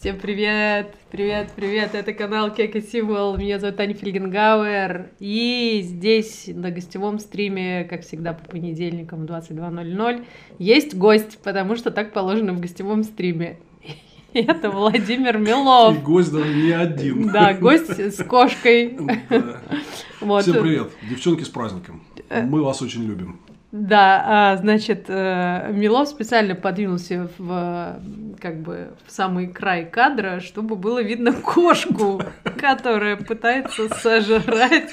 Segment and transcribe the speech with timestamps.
[0.00, 0.94] Всем привет!
[1.10, 1.92] Привет, привет!
[1.92, 3.36] Это канал Кека Символ.
[3.36, 5.10] Меня зовут Таня Фельгенгауэр.
[5.18, 10.24] И здесь на гостевом стриме, как всегда, по понедельникам в 22.00
[10.60, 13.58] есть гость, потому что так положено в гостевом стриме.
[14.34, 15.96] Это Владимир Милов.
[15.96, 17.28] И гость даже не один.
[17.32, 18.96] Да, гость с кошкой.
[19.00, 19.56] Да.
[20.20, 20.42] Вот.
[20.42, 22.04] Всем привет, девчонки с праздником.
[22.28, 22.42] Э.
[22.42, 23.40] Мы вас очень любим.
[23.70, 28.00] Да, а, значит, э, Милов специально подвинулся в
[28.40, 32.22] как бы в самый край кадра, чтобы было видно кошку,
[32.58, 34.90] которая пытается сожрать.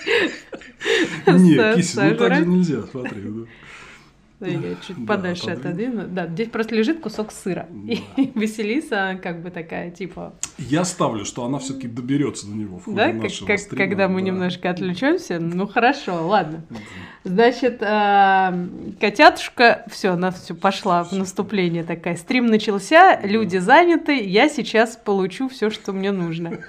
[1.26, 3.48] Нет, киси, ну так же нельзя, смотри.
[4.42, 6.08] Я чуть да, подальше отодвину.
[6.08, 7.68] Да, здесь просто лежит кусок сыра.
[7.70, 7.94] Да.
[7.94, 10.34] И Василиса как бы такая, типа...
[10.58, 13.14] Я ставлю, что она все таки доберется до него в ходе да?
[13.14, 13.86] нашего как, стрима.
[13.86, 14.28] Когда мы да.
[14.28, 15.40] немножко отвлечемся.
[15.40, 16.66] Ну, хорошо, ладно.
[17.24, 18.68] Значит, э,
[19.00, 19.86] котятушка...
[19.90, 22.18] Все, она все пошла в наступление такая.
[22.18, 26.60] Стрим начался, люди заняты, я сейчас получу все, что мне нужно.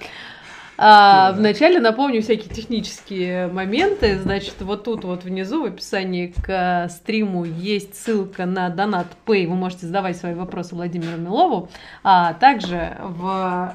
[0.78, 4.18] А, вначале напомню всякие технические моменты.
[4.18, 9.46] Значит, вот тут вот внизу в описании к стриму есть ссылка на донат Pay.
[9.46, 11.68] Вы можете задавать свои вопросы Владимиру Милову.
[12.02, 13.74] А также в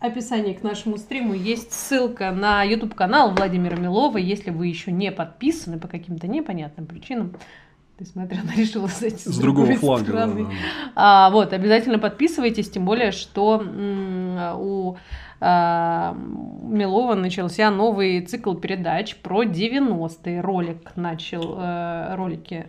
[0.00, 4.18] описании к нашему стриму есть ссылка на YouTube канал Владимира Милова.
[4.18, 7.34] Если вы еще не подписаны по каким-то непонятным причинам,
[7.98, 10.12] ты смотри, она решила зайти с, с другого фланга.
[10.12, 10.46] Да, да.
[10.94, 13.58] А, вот, обязательно подписывайтесь, тем более, что
[14.56, 14.98] у а,
[15.40, 20.40] Милова начался новый цикл передач про 90-е.
[20.40, 22.66] Ролик начал, э, ролики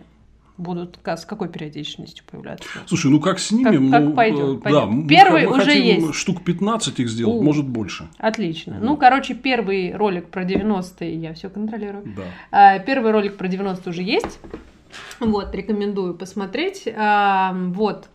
[0.60, 2.68] будут с какой периодичностью появляться?
[2.86, 3.64] Слушай, ну как снимем?
[3.64, 4.80] Как, ну, как пойдет, пойдет.
[4.80, 6.14] Да, первый мы, мы уже есть.
[6.14, 8.08] Штук 15 их сделать, У, может больше.
[8.18, 8.74] Отлично.
[8.74, 8.84] Вот.
[8.84, 12.04] Ну, короче, первый ролик про 90-е, я все контролирую.
[12.16, 12.22] Да.
[12.50, 14.38] А, первый ролик про 90-е уже есть.
[15.18, 16.88] Вот, рекомендую посмотреть.
[16.96, 18.08] А, вот.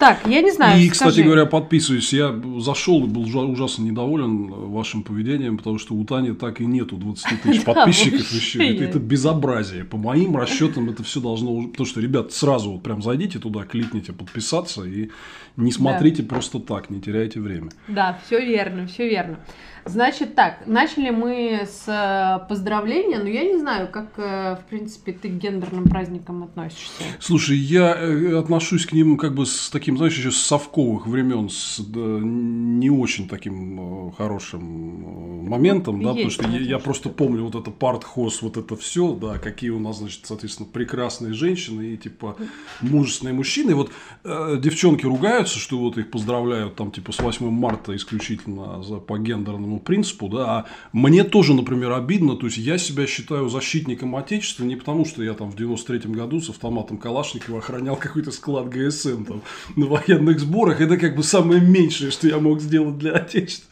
[0.00, 0.80] Так, я не знаю.
[0.80, 1.10] И, скажи.
[1.10, 2.10] кстати говоря, подписываюсь.
[2.14, 6.96] Я зашел и был ужасно недоволен вашим поведением, потому что у Тани так и нету
[6.96, 8.66] 20 тысяч подписчиков еще.
[8.66, 9.84] Это, это безобразие.
[9.84, 11.68] По моим расчетам это все должно...
[11.68, 15.10] Потому что, ребят, сразу вот прям зайдите туда, кликните подписаться и
[15.58, 17.68] не смотрите просто так, не теряйте время.
[17.86, 19.38] Да, все верно, все верно.
[19.84, 25.12] Значит так, начали мы с э, поздравления, но я не знаю, как, э, в принципе,
[25.12, 27.02] ты к гендерным праздникам относишься.
[27.18, 31.48] Слушай, я э, отношусь к ним как бы с таким, знаешь, еще с совковых времен,
[31.48, 37.54] с да, не очень таким хорошим моментом, да, потому что я, я просто помню вот
[37.54, 42.36] это партхоз, вот это все, да, какие у нас, значит, соответственно, прекрасные женщины и типа
[42.80, 43.70] мужественные мужчины.
[43.70, 43.90] И вот
[44.24, 49.18] э, девчонки ругаются, что вот их поздравляют там типа с 8 марта исключительно за, по
[49.18, 54.16] гендерным этому принципу, да, а мне тоже, например, обидно, то есть я себя считаю защитником
[54.16, 58.68] Отечества не потому, что я там в 93 году с автоматом Калашникова охранял какой-то склад
[58.68, 59.42] ГСМ там
[59.76, 63.68] на военных сборах, это как бы самое меньшее, что я мог сделать для Отечества.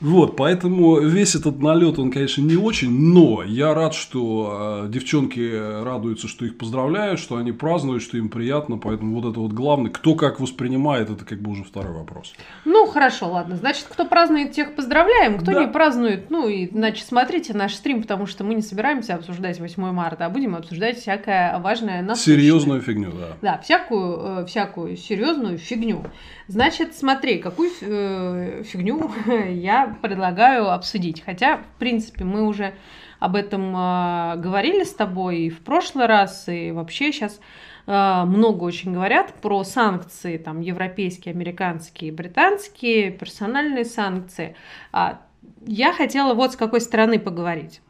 [0.00, 5.82] Вот, поэтому весь этот налет, он, конечно, не очень, но я рад, что э, девчонки
[5.82, 9.90] радуются, что их поздравляют, что они празднуют, что им приятно, поэтому вот это вот главное,
[9.90, 12.32] кто как воспринимает, это как бы уже второй вопрос.
[12.64, 15.60] Ну, хорошо, ладно, значит, кто празднует, тех поздравляем, кто да.
[15.64, 19.82] не празднует, ну, и, значит, смотрите наш стрим, потому что мы не собираемся обсуждать 8
[19.92, 22.36] марта, а будем обсуждать всякое важное насущное.
[22.36, 23.36] Серьезную фигню, да.
[23.40, 26.04] Да, всякую, э, всякую серьезную фигню.
[26.46, 29.10] Значит, смотри, какую э, фигню
[29.50, 31.22] я предлагаю обсудить.
[31.24, 32.74] Хотя, в принципе, мы уже
[33.18, 37.40] об этом э, говорили с тобой и в прошлый раз, и вообще сейчас
[37.86, 44.54] много очень говорят про санкции, там, европейские, американские, британские, персональные санкции.
[44.92, 45.22] А,
[45.66, 47.80] я хотела вот с какой стороны поговорить.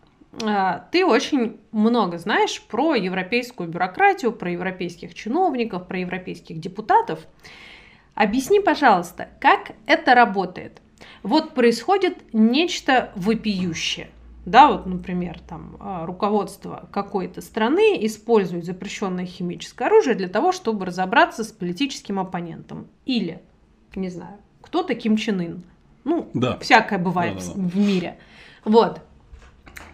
[0.42, 7.20] А, ты очень много знаешь про европейскую бюрократию, про европейских чиновников, про европейских депутатов.
[8.14, 10.80] Объясни, пожалуйста, как это работает?
[11.22, 14.10] Вот происходит нечто вопиющее–
[14.46, 20.86] да, вот, например, там а, руководство какой-то страны использует запрещенное химическое оружие для того, чтобы
[20.86, 22.88] разобраться с политическим оппонентом.
[23.04, 23.42] Или,
[23.94, 25.64] не знаю, кто-то Ким Чен Ын.
[26.04, 26.58] Ну, да.
[26.58, 27.68] всякое бывает да, да, да.
[27.68, 28.18] в мире.
[28.64, 29.00] Вот.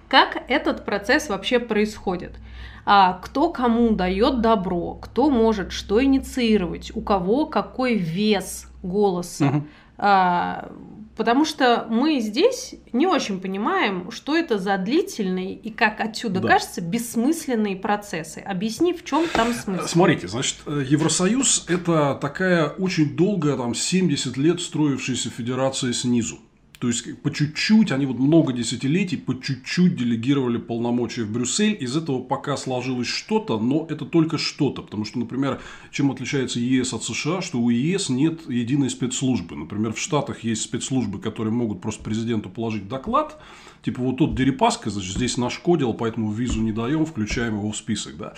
[0.08, 2.38] Как этот процесс вообще происходит?
[2.85, 9.47] А, кто кому дает добро, кто может что инициировать, у кого какой вес голоса.
[9.47, 9.67] Угу.
[9.99, 10.70] А,
[11.17, 16.49] Потому что мы здесь не очень понимаем, что это за длительные и, как отсюда да.
[16.49, 18.39] кажется, бессмысленные процессы.
[18.39, 19.87] Объясни, в чем там смысл.
[19.87, 26.39] Смотрите, значит, э, Евросоюз– это такая очень долгая, там, 70 лет строившаяся федерация снизу.
[26.78, 31.76] То есть, по чуть-чуть, они вот много десятилетий по чуть-чуть делегировали полномочия в Брюссель.
[31.81, 34.82] Из этого пока сложилось что-то, но это только что-то.
[34.82, 39.56] Потому что, например, чем отличается ЕС от США, что у ЕС нет единой спецслужбы.
[39.56, 43.40] Например, в Штатах есть спецслужбы, которые могут просто президенту положить доклад,
[43.82, 48.17] типа вот тот Дерипаска, значит, здесь нашкодил, поэтому визу не даем, включаем его в список,
[48.17, 48.34] да.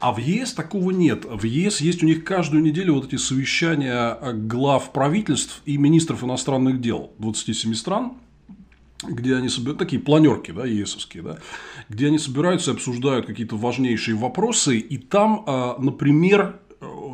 [0.00, 1.26] А в ЕС такого нет.
[1.26, 6.80] В ЕС есть у них каждую неделю вот эти совещания глав правительств и министров иностранных
[6.80, 8.12] дел 27 стран,
[9.06, 11.38] где они собирают такие планерки, да, ЕСовские, да,
[11.90, 16.58] где они собираются и обсуждают какие-то важнейшие вопросы, и там, а, например,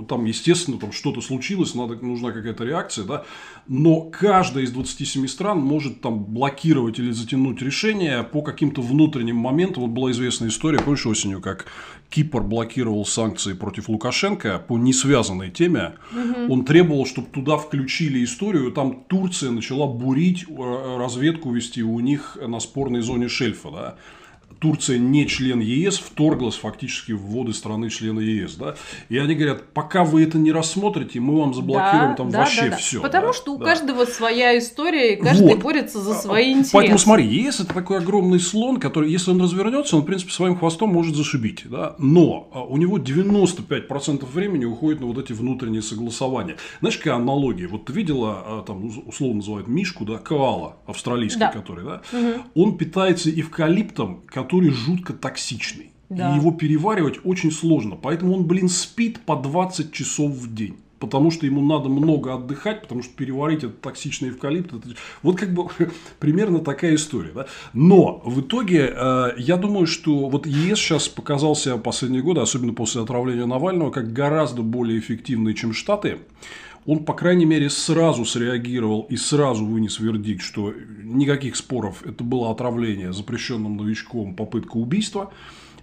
[0.08, 3.24] там, естественно, там что-то случилось, надо, нужна какая-то реакция, да,
[3.66, 9.82] но каждая из 27 стран может там блокировать или затянуть решение по каким-то внутренним моментам.
[9.82, 11.66] Вот была известная история, помнишь, осенью, как
[12.10, 15.94] Кипр блокировал санкции против Лукашенко по несвязанной теме.
[16.12, 16.52] Угу.
[16.52, 18.72] Он требовал, чтобы туда включили историю.
[18.72, 23.70] Там Турция начала бурить, э, разведку вести у них на спорной зоне шельфа.
[23.70, 23.94] Да?
[24.58, 28.76] Турция не член ЕС вторглась фактически в воды страны члена ЕС, да,
[29.08, 32.62] и они говорят, пока вы это не рассмотрите, мы вам заблокируем да, там да, вообще
[32.62, 32.76] да, да.
[32.76, 33.00] все.
[33.00, 33.64] Потому да, что у да.
[33.66, 35.62] каждого своя история, и каждый вот.
[35.62, 36.72] борется за свои интересы.
[36.72, 40.56] Поэтому смотри, ЕС это такой огромный слон, который, если он развернется, он, в принципе, своим
[40.56, 45.82] хвостом может зашибить, да, но а, у него 95% времени уходит на вот эти внутренние
[45.82, 46.56] согласования.
[46.80, 47.66] Знаешь, какая аналогия?
[47.66, 51.52] Вот ты видела, а, там, условно называют мишку, да, коала австралийский, да.
[51.52, 52.62] который, да, угу.
[52.62, 55.90] он питается эвкалиптом, который жутко токсичный.
[56.08, 56.32] Да.
[56.32, 57.96] И его переваривать очень сложно.
[57.96, 60.76] Поэтому он, блин, спит по 20 часов в день.
[60.98, 64.72] Потому что ему надо много отдыхать, потому что переварить этот токсичный эвкалипт.
[64.72, 64.88] Это...
[65.22, 65.68] Вот как бы
[66.20, 67.32] примерно такая история.
[67.34, 67.46] Да?
[67.74, 73.02] Но в итоге э, я думаю, что вот ЕС сейчас показался последние годы, особенно после
[73.02, 76.18] отравления Навального, как гораздо более эффективный, чем Штаты
[76.86, 80.72] он, по крайней мере, сразу среагировал и сразу вынес вердикт, что
[81.02, 85.32] никаких споров, это было отравление запрещенным новичком, попытка убийства.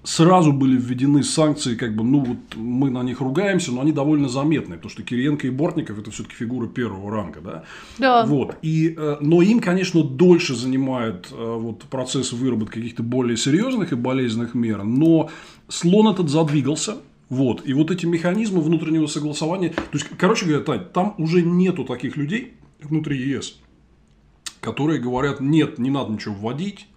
[0.06, 4.28] Сразу были введены санкции, как бы, ну вот мы на них ругаемся, но они довольно
[4.28, 7.64] заметные, потому что Кириенко и Бортников это все-таки фигуры первого ранга, да.
[8.00, 8.26] Да.
[8.26, 8.58] Вот.
[8.62, 13.96] И, э, но им, конечно, дольше занимает э, вот процесс выработки каких-то более серьезных и
[13.96, 15.30] болезненных мер, но
[15.70, 16.98] слон этот задвигался,
[17.30, 17.66] вот.
[17.66, 19.70] И вот эти механизмы внутреннего согласования.
[19.70, 23.60] То есть, короче говоря, Тань, там уже нету таких людей внутри ЕС,
[24.60, 26.88] которые говорят, нет, не надо ничего вводить,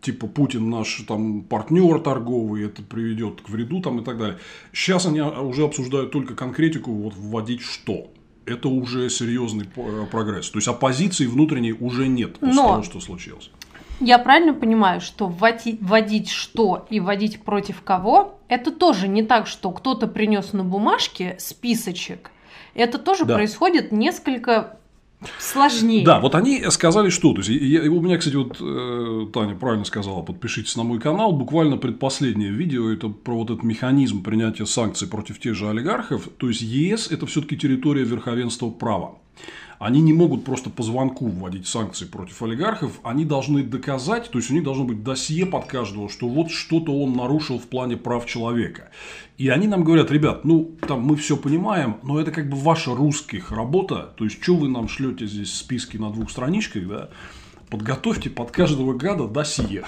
[0.00, 4.38] типа Путин наш там партнер торговый, это приведет к вреду там и так далее.
[4.72, 8.10] Сейчас они уже обсуждают только конкретику, вот вводить что.
[8.44, 10.50] Это уже серьезный э, прогресс.
[10.50, 12.68] То есть оппозиции внутренней уже нет после Но...
[12.68, 13.50] того, что случилось.
[14.00, 19.46] Я правильно понимаю, что вводить, вводить что и вводить против кого, это тоже не так,
[19.46, 22.30] что кто-то принес на бумажке списочек.
[22.74, 23.34] Это тоже да.
[23.34, 24.78] происходит несколько
[25.38, 26.04] сложнее.
[26.04, 27.32] Да, вот они сказали, что.
[27.32, 31.32] То есть, я, у меня, кстати, вот э, Таня правильно сказала, подпишитесь на мой канал.
[31.32, 36.28] Буквально предпоследнее видео это про вот этот механизм принятия санкций против тех же олигархов.
[36.36, 39.16] То есть ЕС это все-таки территория верховенства права.
[39.82, 43.00] Они не могут просто по звонку вводить санкции против олигархов.
[43.02, 46.92] Они должны доказать, то есть у них должно быть досье под каждого, что вот что-то
[46.92, 48.90] он нарушил в плане прав человека.
[49.38, 52.94] И они нам говорят, ребят, ну там мы все понимаем, но это как бы ваша
[52.94, 54.14] русских работа.
[54.16, 57.08] То есть, что вы нам шлете здесь списки на двух страничках, да?
[57.72, 59.84] Подготовьте под каждого гада досье.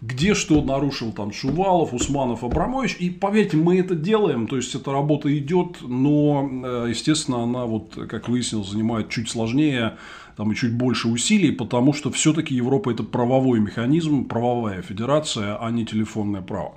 [0.00, 2.96] Где что нарушил там Шувалов, Усманов, Абрамович.
[3.00, 4.46] И поверьте, мы это делаем.
[4.46, 9.98] То есть, эта работа идет, но, э, естественно, она, вот, как выяснилось, занимает чуть сложнее
[10.38, 15.70] там и чуть больше усилий, потому что все-таки Европа это правовой механизм, правовая федерация, а
[15.70, 16.76] не телефонное право.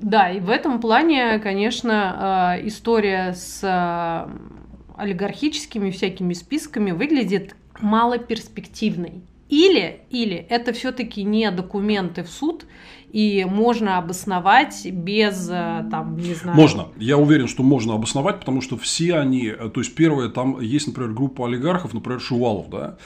[0.00, 4.30] Да, и в этом плане, конечно, э, история с э,
[4.96, 9.22] олигархическими всякими списками выглядит малоперспективной.
[9.50, 12.66] Или, или это все-таки не документы в суд,
[13.12, 16.56] и можно обосновать без, э, там, не знаю...
[16.56, 16.88] Можно.
[16.96, 19.48] Я уверен, что можно обосновать, потому что все они...
[19.48, 22.98] Э, то есть, первое, там есть, например, группа олигархов, например, Шувалов, да,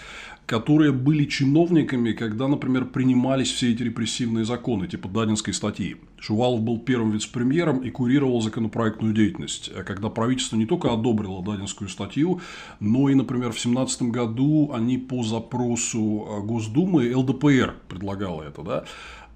[0.47, 5.97] которые были чиновниками, когда, например, принимались все эти репрессивные законы, типа Дадинской статьи.
[6.19, 11.89] Шувалов был первым вице-премьером и курировал законопроектную деятельность, э, когда правительство не только одобрило Дадинскую
[11.89, 12.41] статью,
[12.81, 18.85] но и, например, в 2017 году они по запросу э, Госдумы, ЛДПР предлагала это, да,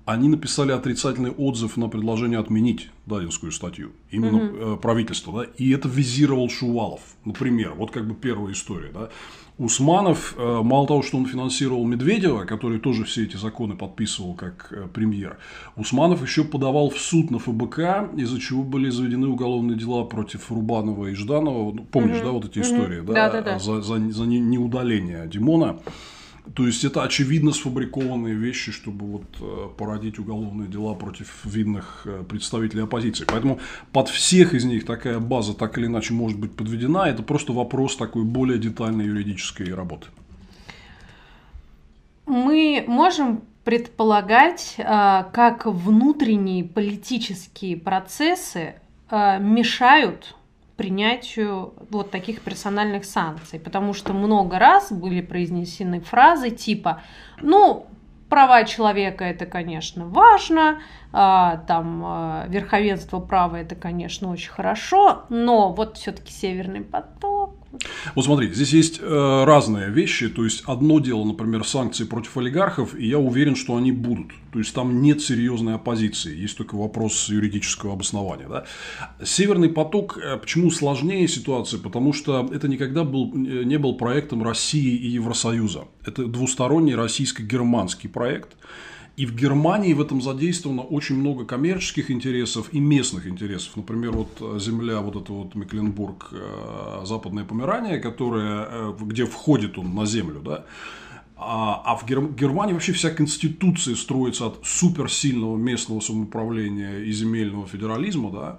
[0.05, 4.77] они написали отрицательный отзыв на предложение отменить Дадинскую статью, именно угу.
[4.79, 9.11] правительство, да, и это визировал Шувалов, например, вот как бы первая история, да.
[9.59, 14.69] Усманов, э, мало того, что он финансировал Медведева, который тоже все эти законы подписывал как
[14.71, 15.39] э, премьер,
[15.75, 21.07] Усманов еще подавал в суд на ФБК, из-за чего были заведены уголовные дела против Рубанова
[21.07, 21.73] и Жданова.
[21.73, 22.25] Ну, помнишь, угу.
[22.25, 22.69] да, вот эти угу.
[22.69, 23.59] истории, да, да, да, да.
[23.59, 25.79] За, за, за неудаление Димона.
[26.55, 32.25] То есть это очевидно сфабрикованные вещи, чтобы вот э, породить уголовные дела против видных э,
[32.29, 33.25] представителей оппозиции.
[33.27, 33.61] Поэтому
[33.93, 37.07] под всех из них такая база так или иначе может быть подведена.
[37.09, 40.09] Это просто вопрос такой более детальной юридической работы.
[42.27, 44.83] Мы можем предполагать, э,
[45.33, 48.75] как внутренние политические процессы
[49.11, 50.37] мешают
[50.79, 57.03] принятию вот таких персональных санкций, потому что много раз были произнесены фразы типа,
[57.43, 57.87] ну,
[58.29, 60.81] права человека это, конечно, важно,
[61.13, 67.58] а, там а, верховенство права это, конечно, очень хорошо, но вот все-таки Северный поток.
[68.15, 70.29] Вот смотри, здесь есть э, разные вещи.
[70.29, 74.29] То есть одно дело, например, санкции против олигархов, и я уверен, что они будут.
[74.53, 78.49] То есть там нет серьезной оппозиции, есть только вопрос юридического обоснования.
[78.49, 78.65] Да?
[79.23, 81.79] Северный поток, э, почему сложнее ситуация?
[81.79, 85.85] Потому что это никогда был, э, не был проектом России и Евросоюза.
[86.05, 88.57] Это двусторонний российско-германский проект.
[89.19, 93.77] И в Германии в этом задействовано очень много коммерческих интересов и местных интересов.
[93.77, 99.77] Например, вот э, земля, вот это вот Мекленбург, э, Западная Померания, которая, э, где входит
[99.77, 100.67] он на землю, да,
[101.37, 102.29] а, а в Гер...
[102.29, 108.59] Германии вообще вся конституция строится от суперсильного местного самоуправления и земельного федерализма, да,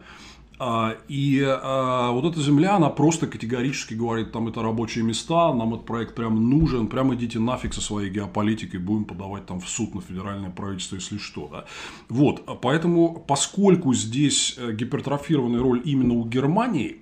[1.08, 5.86] и а, вот эта земля, она просто категорически говорит, там это рабочие места, нам этот
[5.86, 10.02] проект прям нужен, прям идите нафиг со своей геополитикой, будем подавать там в суд на
[10.02, 11.48] федеральное правительство, если что.
[11.52, 11.66] Да?
[12.10, 16.98] Вот, поэтому, поскольку здесь э, гипертрофированная роль именно у Германии,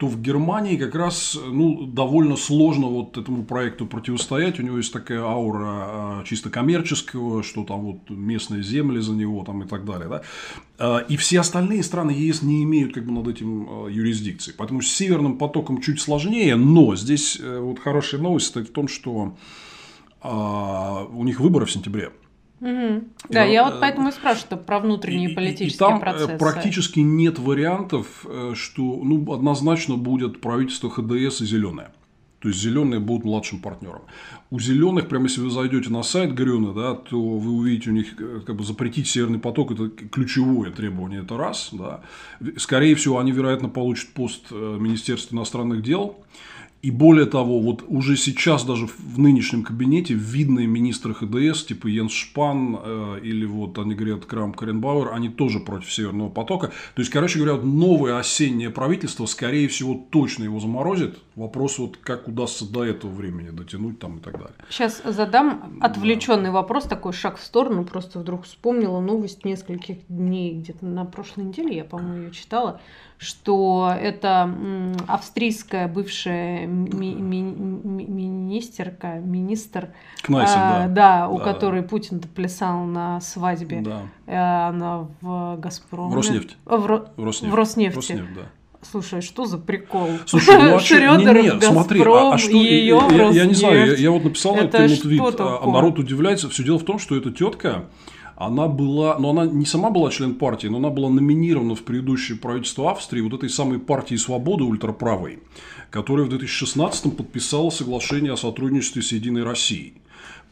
[0.00, 4.58] то в Германии как раз ну, довольно сложно вот этому проекту противостоять.
[4.58, 9.44] У него есть такая аура а, чисто коммерческого, что там вот местные земли за него
[9.44, 10.08] там и так далее.
[10.08, 10.22] Да?
[10.78, 14.54] А, и все остальные страны ЕС не имеют как бы над этим а, юрисдикции.
[14.56, 18.88] Поэтому с Северным потоком чуть сложнее, но здесь э, вот хорошая новость состоит в том,
[18.88, 19.36] что
[20.22, 22.10] у них выборы в сентябре.
[22.60, 23.04] Угу.
[23.30, 26.00] Да, и, я вот э, поэтому и спрашиваю про внутренние и, политические и там э,
[26.00, 26.38] процессы.
[26.38, 31.90] практически нет вариантов, э, что ну, однозначно будет правительство ХДС и зеленое.
[32.40, 34.02] То есть зеленые будут младшим партнером.
[34.50, 38.16] У зеленых, прямо если вы зайдете на сайт Грюна, да, то вы увидите у них
[38.16, 41.68] как бы запретить северный поток это ключевое требование, это раз.
[41.72, 42.00] Да.
[42.56, 46.16] Скорее всего, они, вероятно, получат пост Министерства иностранных дел.
[46.82, 52.12] И более того, вот уже сейчас даже в нынешнем кабинете видные министры ХДС, типа Йенс
[52.12, 56.68] Шпан э, или вот они говорят Крам Каренбауэр, они тоже против Северного потока.
[56.94, 61.18] То есть, короче говоря, новое осеннее правительство, скорее всего, точно его заморозит.
[61.34, 64.54] Вопрос вот, как удастся до этого времени дотянуть там и так далее.
[64.70, 66.52] Сейчас задам отвлеченный да.
[66.52, 71.76] вопрос, такой шаг в сторону, просто вдруг вспомнила новость нескольких дней, где-то на прошлой неделе,
[71.76, 72.80] я, по-моему, ее читала,
[73.20, 74.50] что это
[75.06, 79.88] австрийская бывшая ми- ми- ми- министерка, министр,
[80.22, 80.88] Кнайсен, а, да.
[80.88, 81.88] да, у да, которой да.
[81.88, 84.02] Путин плясал на свадьбе, да.
[84.26, 86.12] Э, она в Газпроме.
[86.12, 86.56] В Роснефть.
[86.64, 87.04] В, Ро...
[87.18, 87.52] Роснефть.
[87.52, 87.96] в Роснефти.
[87.96, 88.42] Роснефть, да.
[88.82, 90.08] Слушай, что за прикол?
[90.24, 93.52] Слушай, ну а Шрёдер, не, не, смотри, а, а что, ее я, я, я не
[93.52, 96.48] знаю, я, я вот написал это этот твит, а, а народ удивляется.
[96.48, 97.84] Все дело в том, что эта тетка,
[98.40, 102.38] она была, но она не сама была член партии, но она была номинирована в предыдущее
[102.38, 105.40] правительство Австрии вот этой самой партии свободы ультраправой,
[105.90, 110.00] которая в 2016 подписала соглашение о сотрудничестве с Единой Россией.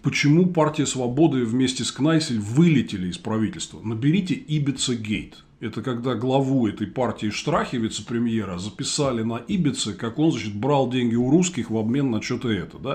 [0.02, 3.80] Почему партия свободы вместе с Кнайсель вылетели из правительства?
[3.80, 5.42] Наберите Ибица Гейт.
[5.60, 11.14] Это когда главу этой партии Штрахи, вице-премьера, записали на Ибице, как он, значит, брал деньги
[11.14, 12.94] у русских в обмен на что-то это, да?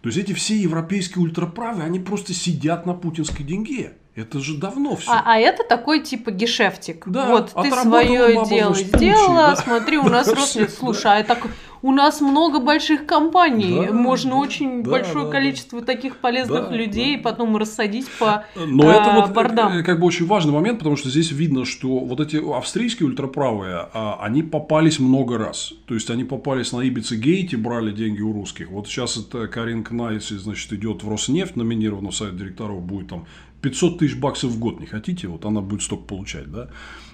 [0.00, 3.92] То есть эти все европейские ультраправые, они просто сидят на путинской деньге.
[4.14, 5.10] Это же давно все.
[5.10, 7.08] А, а это такой типа гешефтик.
[7.08, 9.56] Да, вот ты свое дело сделала, да.
[9.56, 10.58] смотри, у нас рост.
[10.78, 11.46] Слушай, а так
[11.82, 15.86] у нас много больших компаний, да, можно очень да, большое да, количество да.
[15.86, 17.22] таких полезных да, людей да.
[17.30, 19.72] потом рассадить по Но а, это вот бордам.
[19.72, 23.88] Как, как бы очень важный момент, потому что здесь видно, что вот эти австрийские ультраправые,
[23.92, 25.72] а, они попались много раз.
[25.86, 28.70] То есть они попались на Ибица-гейте, брали деньги у русских.
[28.70, 33.26] Вот сейчас это Карин Кнайсль, значит, идет в Роснефть, номинирован в совет директоров, будет там
[33.62, 36.68] 500 тысяч баксов в год не хотите, вот она будет столько получать, да.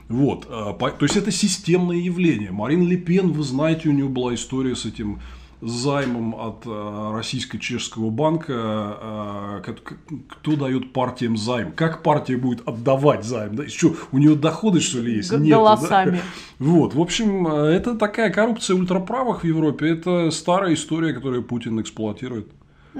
[0.08, 2.50] Вот, а, то есть это системное явление.
[2.50, 5.20] Марин Ле Пен, вы знаете, у нее была история с этим
[5.60, 9.62] займом от а, российско-чешского банка, а,
[10.28, 13.68] кто дает партиям займ, как партия будет отдавать займ, да?
[13.68, 15.30] что, у нее доходы что ли есть?
[15.32, 15.50] Нет.
[16.14, 16.18] Да?
[16.58, 22.48] Вот, в общем, это такая коррупция ультраправых в Европе, это старая история, которую Путин эксплуатирует.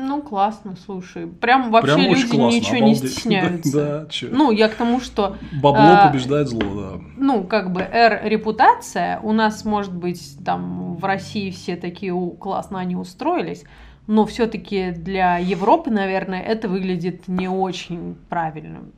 [0.00, 1.26] Ну, классно, слушай.
[1.26, 3.02] Прям вообще Прям люди классно, ничего обалдеть.
[3.02, 3.72] не стесняются.
[3.72, 4.28] Да, да чё.
[4.30, 5.36] Ну, я к тому, что...
[5.60, 7.00] Бабло а, побеждает зло, да.
[7.16, 12.94] Ну, как бы R-репутация у нас может быть там в России все такие классно они
[12.94, 13.64] устроились
[14.08, 18.92] но все-таки для Европы, наверное, это выглядит не очень правильным.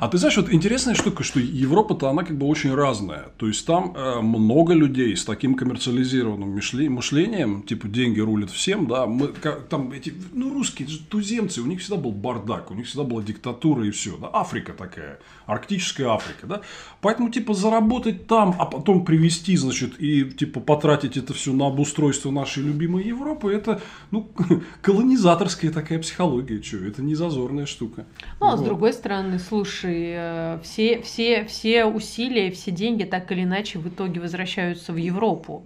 [0.00, 3.26] А ты знаешь, вот интересная штука, что Европа-то она как бы очень разная.
[3.36, 9.06] То есть там э, много людей с таким коммерциализированным мышлением, типа деньги рулят всем, да,
[9.06, 13.04] мы как, там эти, ну русские туземцы, у них всегда был бардак, у них всегда
[13.04, 16.60] была диктатура и все, да, Африка такая, арктическая Африка, да,
[17.00, 22.30] поэтому типа заработать там, а потом привезти, значит, и типа потратить это все на обустройство
[22.30, 23.80] нашей любимой Европы, это,
[24.10, 24.28] ну,
[24.82, 28.06] колонизаторская такая психология, что, это не зазорная штука.
[28.40, 33.44] Ну, а с другой стороны, слушай, э, все, все, все усилия, все деньги так или
[33.44, 35.64] иначе в итоге возвращаются в Европу.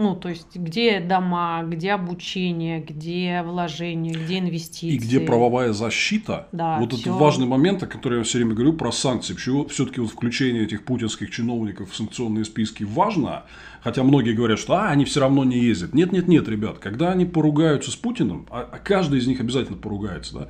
[0.00, 4.94] Ну, то есть, где дома, где обучение, где вложения, где инвестиции.
[4.94, 6.48] И где правовая защита.
[6.52, 7.02] Да, вот всё.
[7.02, 9.34] это важный момент, о котором я все время говорю про санкции.
[9.34, 13.44] Почему все-таки вот включение этих путинских чиновников в санкционные списки важно?
[13.82, 15.92] Хотя многие говорят, что а, они все равно не ездят.
[15.92, 19.76] Нет, нет, нет, ребят, когда они поругаются с Путиным, а, а каждый из них обязательно
[19.76, 20.48] поругается, да,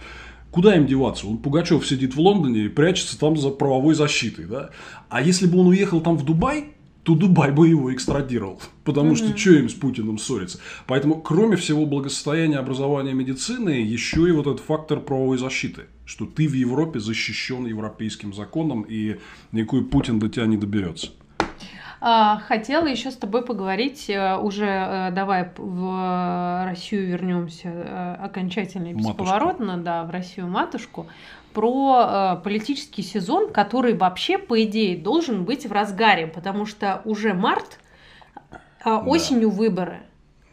[0.51, 1.27] Куда им деваться?
[1.27, 4.71] Он Пугачев сидит в Лондоне и прячется там за правовой защитой, да?
[5.09, 6.73] А если бы он уехал там в Дубай,
[7.05, 8.61] то Дубай бы его экстрадировал.
[8.85, 10.59] Потому что что им с Путиным ссориться?
[10.87, 15.85] Поэтому, кроме всего благосостояния, образования, медицины, еще и вот этот фактор правовой защиты.
[16.05, 19.19] Что ты в Европе защищен европейским законом, и
[19.53, 21.11] никакой Путин до тебя не доберется.
[22.03, 28.89] А, хотела еще с тобой поговорить, э, уже э, давай в Россию вернемся э, окончательно
[28.89, 29.85] и бесповоротно, матушку.
[29.85, 31.07] да, в Россию матушку
[31.53, 37.35] про э, политический сезон, который вообще, по идее, должен быть в разгаре, потому что уже
[37.35, 37.79] март,
[38.85, 39.57] э, осенью да.
[39.57, 40.01] выборы.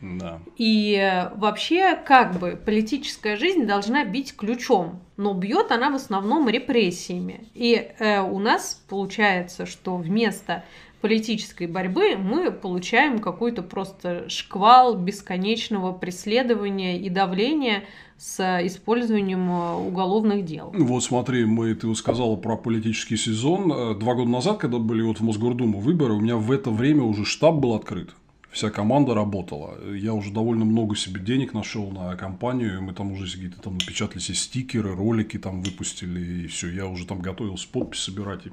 [0.02, 0.40] Да.
[0.58, 6.48] И э, вообще, как бы, политическая жизнь должна бить ключом, но бьет она в основном
[6.50, 7.48] репрессиями.
[7.56, 10.64] И э, у нас получается, что вместо
[11.02, 17.84] политической борьбы мы получаем какой-то просто шквал бесконечного преследования и давления
[18.18, 20.74] с использованием э, уголовных дел.
[20.74, 23.72] Вот смотри, мы, ты сказала про политический сезон.
[23.72, 27.04] Э, два года назад, когда были вот в Мосгордуму выборы, у меня в это время
[27.04, 28.16] уже штаб был открыт.
[28.50, 29.78] Вся команда работала.
[29.94, 32.82] Я уже довольно много себе денег нашел на компанию.
[32.82, 36.46] Мы там уже какие-то там напечатали себе стикеры, ролики там выпустили.
[36.46, 36.72] И все.
[36.72, 38.48] Я уже там готовился подпись собирать.
[38.48, 38.52] И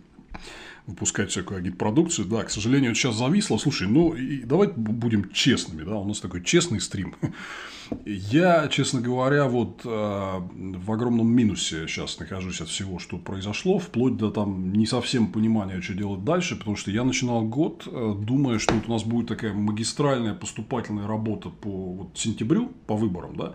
[0.86, 2.26] выпускать всякую агитпродукцию.
[2.26, 3.56] Да, к сожалению, сейчас зависло.
[3.56, 7.14] Слушай, ну, и давай будем честными, да, у нас такой честный стрим.
[8.06, 14.16] Я, честно говоря, вот э, в огромном минусе сейчас нахожусь от всего, что произошло, вплоть
[14.16, 18.58] до там не совсем понимания, что делать дальше, потому что я начинал год, э, думая,
[18.58, 23.54] что вот у нас будет такая магистральная поступательная работа по вот, сентябрю, по выборам, да,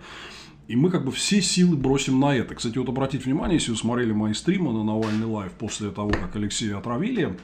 [0.69, 2.53] и мы как бы все силы бросим на это.
[2.53, 6.36] Кстати, вот обратите внимание, если вы смотрели мои стримы на Навальный Live после того, как
[6.36, 7.36] Алексея отравили,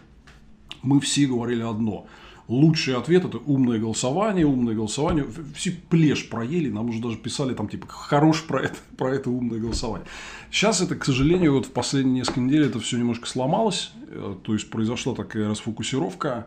[0.84, 2.06] мы все говорили одно.
[2.48, 5.26] Лучший ответ это умное голосование, умное голосование.
[5.56, 9.60] Все плешь проели, нам уже даже писали там типа хорош про это, про это умное
[9.60, 10.08] голосование.
[10.52, 13.92] Сейчас это, к сожалению, вот в последние несколько недель это все немножко сломалось.
[14.10, 16.46] Э, то есть произошла такая расфокусировка.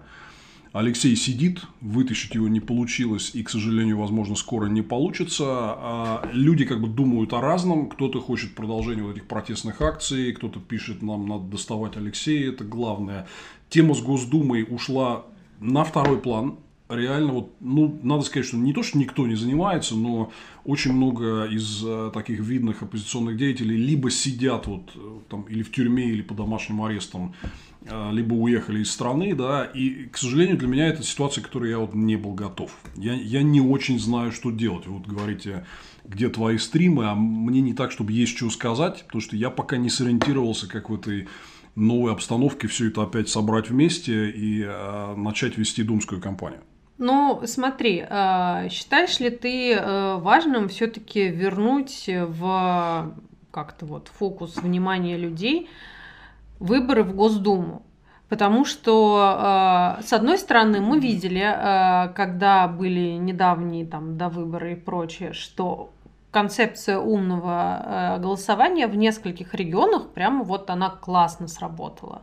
[0.73, 5.45] Алексей сидит, вытащить его не получилось и, к сожалению, возможно, скоро не получится.
[5.47, 7.89] А люди как бы думают о разном.
[7.89, 13.27] Кто-то хочет продолжения вот этих протестных акций, кто-то пишет, нам надо доставать Алексея, это главное.
[13.71, 15.25] Тема с Госдумой ушла
[15.61, 16.57] на второй план.
[16.89, 20.33] Реально, вот, ну, надо сказать, что не то, что никто не занимается, но
[20.65, 25.71] очень много из э, таких видных оппозиционных деятелей либо сидят вот э, там или в
[25.71, 27.35] тюрьме, или по домашним арестам,
[27.83, 31.69] э, либо уехали из страны, да, и, к сожалению, для меня это ситуация, к которой
[31.69, 32.75] я вот не был готов.
[32.97, 34.87] Я, я не очень знаю, что делать.
[34.87, 35.67] Вот говорите,
[36.07, 39.77] где твои стримы, а мне не так, чтобы есть что сказать, потому что я пока
[39.77, 41.29] не сориентировался, как в этой
[41.75, 46.63] новой обстановке все это опять собрать вместе и э, начать вести думскую кампанию?
[46.99, 53.15] Ну, смотри, э, считаешь ли ты э, важным все-таки вернуть в
[53.53, 55.71] как-то вот фокус внимания людей
[56.59, 57.83] выборы в Госдуму?
[58.29, 64.73] Потому что, э, с одной стороны, мы видели, э, когда были недавние там до выборы
[64.73, 65.91] и прочее, что
[66.31, 72.23] концепция умного э, голосования в нескольких регионах прямо вот она классно сработала.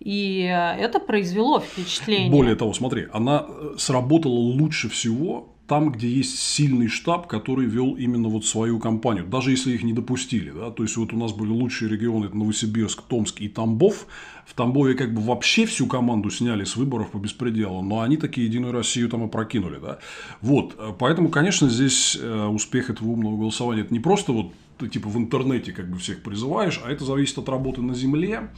[0.00, 2.30] И это произвело впечатление.
[2.30, 7.94] Более того, смотри, она э, сработала лучше всего там, где есть сильный штаб, который вел
[7.94, 10.50] именно вот свою компанию, даже если их не допустили.
[10.50, 10.70] Да?
[10.70, 14.06] То есть, вот у нас были лучшие регионы, это Новосибирск, Томск и Тамбов.
[14.46, 18.46] В Тамбове как бы вообще всю команду сняли с выборов по беспределу, но они такие
[18.46, 19.78] Единую Россию там и прокинули.
[19.78, 20.00] Да?
[20.42, 25.08] Вот, поэтому, конечно, здесь э, успех этого умного голосования, это не просто вот ты типа
[25.08, 28.50] в интернете как бы всех призываешь, а это зависит от работы на земле.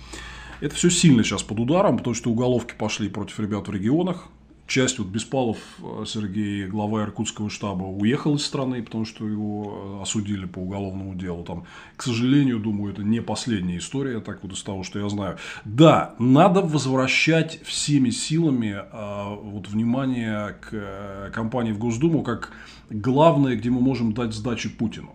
[0.60, 4.28] Это все сильно сейчас под ударом, потому что уголовки пошли против ребят в регионах,
[4.66, 10.02] часть, вот Беспалов э, Сергей, глава Иркутского штаба, уехал из страны, потому что его э,
[10.02, 11.44] осудили по уголовному делу.
[11.44, 11.64] Там,
[11.96, 15.38] к сожалению, думаю, это не последняя история, так вот из того, что я знаю.
[15.64, 22.52] Да, надо возвращать всеми силами э, вот, внимание к кампании в Госдуму как
[22.90, 25.14] главное, где мы можем дать сдачи Путину.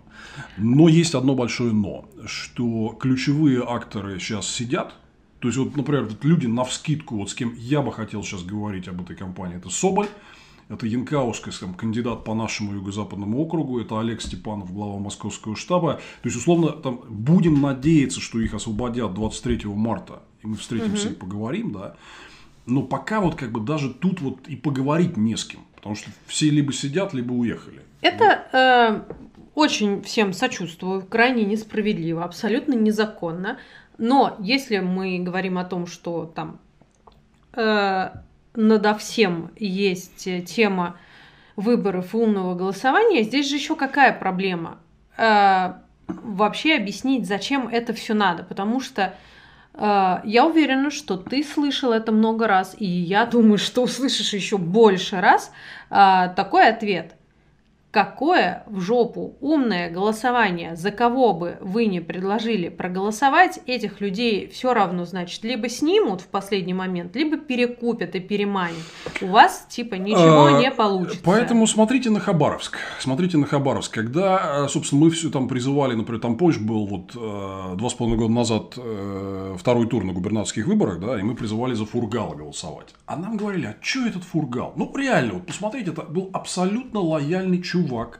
[0.57, 4.93] Но есть одно большое но, что ключевые акторы сейчас сидят,
[5.41, 8.43] то есть, вот, например, вот люди на вскидку, вот с кем я бы хотел сейчас
[8.43, 10.07] говорить об этой компании, это Соболь,
[10.69, 15.95] это Янкаускас, там, кандидат по нашему юго-западному округу, это Олег Степанов, глава московского штаба.
[16.21, 21.15] То есть, условно, там, будем надеяться, что их освободят 23 марта, и мы встретимся угу.
[21.15, 21.95] и поговорим, да.
[22.67, 26.11] Но пока вот как бы даже тут вот и поговорить не с кем, потому что
[26.27, 27.81] все либо сидят, либо уехали.
[28.01, 29.13] Это э,
[29.55, 33.57] очень всем сочувствую, крайне несправедливо, абсолютно незаконно.
[34.01, 36.59] Но если мы говорим о том, что там
[37.53, 38.09] э,
[38.55, 40.97] надо всем есть тема
[41.55, 44.79] выборов и умного голосования, здесь же еще какая проблема?
[45.17, 45.73] Э,
[46.07, 49.13] вообще объяснить, зачем это все надо, потому что
[49.75, 54.57] э, я уверена, что ты слышал это много раз, и я думаю, что услышишь еще
[54.57, 55.51] больше раз
[55.91, 57.13] э, такой ответ–
[57.91, 64.73] Какое в жопу умное голосование, за кого бы вы не предложили проголосовать, этих людей все
[64.73, 68.77] равно, значит, либо снимут в последний момент, либо перекупят и переманят.
[69.19, 71.19] У вас типа ничего а, не получится.
[71.25, 72.77] Поэтому смотрите на Хабаровск.
[72.97, 73.93] Смотрите на Хабаровск.
[73.93, 78.19] Когда, собственно, мы все там призывали, например, там позже был вот э, два с половиной
[78.19, 82.87] года назад э, второй тур на губернаторских выборах, да, и мы призывали за Фургала голосовать.
[83.05, 84.71] А нам говорили, а что этот Фургал?
[84.77, 88.19] Ну, реально, вот посмотрите, это был абсолютно лояльный чувак чувак,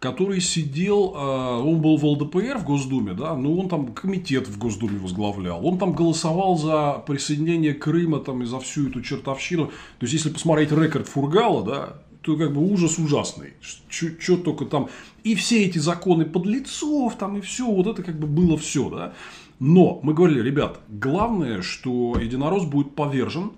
[0.00, 4.58] который сидел, э, он был в ЛДПР в Госдуме, да, но он там комитет в
[4.58, 9.66] Госдуме возглавлял, он там голосовал за присоединение Крыма там и за всю эту чертовщину.
[9.66, 13.54] То есть, если посмотреть рекорд Фургала, да, то как бы ужас ужасный.
[13.88, 14.88] Что только там.
[15.24, 19.12] И все эти законы подлецов, там и все, вот это как бы было все, да.
[19.58, 23.52] Но мы говорили, ребят, главное, что единорос будет повержен,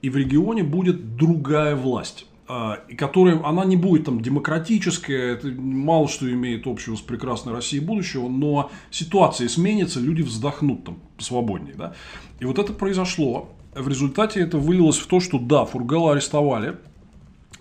[0.00, 2.26] и в регионе будет другая власть.
[2.54, 7.54] А, и которая, она не будет там демократическая, это мало что имеет общего с прекрасной
[7.54, 11.94] Россией будущего, но ситуация сменится, люди вздохнут там свободнее, да.
[12.40, 13.48] И вот это произошло.
[13.74, 16.76] В результате это вылилось в то, что да, Фургала арестовали,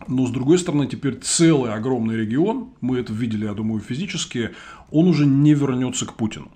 [0.09, 4.49] но с другой стороны, теперь целый огромный регион, мы это видели, я думаю, физически,
[4.91, 6.51] он уже не вернется к Путину.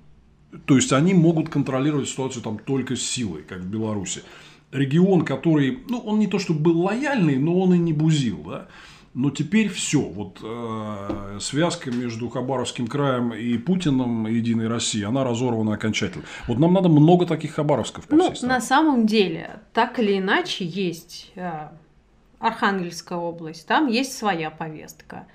[0.66, 4.24] То есть они могут контролировать ситуацию там только силой, как в Беларуси
[4.76, 8.68] регион, который, ну, он не то чтобы был лояльный, но он и не бузил, да.
[9.14, 15.24] Но теперь все, вот э, связка между Хабаровским краем и Путиным, и Единой Россией, она
[15.24, 16.26] разорвана окончательно.
[16.48, 21.32] Вот нам надо много таких Хабаровсков по Ну, на самом деле, так или иначе, есть
[21.36, 21.70] э,
[22.40, 25.28] Архангельская область, там есть своя повестка.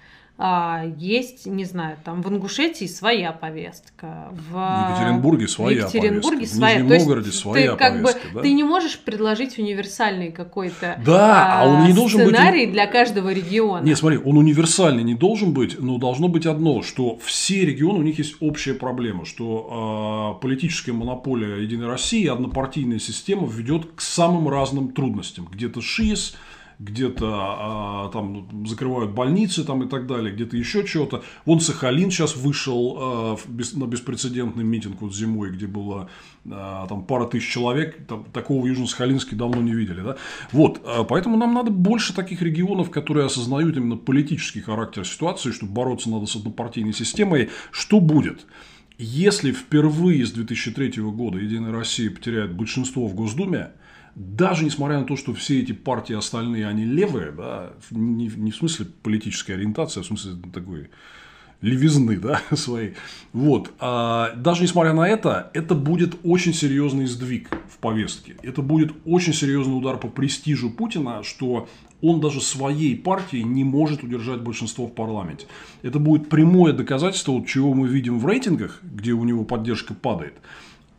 [0.42, 6.78] А, есть, не знаю, там в Ингушетии своя повестка, в Екатеринбурге своя Екатеринбурге повестка, своя.
[6.78, 8.28] в Нижнем Новгороде своя ты, как повестка.
[8.28, 8.40] Бы, да?
[8.40, 12.72] Ты не можешь предложить универсальный какой-то да, а, он не должен сценарий быть...
[12.72, 13.84] для каждого региона.
[13.84, 18.02] Не, смотри, он универсальный не должен быть, но должно быть одно, что все регионы, у
[18.02, 24.48] них есть общая проблема, что э, политическая монополия Единой России, однопартийная система ведет к самым
[24.48, 25.48] разным трудностям.
[25.52, 26.34] Где-то ШИС,
[26.80, 31.22] где-то а, там закрывают больницы там, и так далее, где-то еще чего-то.
[31.44, 36.08] Вон Сахалин сейчас вышел а, без, на беспрецедентный митинг вот зимой, где было
[36.50, 40.00] а, там пара тысяч человек, там, такого Южно-Сахалинске давно не видели.
[40.00, 40.16] Да?
[40.52, 46.08] Вот, поэтому нам надо больше таких регионов, которые осознают именно политический характер ситуации, чтобы бороться
[46.08, 47.50] надо с однопартийной системой.
[47.72, 48.46] Что будет?
[48.96, 53.72] Если впервые с 2003 года Единая Россия потеряет большинство в Госдуме,
[54.14, 58.56] даже несмотря на то, что все эти партии остальные, они левые, да, не, не в
[58.56, 60.90] смысле политической ориентации, а в смысле такой
[61.60, 62.94] левизны, да, своей.
[63.32, 63.72] Вот.
[63.78, 68.36] А даже несмотря на это, это будет очень серьезный сдвиг в повестке.
[68.42, 71.68] Это будет очень серьезный удар по престижу Путина, что
[72.02, 75.46] он даже своей партии не может удержать большинство в парламенте.
[75.82, 80.34] Это будет прямое доказательство, вот, чего мы видим в рейтингах, где у него поддержка падает.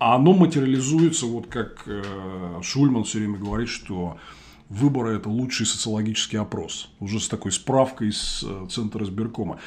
[0.02, 2.02] А оно материализуется, вот как э,
[2.64, 4.18] Шульман все время говорит, что
[4.68, 6.90] выборы– это лучший социологический опрос.
[7.00, 9.60] Уже с такой справкой из э, Центра избиркома.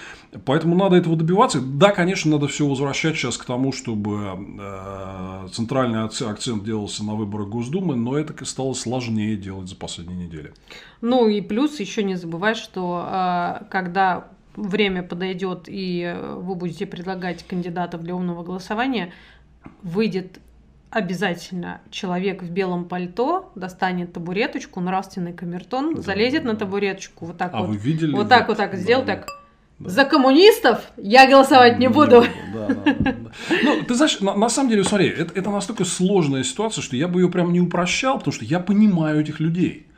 [0.44, 1.60] Поэтому надо этого добиваться.
[1.60, 7.46] Да, конечно, надо все возвращать сейчас к тому, чтобы э, центральный акцент делался на выборах
[7.46, 10.52] Госдумы, но это стало сложнее делать за последние недели.
[11.00, 18.02] Ну и плюс еще не забывай, что когда время подойдет и вы будете предлагать кандидатов
[18.02, 19.12] для умного голосования–
[19.82, 20.40] выйдет
[20.94, 27.36] обязательно человек в белом пальто достанет табуреточку, нравственный камертон, да, залезет да, на табуреточку, вот
[27.36, 27.70] так а вот.
[27.70, 28.14] Вы видели?
[28.14, 29.26] Вот так вот так да, сделал, так.
[29.80, 29.90] Да.
[29.90, 32.24] За коммунистов я голосовать не, буду.
[32.54, 33.14] Да, да, да.
[33.64, 37.08] Ну, ты знаешь, на, на самом деле, смотри, это, это настолько сложная ситуация, что я
[37.08, 39.88] бы ее прям не упрощал, потому что я понимаю этих людей.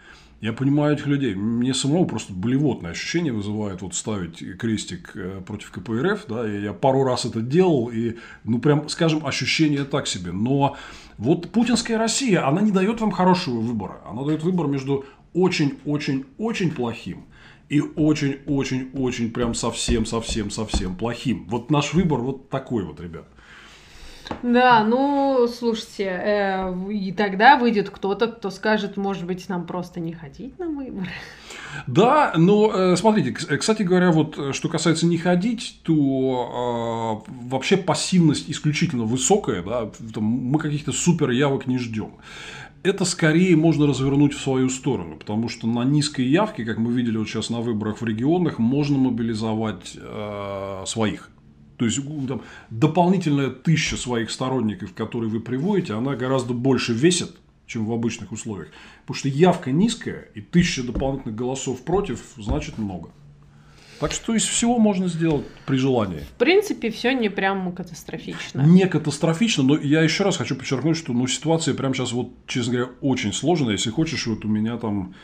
[0.41, 1.35] Я понимаю этих людей.
[1.35, 6.27] Мне самому просто болевотное ощущение вызывает вот ставить крестик э, против КПРФ.
[6.29, 10.33] Да, и я пару раз это делал, и, ну, прям, скажем, ощущение так себе.
[10.33, 10.77] Но
[11.17, 14.01] вот путинская Россия, она не дает вам хорошего выбора.
[14.07, 17.25] Она дает выбор между очень-очень-очень плохим
[17.69, 21.47] и очень-очень-очень прям совсем-совсем-совсем плохим.
[21.49, 23.27] Вот наш выбор вот такой вот, ребят.
[24.43, 30.13] Да, ну, слушайте, э, и тогда выйдет кто-то, кто скажет, может быть, нам просто не
[30.13, 31.09] ходить на выборы.
[31.87, 37.77] Да, но э, смотрите, кстати говоря, вот э, что касается не ходить, то э, вообще
[37.77, 42.13] пассивность исключительно высокая, да, там, мы каких-то супер явок не ждем.
[42.83, 47.17] Это скорее можно развернуть в свою сторону, потому что на низкой явке, как мы видели
[47.17, 51.31] вот сейчас на выборах в регионах, можно мобилизовать э, своих.
[51.77, 57.37] То есть там, дополнительная тысяча своих сторонников, которые вы приводите, она гораздо больше весит,
[57.67, 58.69] чем в обычных условиях.
[59.03, 63.11] Потому что явка низкая, и тысяча дополнительных голосов против, значит много.
[64.01, 66.21] Так что из всего можно сделать при желании.
[66.21, 68.61] В принципе, все не прям катастрофично.
[68.61, 72.73] Не катастрофично, но я еще раз хочу подчеркнуть, что ну, ситуация прямо сейчас, вот, честно
[72.75, 73.73] говоря, очень сложная.
[73.73, 75.15] Если хочешь, вот у меня там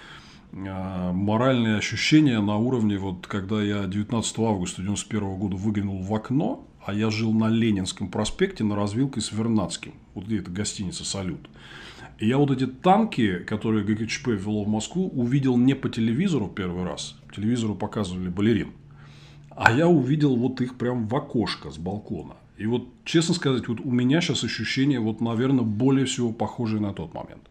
[0.53, 6.93] моральные ощущения на уровне, вот когда я 19 августа 1991 года выглянул в окно, а
[6.93, 11.49] я жил на Ленинском проспекте на развилке с Вернадским, вот где эта гостиница «Салют».
[12.19, 16.85] И я вот эти танки, которые ГКЧП ввело в Москву, увидел не по телевизору первый
[16.85, 17.17] раз.
[17.27, 18.73] По телевизору показывали балерин.
[19.51, 22.35] А я увидел вот их прям в окошко с балкона.
[22.59, 26.93] И вот, честно сказать, вот у меня сейчас ощущение, вот, наверное, более всего похожее на
[26.93, 27.43] тот момент.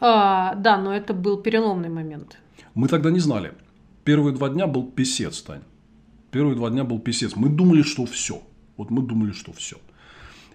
[0.00, 2.38] А, да, но это был переломный момент.
[2.74, 3.52] Мы тогда не знали.
[4.04, 5.62] Первые два дня был писец, Тань.
[6.30, 7.36] Первые два дня был писец.
[7.36, 8.42] Мы думали, что все.
[8.76, 9.76] Вот мы думали, что все.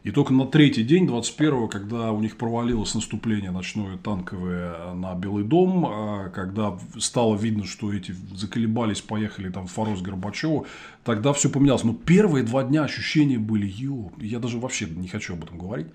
[0.06, 5.44] И только на третий день, 21-го, когда у них провалилось наступление ночное танковое на Белый
[5.44, 10.68] дом, а когда стало видно, что эти заколебались, поехали там в Форос Горбачеву,
[11.04, 11.84] тогда все поменялось.
[11.84, 15.88] Но первые два дня ощущения были, ё, я даже вообще не хочу об этом говорить.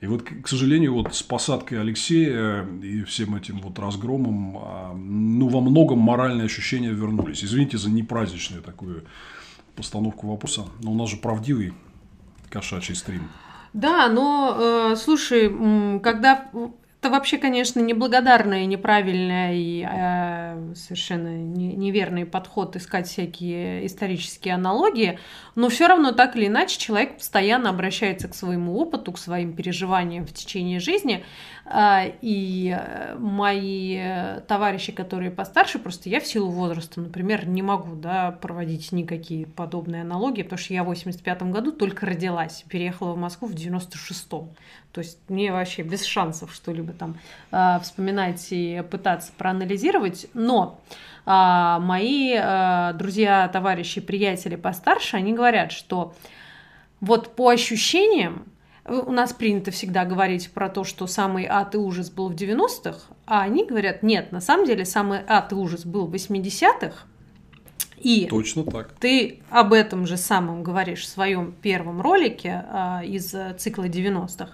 [0.00, 5.48] И вот, к сожалению, вот с посадкой Алексея и всем этим вот разгромом, а, ну,
[5.48, 7.42] во многом моральные ощущения вернулись.
[7.42, 9.04] Извините за непраздничную такую
[9.74, 11.72] постановку вопроса, но у нас же правдивый
[12.48, 13.28] кошачий стрим.
[13.72, 15.48] Да, но, э, слушай,
[16.00, 16.48] когда
[17.00, 25.20] это вообще, конечно, неблагодарное, неправильное и э, совершенно не, неверный подход искать всякие исторические аналогии,
[25.58, 30.24] но все равно так или иначе человек постоянно обращается к своему опыту, к своим переживаниям
[30.24, 31.24] в течение жизни.
[31.64, 32.78] Э, и
[33.18, 34.00] мои
[34.46, 40.02] товарищи, которые постарше, просто я в силу возраста, например, не могу да, проводить никакие подобные
[40.02, 44.50] аналогии, потому что я в 85 году только родилась, переехала в Москву в 96-м.
[44.92, 47.18] То есть мне вообще без шансов что-либо там
[47.50, 50.28] э, вспоминать и пытаться проанализировать.
[50.34, 50.78] Но
[51.28, 56.14] э, мои э, друзья, товарищи, приятели постарше, они говорят, что
[57.00, 58.46] вот по ощущениям,
[58.84, 63.00] у нас принято всегда говорить про то, что самый ад и ужас был в 90-х,
[63.26, 67.04] а они говорят, нет, на самом деле самый ад и ужас был в 80-х,
[68.00, 68.92] и Точно так.
[69.00, 74.52] ты об этом же самом говоришь в своем первом ролике а, из цикла 90-х.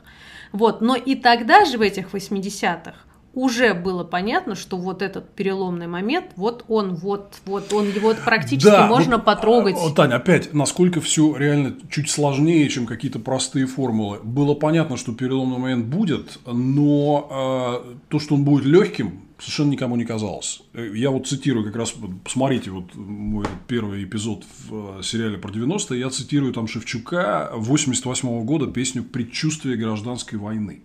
[0.53, 2.95] Вот, но и тогда же в этих 80-х
[3.35, 8.71] уже было понятно, что вот этот переломный момент, вот он, вот, вот он, его практически
[8.71, 9.75] да, можно вот, потрогать.
[9.75, 14.21] Вот, Таня, опять, насколько все реально чуть сложнее, чем какие-то простые формулы.
[14.23, 19.97] Было понятно, что переломный момент будет, но э, то, что он будет легким, совершенно никому
[19.97, 20.63] не казалось.
[20.73, 26.01] Я вот цитирую как раз, посмотрите вот мой первый эпизод в э, сериале про 90-е,
[26.01, 30.83] я цитирую там Шевчука 88 -го года песню «Предчувствие гражданской войны».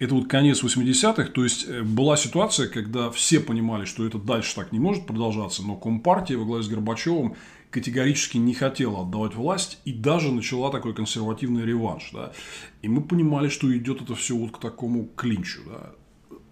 [0.00, 4.54] Это вот конец 80-х, то есть э, была ситуация, когда все понимали, что это дальше
[4.54, 7.36] так не может продолжаться, но Компартия во главе с Горбачевым
[7.68, 12.12] категорически не хотела отдавать власть и даже начала такой консервативный реванш.
[12.14, 12.32] Да?
[12.80, 15.60] И мы понимали, что идет это все вот к такому клинчу.
[15.66, 15.92] Да?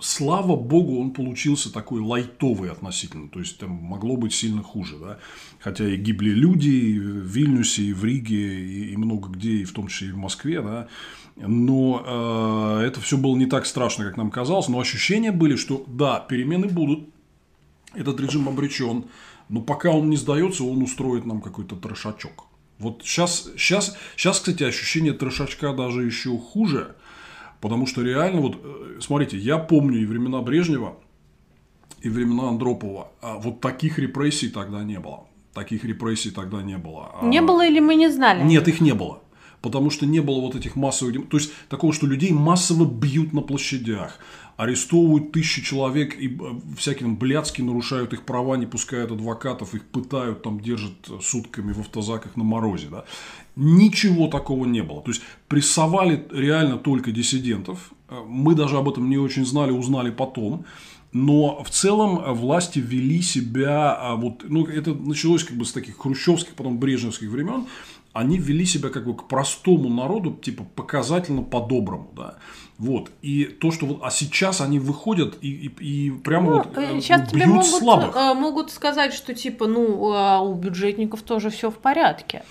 [0.00, 5.18] Слава богу, он получился такой лайтовый относительно, то есть там могло быть сильно хуже, да,
[5.58, 9.64] хотя и гибли люди и в Вильнюсе, и в Риге, и, и много где, и
[9.64, 10.86] в том числе и в Москве, да,
[11.36, 14.68] но э, это все было не так страшно, как нам казалось.
[14.68, 17.08] Но ощущения были, что да, перемены будут,
[17.94, 19.04] этот режим обречен,
[19.48, 22.46] но пока он не сдается, он устроит нам какой-то трешачок.
[22.78, 26.94] Вот сейчас, сейчас, сейчас, кстати, ощущение трешачка даже еще хуже,
[27.60, 30.96] Потому что реально, вот, э, смотрите, я помню и времена Брежнева,
[32.02, 33.10] и времена Андропова.
[33.20, 35.24] А вот таких репрессий тогда не было.
[35.54, 37.10] Таких репрессий тогда не было.
[37.20, 38.42] А не было или мы не знали?
[38.44, 39.20] Нет, их не было.
[39.60, 41.28] Потому что не было вот этих массовых...
[41.28, 44.18] То есть, такого, что людей массово бьют на площадях,
[44.56, 46.40] арестовывают тысячи человек и э,
[46.76, 52.36] всяким блядски нарушают их права, не пускают адвокатов, их пытают, там держат сутками в автозаках
[52.36, 52.88] на морозе.
[52.90, 53.04] Да?
[53.56, 55.00] Ничего такого не было.
[55.02, 57.92] То есть, прессовали реально только диссидентов.
[58.08, 60.64] Э, мы даже об этом не очень знали, узнали потом.
[61.12, 65.98] Но в целом э, власти вели себя, вот, ну, это началось как бы с таких
[65.98, 67.66] хрущевских, потом брежневских времен,
[68.18, 72.34] они вели себя как бы к простому народу, типа показательно по-доброму, да.
[72.76, 73.10] Вот.
[73.22, 76.66] И то, что вот, а сейчас они выходят и, и, и прямо ну, вот
[77.00, 78.14] сейчас э, бьют тебе могут, слабых.
[78.34, 82.42] могут сказать, что типа, ну, а у бюджетников тоже все в порядке.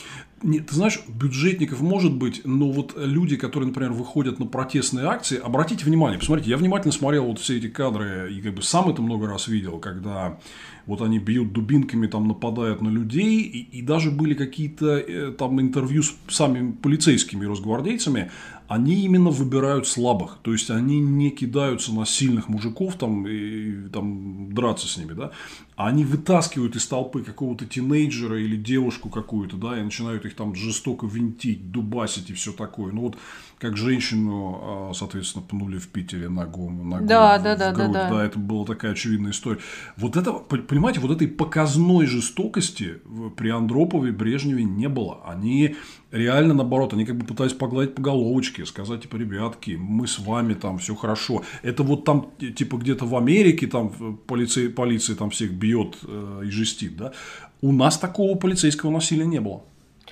[0.43, 5.39] Нет, ты знаешь, бюджетников может быть, но вот люди, которые, например, выходят на протестные акции,
[5.39, 9.01] обратите внимание, посмотрите, я внимательно смотрел вот все эти кадры и как бы сам это
[9.01, 10.37] много раз видел, когда
[10.85, 15.59] вот они бьют дубинками, там нападают на людей, и, и даже были какие-то э, там
[15.59, 18.31] интервью с самими полицейскими росгвардейцами,
[18.67, 24.53] они именно выбирают слабых, то есть они не кидаются на сильных мужиков там и там
[24.53, 25.31] драться с ними, да,
[25.75, 30.53] а они вытаскивают из толпы какого-то тинейджера или девушку какую-то, да, и начинают их там
[30.55, 32.91] жестоко винтить, дубасить и все такое.
[32.91, 33.17] Ну вот
[33.59, 37.91] как женщину, а, соответственно, пнули в Питере ногу, ногу да, в, да, в да, грудь.
[37.91, 38.15] Да, да.
[38.17, 39.59] да, это была такая очевидная история.
[39.95, 42.99] Вот это, понимаете, вот этой показной жестокости
[43.35, 45.21] при Андропове, Брежневе не было.
[45.25, 45.75] Они
[46.11, 50.53] реально наоборот, они как бы пытались погладить по головочке, сказать, типа, ребятки, мы с вами
[50.53, 51.43] там, все хорошо.
[51.63, 56.49] Это вот там, типа, где-то в Америке там полиция, полиция там всех бьет э, и
[56.49, 57.13] жестит, да.
[57.61, 59.63] У нас такого полицейского насилия не было.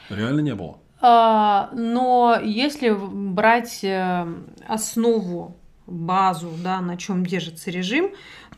[0.09, 0.79] Реально не было.
[1.01, 4.27] А, но если брать э,
[4.67, 8.11] основу, базу, да, на чем держится режим,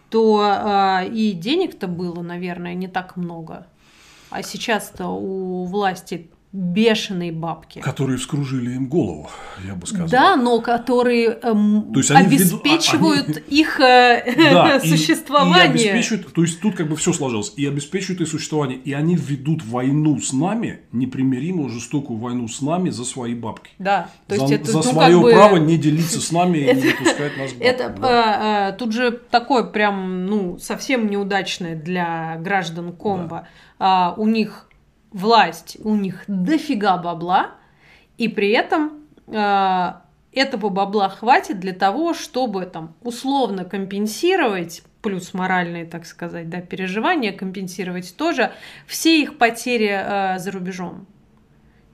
[0.09, 3.67] то а, и денег-то было, наверное, не так много.
[4.29, 7.79] А сейчас-то у власти бешеные бабки.
[7.79, 9.29] Которые вскружили им голову,
[9.65, 10.07] я бы сказал.
[10.07, 13.39] Да, но которые эм, то есть они обеспечивают веду...
[13.49, 15.57] их э, да, существование.
[15.77, 17.53] И, и обеспечивают, то есть тут как бы все сложилось.
[17.57, 18.77] И обеспечивают их существование.
[18.77, 23.71] И они ведут войну с нами, непримиримую жестокую войну с нами за свои бабки.
[23.77, 24.09] Да.
[24.27, 25.31] То есть за, это, за ну, свое бы...
[25.31, 28.71] право не делиться с нами и не выпускать нас Это да.
[28.79, 33.47] тут же такое прям, ну, совсем неудачное для граждан Комбо.
[33.79, 34.13] Да.
[34.17, 34.66] у них
[35.17, 37.51] власть, у них дофига бабла,
[38.17, 39.93] и при этом э,
[40.31, 47.31] этого бабла хватит для того, чтобы там условно компенсировать плюс моральные, так сказать, да, переживания,
[47.31, 48.51] компенсировать тоже
[48.85, 51.07] все их потери э, за рубежом.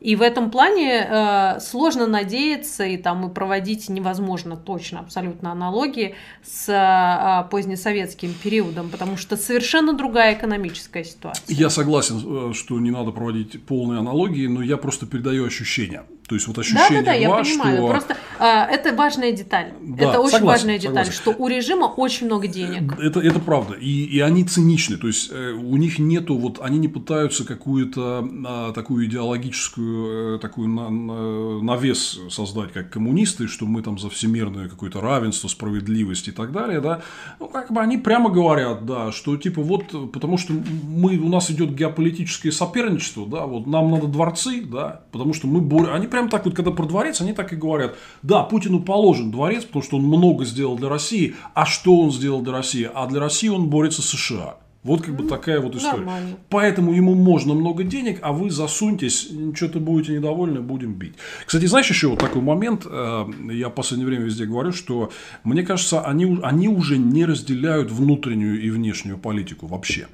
[0.03, 6.15] И в этом плане э, сложно надеяться, и там и проводить невозможно точно абсолютно аналогии
[6.43, 11.55] с э, позднесоветским периодом, потому что совершенно другая экономическая ситуация.
[11.55, 16.03] Я согласен, э, что не надо проводить полные аналогии, но я просто передаю ощущения.
[16.27, 17.77] То есть вот ощущение да, да, да, я понимаю.
[17.77, 17.87] Что...
[17.87, 19.73] Просто э, это важная деталь.
[19.81, 21.21] Да, это очень согласен, важная деталь, согласен.
[21.21, 22.97] что у режима очень много денег.
[22.99, 23.73] Это, это правда.
[23.73, 24.97] И, и они циничны.
[24.97, 28.27] То есть э, у них нету, вот они не пытаются какую-то
[28.69, 34.09] э, такую идеологическую, э, такую на, на, навес создать, как коммунисты, что мы там за
[34.09, 37.01] всемирное какое-то равенство, справедливость и так далее, да.
[37.39, 41.51] Ну, как бы они прямо говорят, да, что типа вот, потому что мы, у нас
[41.51, 45.95] идет геополитическое соперничество, да, вот нам надо дворцы, да, потому что мы боремся.
[45.95, 47.95] Они прям так вот, когда про дворец, они так и говорят.
[48.21, 51.35] Да, Путину положен дворец, потому что он много сделал для России.
[51.55, 52.87] А что он сделал для России?
[52.93, 54.57] А для России он борется с США.
[54.83, 55.97] Вот как бы такая вот история.
[55.97, 56.37] Нормально.
[56.49, 61.13] Поэтому ему можно много денег, а вы засуньтесь, что-то будете недовольны, будем бить.
[61.47, 65.09] Кстати, знаешь еще вот такой момент, э, я в последнее время везде говорю, что
[65.43, 70.07] мне кажется, они, они уже не разделяют внутреннюю и внешнюю политику вообще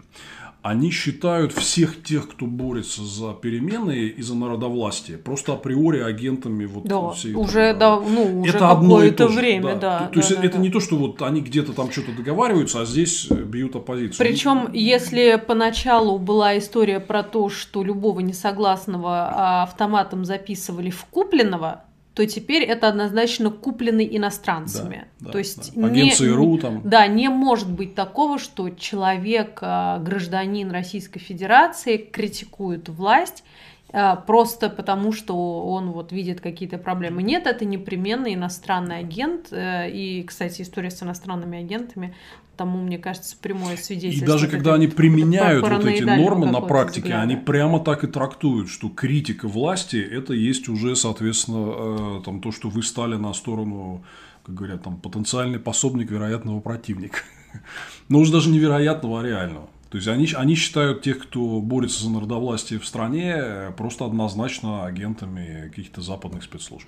[0.62, 6.84] они считают всех тех, кто борется за перемены и за народовластие, просто априори агентами вот
[6.84, 10.00] да, всей уже, этой, да, ну, уже это одно и то время, да.
[10.00, 10.00] да.
[10.08, 10.64] То, то есть да, это да.
[10.64, 14.18] не то, что вот они где-то там что-то договариваются, а здесь бьют оппозицию.
[14.18, 22.26] Причем, если поначалу была история про то, что любого несогласного автоматом записывали в купленного, то
[22.26, 25.08] теперь это однозначно купленный иностранцами.
[25.20, 25.90] Да, то есть да.
[25.90, 26.82] Не, РУ там.
[26.84, 33.44] Да, не может быть такого, что человек, а, гражданин Российской Федерации критикует власть
[33.92, 37.24] а, просто потому, что он вот видит какие-то проблемы.
[37.24, 39.48] Нет, это непременно иностранный агент.
[39.52, 42.16] Э, и, кстати, история с иностранными агентами
[42.60, 44.26] тому, мне кажется, прямое свидетельство.
[44.26, 47.22] И даже когда они применяют вот эти нормы на практике, взгляда.
[47.22, 52.52] они прямо так и трактуют, что критика власти– это есть уже, соответственно, э, там, то,
[52.52, 54.04] что вы стали на сторону,
[54.46, 57.20] как говорят, там, потенциальный пособник вероятного противника.
[58.10, 59.70] Но уже даже невероятного, а реального.
[59.90, 65.70] То есть они, они считают тех, кто борется за народовластие в стране, просто однозначно агентами
[65.70, 66.86] каких-то западных спецслужб.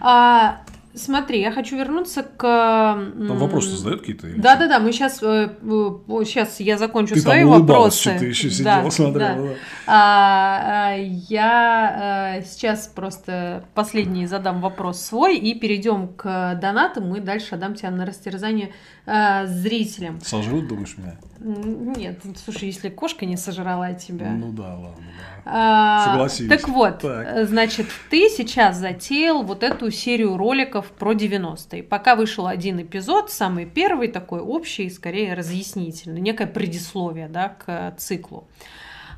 [0.00, 0.60] А,
[0.94, 2.40] смотри, я хочу вернуться к...
[2.40, 4.28] Там вопросы задают какие-то?
[4.36, 8.16] Да, да, да, мы сейчас, сейчас я закончу ты свои там вопросы.
[8.18, 9.34] Ты еще сидела, да, смотрела.
[9.34, 9.42] Да.
[9.42, 9.54] Да.
[9.86, 17.08] А, а, я а, сейчас просто последний задам вопрос свой и перейдем к донатам.
[17.08, 18.72] Мы дальше отдам тебя на растерзание
[19.06, 20.20] а, зрителям.
[20.20, 21.18] Сожрут, думаешь, меня?
[21.40, 24.30] Нет, слушай, если кошка не сожрала тебя.
[24.30, 25.37] Ну да, ладно, да.
[25.50, 26.48] А, Согласись.
[26.48, 27.46] Так вот, так.
[27.46, 31.82] значит, ты сейчас затеял вот эту серию роликов про 90-е.
[31.82, 38.46] Пока вышел один эпизод, самый первый, такой общий, скорее разъяснительный, некое предисловие, да, к циклу.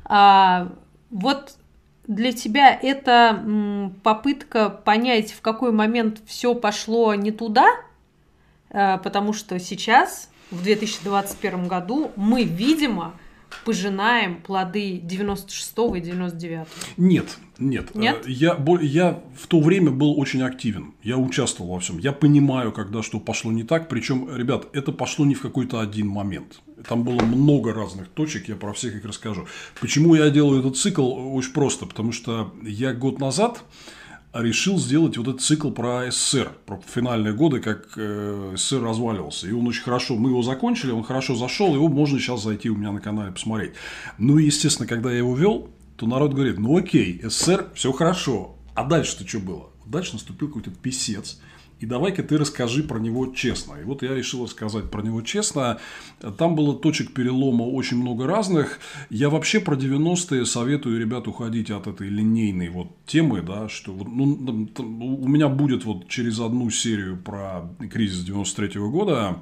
[0.05, 0.69] А,
[1.09, 1.57] вот
[2.07, 7.67] для тебя это попытка понять, в какой момент все пошло не туда,
[8.69, 13.13] а, потому что сейчас в 2021 году мы, видимо,
[13.65, 17.95] пожинаем плоды 96 и 99 Нет, нет.
[17.95, 18.25] Нет?
[18.25, 20.93] Э, я, я в то время был очень активен.
[21.03, 21.97] Я участвовал во всем.
[21.97, 23.87] Я понимаю, когда что пошло не так.
[23.87, 26.61] Причем, ребят, это пошло не в какой-то один момент.
[26.87, 29.47] Там было много разных точек, я про всех их расскажу.
[29.79, 31.35] Почему я делаю этот цикл?
[31.35, 31.85] Очень просто.
[31.85, 33.63] Потому что я год назад
[34.33, 39.47] решил сделать вот этот цикл про СССР, про финальные годы, как э, СССР разваливался.
[39.47, 42.75] И он очень хорошо, мы его закончили, он хорошо зашел, его можно сейчас зайти у
[42.75, 43.73] меня на канале посмотреть.
[44.17, 48.55] Ну и, естественно, когда я его вел, то народ говорит, ну окей, СССР, все хорошо,
[48.73, 49.69] а дальше-то что было?
[49.85, 51.39] Дальше наступил какой-то писец,
[51.81, 53.73] и давай-ка ты расскажи про него честно.
[53.81, 55.79] И вот я решил рассказать про него честно.
[56.37, 58.79] Там было точек перелома очень много разных.
[59.09, 64.65] Я вообще про 90-е советую ребят уходить от этой линейной вот темы, да, что ну,
[64.77, 69.39] у меня будет вот через одну серию про кризис 93 -го года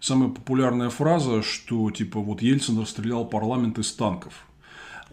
[0.00, 4.45] самая популярная фраза, что типа вот Ельцин расстрелял парламент из танков.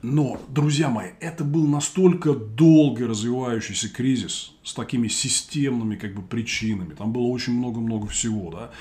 [0.03, 6.93] Но, друзья мои, это был настолько долго развивающийся кризис с такими системными как бы причинами.
[6.93, 8.71] Там было очень много-много всего, да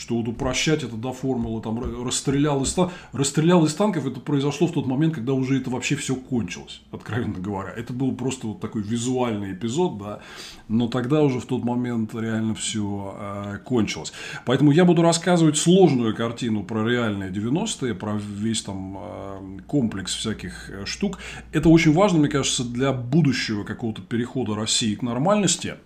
[0.00, 2.74] что вот упрощать это до формулы, там, расстрелял из,
[3.12, 7.38] расстрелял из танков, это произошло в тот момент, когда уже это вообще все кончилось, откровенно
[7.38, 7.70] говоря.
[7.76, 10.20] Это был просто вот такой визуальный эпизод, да,
[10.68, 14.14] но тогда уже в тот момент реально все э, кончилось.
[14.46, 20.70] Поэтому я буду рассказывать сложную картину про реальные 90-е, про весь там э, комплекс всяких
[20.70, 21.18] э, штук.
[21.52, 25.74] Это очень важно, мне кажется, для будущего какого-то перехода России к нормальности–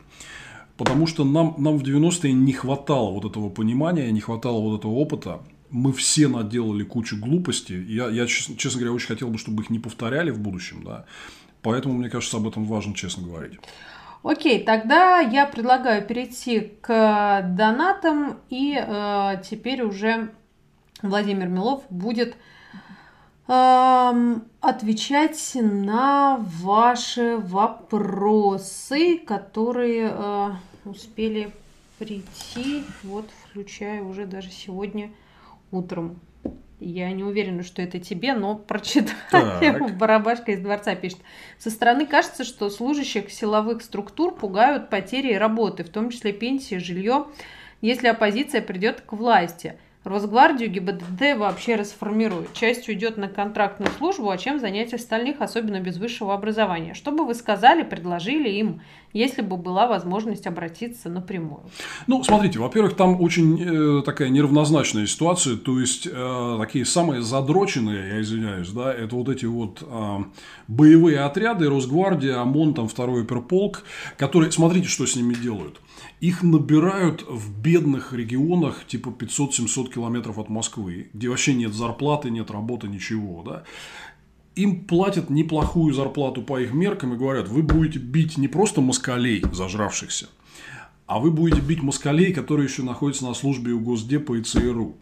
[0.76, 4.92] Потому что нам, нам в 90-е не хватало вот этого понимания, не хватало вот этого
[4.92, 5.40] опыта.
[5.70, 7.82] Мы все наделали кучу глупостей.
[7.84, 10.82] Я, я честно говоря, очень хотел бы, чтобы их не повторяли в будущем.
[10.84, 11.04] Да?
[11.62, 13.58] Поэтому, мне кажется, об этом важно честно говорить.
[14.24, 18.38] Окей, тогда я предлагаю перейти к донатам.
[18.50, 20.32] И э, теперь уже
[21.02, 22.36] Владимир Милов будет
[23.46, 30.50] отвечать на ваши вопросы, которые э,
[30.86, 31.52] успели
[31.98, 35.10] прийти, вот, включая уже даже сегодня
[35.70, 36.20] утром.
[36.80, 39.94] Я не уверена, что это тебе, но прочитаю.
[39.96, 41.18] Барабашка из дворца пишет.
[41.58, 47.26] Со стороны кажется, что служащих силовых структур пугают потери работы, в том числе пенсии, жилье,
[47.80, 49.78] если оппозиция придет к власти.
[50.04, 52.52] Росгвардию ГИБДД вообще расформирует.
[52.52, 56.92] Часть уйдет на контрактную службу, а чем занять остальных, особенно без высшего образования?
[56.92, 58.82] Что бы вы сказали, предложили им,
[59.14, 61.62] если бы была возможность обратиться напрямую?
[62.06, 68.08] Ну, смотрите, во-первых, там очень э, такая неравнозначная ситуация, то есть э, такие самые задроченные,
[68.08, 70.18] я извиняюсь, да, это вот эти вот э,
[70.68, 73.84] боевые отряды, Росгвардия, ОМОН, там второй оперполк,
[74.18, 75.80] которые, смотрите, что с ними делают.
[76.20, 82.50] Их набирают в бедных регионах, типа 500-700 километров от Москвы, где вообще нет зарплаты, нет
[82.50, 83.42] работы, ничего.
[83.42, 83.62] Да?
[84.56, 89.42] Им платят неплохую зарплату по их меркам и говорят, вы будете бить не просто москалей,
[89.52, 90.28] зажравшихся,
[91.06, 94.96] а вы будете бить москалей, которые еще находятся на службе у Госдепа и ЦРУ.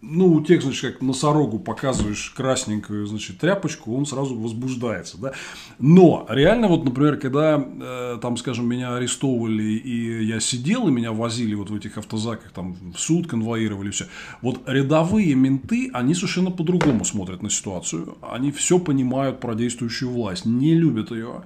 [0.00, 5.32] Ну, у тех, значит, как носорогу показываешь красненькую, значит, тряпочку, он сразу возбуждается, да.
[5.78, 11.12] Но реально, вот, например, когда э, там, скажем, меня арестовывали, и я сидел, и меня
[11.12, 14.06] возили вот в этих автозаках, там, в суд конвоировали, все.
[14.40, 18.16] Вот рядовые менты, они совершенно по-другому смотрят на ситуацию.
[18.22, 21.42] Они все понимают про действующую власть, не любят ее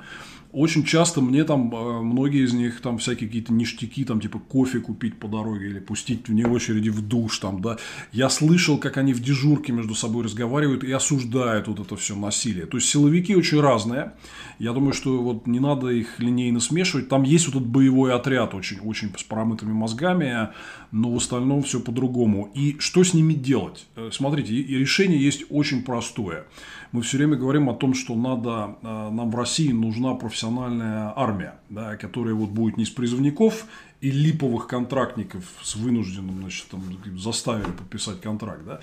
[0.53, 4.81] очень часто мне там, э, многие из них, там всякие какие-то ништяки, там типа кофе
[4.81, 7.79] купить по дороге или пустить вне очереди в душ, там, да.
[8.13, 12.67] Я слышал, как они в дежурке между собой разговаривают и осуждают вот это все насилие.
[12.67, 14.13] То есть силовики очень разные.
[14.59, 17.09] Я думаю, что вот не надо их линейно смешивать.
[17.09, 20.51] Там есть вот этот боевой отряд очень, очень с промытыми мозгами,
[20.91, 22.51] но в остальном все по-другому.
[22.55, 23.87] И что с ними делать?
[23.97, 26.45] Э, смотрите, решение есть очень простое
[26.93, 31.55] мы все время говорим о том, что надо, э, нам в России нужна профессиональная армия,
[31.71, 33.67] да, которая вот будет не из призывников
[34.03, 36.83] и липовых контрактников с вынужденным, значит, там,
[37.19, 38.81] заставили подписать контракт, да,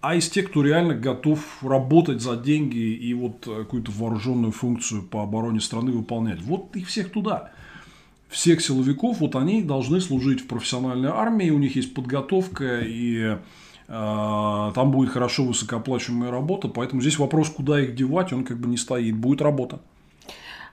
[0.00, 5.02] а из тех, кто реально готов работать за деньги и вот э, какую-то вооруженную функцию
[5.02, 6.40] по обороне страны выполнять.
[6.40, 7.52] Вот их всех туда.
[8.28, 13.42] Всех силовиков, вот они должны служить в профессиональной армии, у них есть подготовка и а,
[13.90, 18.76] там будет хорошо высокооплачиваемая работа, поэтому здесь вопрос, куда их девать, он как бы не
[18.76, 19.80] стоит, будет работа.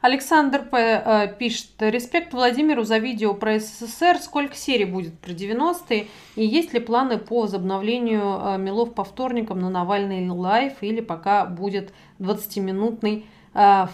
[0.02, 0.78] Александр П.
[0.78, 6.74] Э, пишет, респект Владимиру за видео про СССР, сколько серий будет про 90-е, и есть
[6.74, 13.26] ли планы по возобновлению э, мелов по вторникам на Навальный Live, или пока будет 20-минутный
[13.26, 13.37] Э,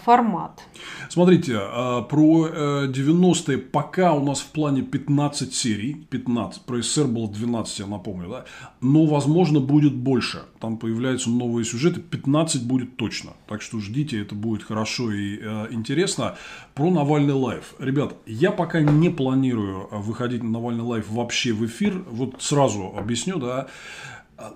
[0.04, 0.62] формат.
[1.08, 2.48] Смотрите, э, про
[2.86, 8.28] 90-е пока у нас в плане 15 серий, 15, про СССР было 12, я напомню,
[8.28, 8.44] да,
[8.80, 10.42] но, возможно, будет больше.
[10.60, 13.32] Там появляются новые сюжеты, 15 будет точно.
[13.46, 16.36] Так что ждите, это будет хорошо и э, интересно.
[16.74, 17.74] Про Навальный Live.
[17.78, 22.04] Ребят, я пока не планирую выходить на Навальный Live вообще в эфир.
[22.10, 23.68] Вот сразу объясню, да.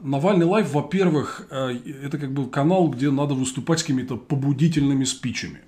[0.00, 5.60] Навальный Live, во-первых, э, это как бы канал, где надо выступать с какими-то побудительными спичами.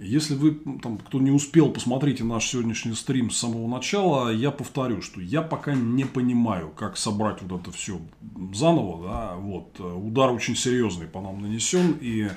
[0.00, 5.02] Если вы, там, кто не успел, посмотрите наш сегодняшний стрим с самого начала, я повторю,
[5.02, 8.00] что я пока не понимаю, как собрать вот это все
[8.52, 9.08] заново.
[9.08, 9.34] Да?
[9.36, 9.76] Вот.
[9.78, 12.28] Э, удар очень серьезный по нам нанесен, и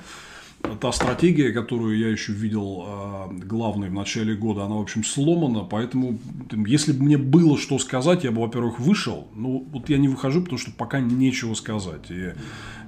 [0.80, 5.60] та стратегия, которую я еще видел э, главной в начале года, она, в общем, сломана.
[5.64, 6.18] Поэтому,
[6.50, 9.28] если бы мне было что сказать, я бы, во-первых, вышел.
[9.34, 12.10] Ну, вот я не выхожу, потому что пока нечего сказать.
[12.10, 12.32] И,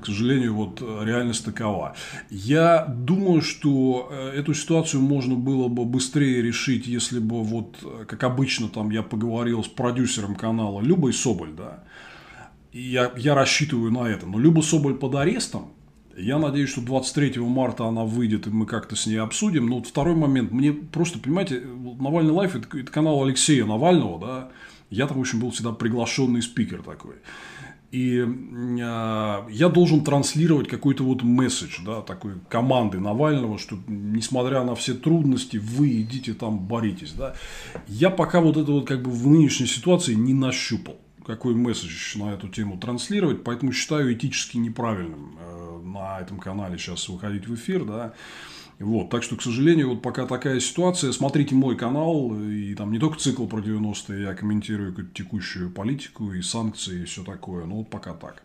[0.00, 1.94] к сожалению, вот реальность такова.
[2.28, 8.22] Я думаю, что э, эту ситуацию можно было бы быстрее решить, если бы, вот, как
[8.24, 11.84] обычно, там я поговорил с продюсером канала Любой Соболь, да.
[12.72, 14.26] Я, я рассчитываю на это.
[14.26, 15.72] Но Люба Соболь под арестом,
[16.20, 19.66] я надеюсь, что 23 марта она выйдет, и мы как-то с ней обсудим.
[19.66, 20.52] Но вот второй момент.
[20.52, 24.48] Мне просто, понимаете, Навальный лайф это, канал Алексея Навального, да.
[24.90, 27.14] Я там, в общем, был всегда приглашенный спикер такой.
[27.90, 34.76] И э, я должен транслировать какой-то вот месседж, да, такой команды Навального, что несмотря на
[34.76, 37.34] все трудности, вы идите там боритесь, да.
[37.88, 42.32] Я пока вот это вот как бы в нынешней ситуации не нащупал какой месседж на
[42.32, 47.84] эту тему транслировать, поэтому считаю этически неправильным э, на этом канале сейчас выходить в эфир,
[47.84, 48.12] да.
[48.78, 52.98] Вот, так что, к сожалению, вот пока такая ситуация, смотрите мой канал, и там не
[52.98, 57.90] только цикл про 90-е, я комментирую текущую политику и санкции и все такое, но вот
[57.90, 58.42] пока так.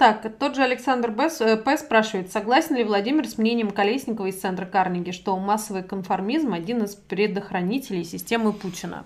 [0.00, 1.10] Так, тот же Александр.
[1.10, 1.76] Э, П.
[1.76, 6.94] спрашивает, согласен ли Владимир с мнением Колесникова из Центра Карнеги, что массовый конформизм– один из
[6.94, 9.04] предохранителей системы Путина?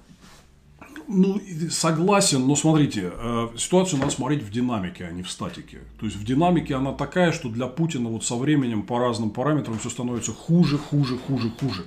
[1.07, 1.41] Ну,
[1.71, 5.79] согласен, но смотрите, э, ситуацию надо смотреть в динамике, а не в статике.
[5.99, 9.79] То есть в динамике она такая, что для Путина вот со временем по разным параметрам
[9.79, 11.85] все становится хуже, хуже, хуже, хуже.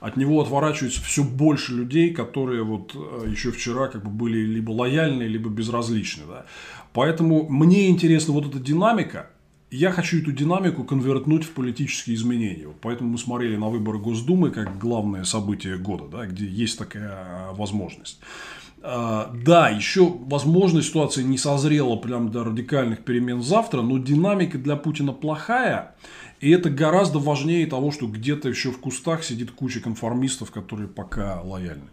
[0.00, 4.70] От него отворачивается все больше людей, которые вот э, еще вчера как бы были либо
[4.70, 6.24] лояльны, либо безразличны.
[6.28, 6.46] Да?
[6.92, 9.30] Поэтому мне интересна вот эта динамика,
[9.70, 12.68] я хочу эту динамику конвертнуть в политические изменения.
[12.80, 17.52] Поэтому мы смотрели на выборы Госдумы как главное событие года, да, где есть такая а,
[17.54, 18.18] возможность.
[18.82, 24.76] А, да, еще, возможно, ситуация не созрела прям до радикальных перемен завтра, но динамика для
[24.76, 25.94] Путина плохая.
[26.40, 31.42] И это гораздо важнее того, что где-то еще в кустах сидит куча конформистов, которые пока
[31.42, 31.88] лояльны.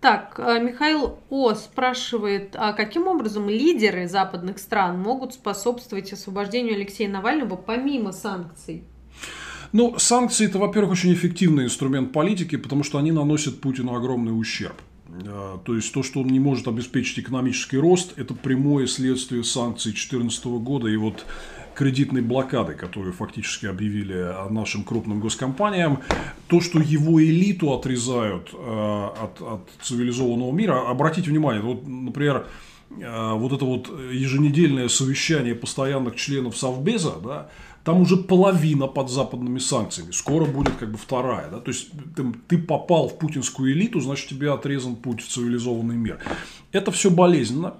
[0.00, 1.54] Так, э, Михаил О.
[1.54, 8.84] спрашивает, а каким образом лидеры западных стран могут способствовать освобождению Алексея Навального помимо санкций?
[9.72, 14.76] Ну, санкции это, во-первых, очень эффективный инструмент политики, потому что они наносят Путину огромный ущерб.
[15.08, 19.90] Э, то есть то, что он не может обеспечить экономический рост, это прямое следствие санкций
[19.90, 20.86] 2014 года.
[20.86, 21.26] И вот
[21.78, 26.00] кредитной блокады, которую фактически объявили нашим крупным госкомпаниям,
[26.48, 32.48] то, что его элиту отрезают э, от, от цивилизованного мира, обратите внимание, вот, например,
[32.90, 37.48] э, вот это вот еженедельное совещание постоянных членов Совбеза, да,
[37.84, 40.10] там уже половина под западными санкциями.
[40.10, 41.48] Скоро будет как бы вторая.
[41.48, 41.60] Да?
[41.60, 46.18] То есть ты, ты попал в путинскую элиту, значит тебе отрезан путь в цивилизованный мир.
[46.72, 47.74] Это все болезненно.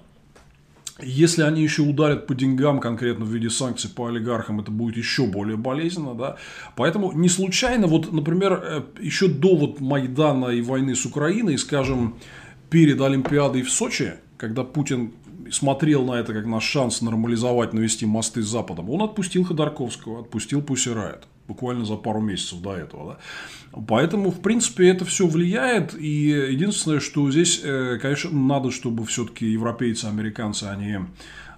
[1.01, 5.25] Если они еще ударят по деньгам конкретно в виде санкций по олигархам, это будет еще
[5.25, 6.37] более болезненно, да.
[6.75, 12.15] Поэтому не случайно, вот, например, э, еще до вот Майдана и войны с Украиной, скажем,
[12.69, 15.13] перед Олимпиадой в Сочи, когда Путин
[15.51, 20.61] смотрел на это как на шанс нормализовать, навести мосты с Западом, он отпустил Ходорковского, отпустил
[20.61, 23.17] Пусирайт буквально за пару месяцев до этого.
[23.73, 23.81] Да.
[23.87, 25.99] Поэтому, в принципе, это все влияет.
[25.99, 30.99] И единственное, что здесь, э, конечно, надо, чтобы все-таки европейцы, американцы, они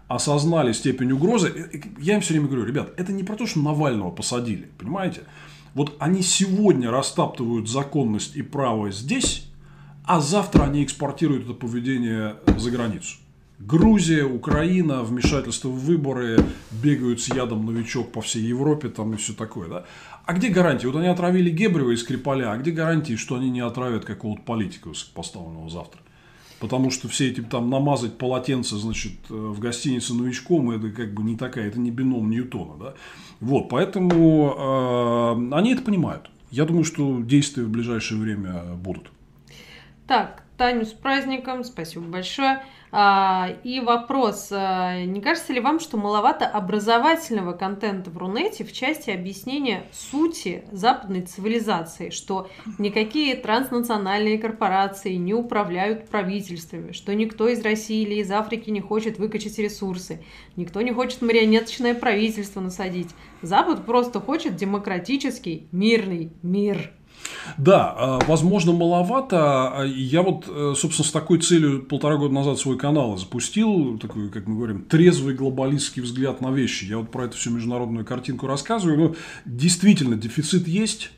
[0.08, 1.70] осознали степень угрозы.
[2.00, 5.22] Я им все время говорю, ребят, это не про то, что Навального посадили, понимаете?
[5.74, 9.48] Вот они сегодня растаптывают законность и право здесь,
[10.06, 13.18] а завтра они экспортируют это поведение за границу.
[13.66, 16.40] Грузия, Украина, вмешательство в выборы,
[16.72, 19.86] бегают с ядом новичок по всей Европе там и все такое, да?
[20.26, 20.88] А где гарантии?
[20.88, 24.90] Вот они отравили Гебрева и Скрипаля, а где гарантии, что они не отравят какого-то политика
[25.14, 26.02] поставленного завтра?
[26.60, 31.24] Потому что все эти там намазать полотенце, значит, э, в гостинице новичком, это как бы
[31.24, 32.94] не такая, это не бином Ньютона, да?
[33.40, 34.56] Вот, поэтому
[35.52, 36.30] э, они это понимают.
[36.50, 39.12] Я думаю, что действия в ближайшее время будут.
[40.08, 42.62] Так, Таню с праздником, спасибо большое.
[42.94, 48.74] А, и вопрос, а, не кажется ли вам, что маловато образовательного контента в Рунете в
[48.74, 57.62] части объяснения сути западной цивилизации, что никакие транснациональные корпорации не управляют правительствами, что никто из
[57.62, 60.22] России или из Африки не хочет выкачать ресурсы,
[60.58, 63.10] никто не хочет марионеточное правительство насадить.
[63.42, 66.92] Запад просто хочет демократический, мирный мир.
[67.58, 69.38] Да, а, возможно, маловато.
[69.38, 74.30] А, я вот, э, собственно, с такой целью полтора года назад свой канал запустил, такой,
[74.30, 76.86] как мы говорим, трезвый глобалистский взгляд на вещи.
[76.86, 78.98] Я вот про эту всю международную картинку рассказываю.
[78.98, 79.16] Ну,
[79.46, 81.12] действительно, дефицит есть.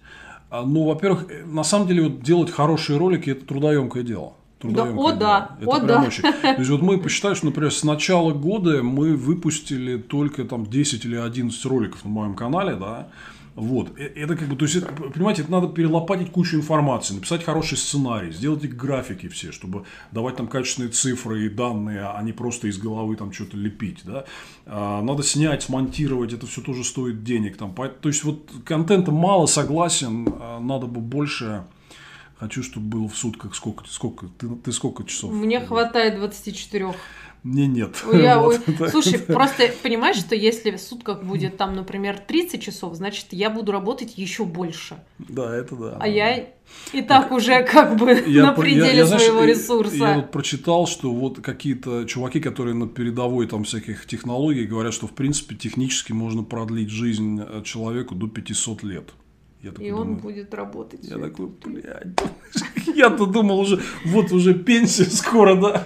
[0.52, 4.34] Но, во-первых, э, на самом деле, вот делать хорошие ролики– это трудоемкое дело.
[4.64, 6.04] Да, о, да, Это о, прям да.
[6.08, 6.22] очень.
[6.24, 11.06] То есть, вот мы посчитали, что, например, с начала года мы выпустили только там 10
[11.06, 13.10] или 11 роликов на моем канале, да,
[13.56, 13.98] вот.
[14.00, 18.32] Э, это как бы, то есть, понимаете, это надо перелопатить кучу информации, написать хороший сценарий,
[18.32, 22.78] сделать их графики все, чтобы давать там качественные цифры и данные, а не просто из
[22.78, 24.26] головы там что-то лепить, да.
[24.66, 27.74] А, надо снять, смонтировать, это все тоже стоит денег там.
[27.74, 31.64] То есть, вот контента мало, согласен, а надо бы больше.
[32.40, 35.32] Хочу, чтобы было в сутках сколько, сколько, ты, ты сколько часов?
[35.32, 36.94] Мне хватает 24.
[37.44, 38.02] Мне нет.
[38.14, 39.34] Я, вот, слушай, это...
[39.34, 44.18] просто понимаешь, что если в сутках будет там, например, 30 часов, значит, я буду работать
[44.18, 45.04] еще больше.
[45.20, 45.98] Да, это да.
[46.00, 46.48] А я
[46.94, 49.96] и так уже как бы я, на пределе я, я, своего знаешь, ресурса.
[49.96, 54.94] Я, я вот прочитал, что вот какие-то чуваки, которые на передовой там всяких технологий, говорят,
[54.94, 59.10] что в принципе технически можно продлить жизнь э, человеку до 500 лет.
[59.64, 61.00] Я и он думаю, будет работать.
[61.04, 62.20] Я такой, блядь,
[62.96, 65.86] я-то думал уже, вот уже пенсия скоро, да?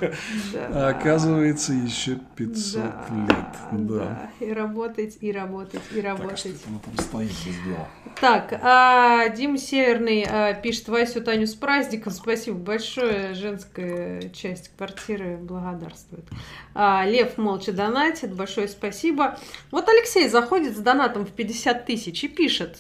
[0.52, 0.68] да.
[0.72, 3.88] А оказывается, еще 500 да, лет.
[3.88, 4.32] Да.
[4.40, 4.46] да.
[4.46, 6.30] И работать, и работать, и работать.
[6.30, 6.50] Так, что
[6.86, 7.32] там стоит
[7.64, 7.88] дела.
[8.20, 12.12] Так, а, Дима Северный а, пишет Васю Таню с праздником.
[12.14, 13.36] Спасибо большое.
[13.36, 16.26] Женская часть квартиры благодарствует.
[16.74, 18.34] А, Лев молча донатит.
[18.34, 19.38] Большое спасибо.
[19.70, 22.80] Вот Алексей заходит с донатом в 50 тысяч и пишет.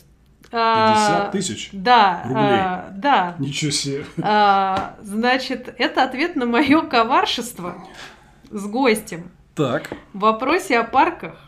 [0.49, 2.41] 50 а, тысяч да, рублей?
[2.41, 3.35] А, да.
[3.39, 4.05] Ничего себе.
[4.21, 7.75] А, значит, это ответ на мое коваршество
[8.49, 9.31] с гостем.
[9.55, 9.89] Так.
[10.13, 11.47] В вопросе о парках.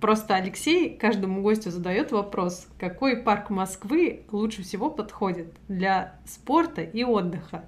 [0.00, 7.04] Просто Алексей каждому гостю задает вопрос, какой парк Москвы лучше всего подходит для спорта и
[7.04, 7.64] отдыха.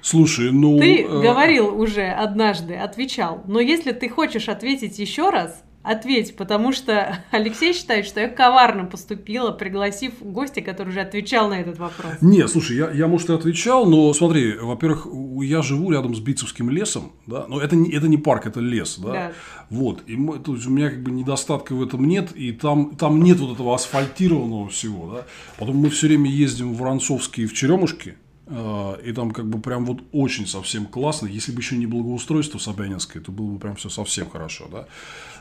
[0.00, 0.78] Слушай, ну...
[0.78, 1.06] Ты э...
[1.06, 7.72] говорил уже однажды, отвечал, но если ты хочешь ответить еще раз, ответь, потому что Алексей
[7.72, 12.14] считает, что я коварно поступила, пригласив гостя, который уже отвечал на этот вопрос.
[12.20, 15.06] Не, слушай, я, я может, и отвечал, но смотри, во-первых,
[15.42, 18.98] я живу рядом с Битцевским лесом, да, но это не, это не парк, это лес,
[18.98, 19.32] да, да.
[19.70, 22.96] вот, и мы, то есть у меня как бы недостатка в этом нет, и там,
[22.96, 25.26] там нет вот этого асфальтированного всего, да,
[25.58, 28.16] потом мы все время ездим в Воронцовские в Черемушки,
[28.46, 31.26] э, и там как бы прям вот очень совсем классно.
[31.26, 34.86] Если бы еще не благоустройство Собянинское, то было бы прям все совсем хорошо, да.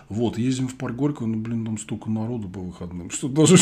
[0.09, 3.57] Вот, ездим в парк Горького, ну, блин, там столько народу по выходным, что даже,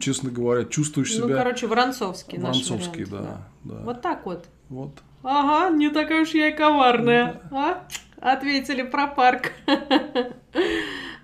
[0.00, 1.36] честно говоря, чувствуешь ну, себя...
[1.36, 3.28] Ну, короче, Воронцовский Воронцовский, вариант,
[3.64, 3.82] да, да.
[3.84, 4.46] Вот так вот.
[4.68, 5.02] Вот.
[5.22, 7.86] Ага, не такая уж я и коварная, да.
[8.20, 8.36] а?
[8.36, 9.52] Ответили про парк.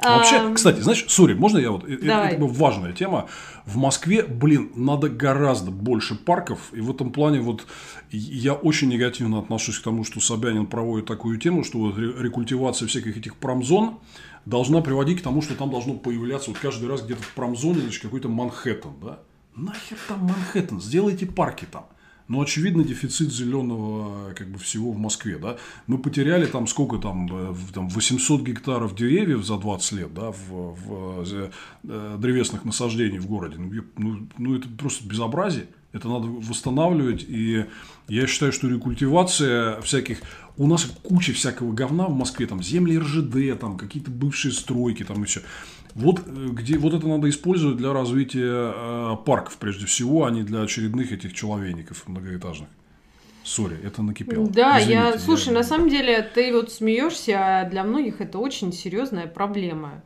[0.03, 2.33] Вообще, кстати, знаешь, сори, можно я вот, Давай.
[2.33, 3.29] это, это важная тема.
[3.65, 7.67] В Москве, блин, надо гораздо больше парков, и в этом плане вот
[8.11, 13.17] я очень негативно отношусь к тому, что Собянин проводит такую тему, что вот рекультивация всяких
[13.17, 14.01] этих промзон
[14.45, 18.03] должна приводить к тому, что там должно появляться вот каждый раз где-то в промзоне значит,
[18.03, 19.20] какой-то Манхэттен, да?
[19.55, 21.86] Нахер там Манхэттен, сделайте парки там.
[22.28, 25.59] Но очевидно дефицит зеленого как бы всего в Москве, да.
[25.86, 30.49] Мы потеряли там сколько там, э, там 800 гектаров деревьев за 20 лет, да, в,
[30.49, 31.51] в, в
[31.84, 33.59] э, древесных насаждений в городе.
[33.59, 35.66] Ну, ну, ну, это просто безобразие.
[35.93, 37.24] Это надо восстанавливать.
[37.28, 37.66] И
[38.09, 40.20] я считаю, что рекультивация всяких...
[40.57, 42.47] У нас куча всякого говна в Москве.
[42.47, 45.40] Там земли РЖД, там какие-то бывшие стройки, там и все.
[45.95, 50.43] Вот, э, где, вот это надо использовать для развития э, парков, прежде всего, а не
[50.43, 52.68] для очередных этих человейников многоэтажных.
[53.45, 54.49] Сори, это накипело.
[54.49, 55.55] Да, Извините, я, слушай, я...
[55.55, 60.03] на самом деле ты вот смеешься, а для многих это очень серьезная проблема.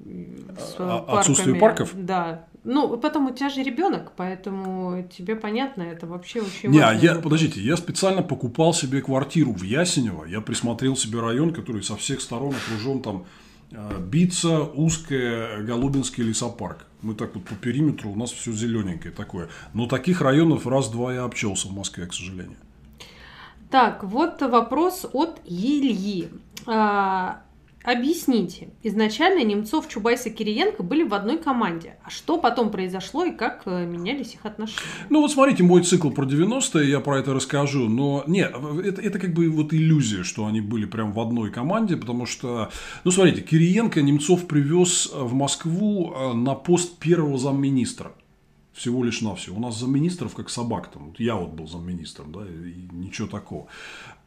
[0.00, 1.18] С а, парками.
[1.18, 1.90] Отсутствие парков?
[1.94, 2.46] Да.
[2.64, 7.16] Ну, потом у тебя же ребенок, поэтому тебе понятно, это вообще очень Не, а я,
[7.16, 12.22] подождите, я специально покупал себе квартиру в Ясенево, я присмотрел себе район, который со всех
[12.22, 13.26] сторон окружен там
[13.74, 16.86] Э, Бица, узкая, Голубинский лесопарк.
[17.02, 19.48] Мы так вот по периметру, у нас все зелененькое такое.
[19.72, 22.56] Но таких районов раз-два я обчелся в Москве, к сожалению.
[23.70, 26.28] Так, вот вопрос от Ильи.
[27.84, 31.98] Объясните, изначально Немцов, Чубайс и Кириенко были в одной команде.
[32.02, 34.80] А что потом произошло и как э, менялись их отношения?
[35.10, 37.90] Ну вот смотрите, мой цикл про 90-е, я про это расскажу.
[37.90, 41.98] Но нет, это, это как бы вот иллюзия, что они были прям в одной команде,
[41.98, 42.70] потому что,
[43.04, 48.12] ну смотрите, Кириенко Немцов привез в Москву э, на пост первого замминистра
[48.74, 49.56] всего лишь навсего.
[49.56, 51.14] У нас замминистров как собак там.
[51.18, 53.68] Я вот был замминистром, да, и ничего такого.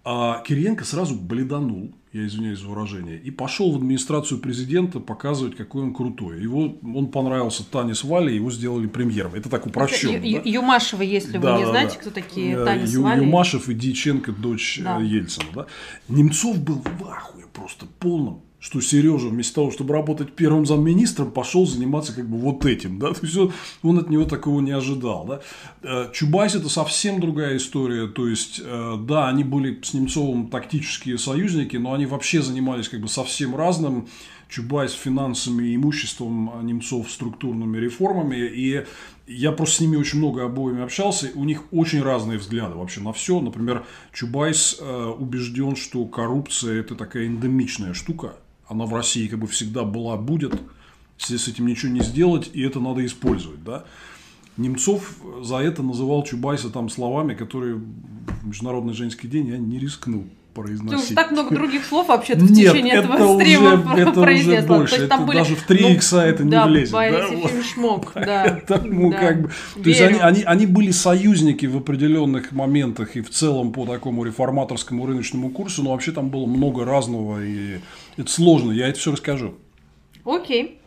[0.10, 5.84] А Кириенко сразу бледанул, я извиняюсь за выражение, и пошел в администрацию президента показывать, какой
[5.84, 6.41] он крутой.
[6.41, 9.36] Его, он понравился Танис Вали, его сделали премьером.
[9.36, 10.14] Это так упрощенно.
[10.14, 10.49] Это да?
[10.49, 11.99] Юмашева, если да, вы не да, знаете, да.
[11.99, 13.26] кто такие э, Танис Ю, Вали.
[13.26, 14.97] Юмашев и Дьяченко, дочь да.
[14.97, 15.45] Э, Ельцина.
[15.53, 15.66] Да?
[16.08, 21.66] Немцов был в ахуе просто полном что Сережа вместо того, чтобы работать первым замминистром, пошел
[21.68, 23.38] заниматься как бы вот этим, да, то есть
[23.84, 25.41] он от него такого не ожидал, да.
[25.84, 31.18] Э, Чубайс это совсем другая история, то есть, э, да, они были с Немцовым тактические
[31.18, 34.08] союзники, но они вообще занимались как бы совсем разным,
[34.49, 38.86] Чубайс финансами и имуществом, а Немцов структурными реформами, и
[39.28, 43.12] я просто с ними очень много обоими общался, у них очень разные взгляды вообще на
[43.12, 43.41] все.
[43.41, 48.36] Например, Чубайс э, убежден, что коррупция это такая эндемичная штука,
[48.68, 50.59] она в России как бы всегда была, будет,
[51.20, 53.86] если с этим ничего не сделать, и это надо использовать, да.
[54.57, 60.26] Немцов за это называл Чубайса там словами, которые в Международный женский день я не рискнул
[60.58, 61.10] произносить.
[61.10, 64.58] Ты так много других слов вообще в течение этого стрима уже, это произнесла.
[64.58, 64.95] Уже больше.
[64.95, 66.91] То есть, там это были, даже в 3 ну, икса это да, не влезет.
[66.91, 68.62] Да, фильм Шмок, да.
[68.68, 69.18] Поэтому да.
[69.18, 69.51] как бы...
[69.84, 74.24] То есть они, они, они были союзники в определенных моментах и в целом по такому
[74.24, 77.80] реформаторскому рыночному курсу, но вообще там было много разного и
[78.18, 79.55] это сложно, я это все расскажу.
[80.26, 80.80] Окей.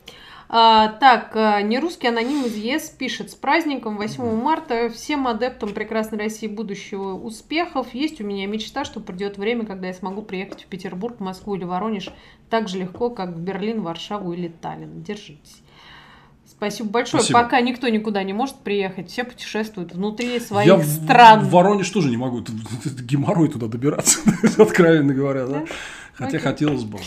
[0.52, 6.18] А, так, а, нерусский аноним из ЕС пишет, с праздником 8 марта всем адептам прекрасной
[6.18, 7.94] России будущего успехов.
[7.94, 11.62] Есть у меня мечта, что придет время, когда я смогу приехать в Петербург, Москву или
[11.62, 12.08] Воронеж
[12.50, 15.04] так же легко, как в Берлин, Варшаву или Таллин.
[15.04, 15.62] Держитесь.
[16.44, 17.22] Спасибо большое.
[17.22, 17.42] Спасибо.
[17.44, 21.44] Пока никто никуда не может приехать, все путешествуют внутри своих я стран.
[21.44, 22.40] В Воронеж тоже не могу.
[22.84, 24.18] геморрой туда добираться,
[24.58, 25.64] откровенно говоря, да?
[26.12, 26.40] Хотя Окей.
[26.40, 26.98] хотелось бы.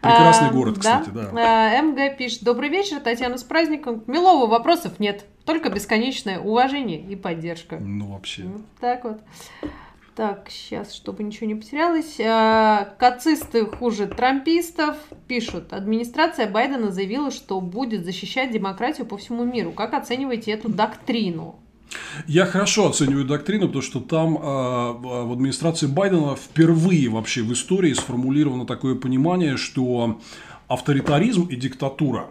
[0.00, 1.00] Прекрасный а, город, да?
[1.00, 1.30] кстати, да.
[1.34, 2.42] А, МГ пишет.
[2.42, 4.02] Добрый вечер, Татьяна, с праздником.
[4.06, 5.26] Милого вопросов нет.
[5.44, 7.76] Только бесконечное уважение и поддержка.
[7.78, 8.44] Ну, вообще.
[8.44, 9.20] Вот так вот.
[10.16, 12.18] Так, сейчас, чтобы ничего не потерялось.
[12.20, 14.96] А, кацисты хуже трампистов
[15.28, 15.72] пишут.
[15.72, 19.72] Администрация Байдена заявила, что будет защищать демократию по всему миру.
[19.72, 21.60] Как оцениваете эту доктрину?
[22.26, 27.92] Я хорошо оцениваю доктрину, потому что там э, в администрации Байдена впервые вообще в истории
[27.92, 30.20] сформулировано такое понимание, что
[30.68, 32.30] авторитаризм и диктатура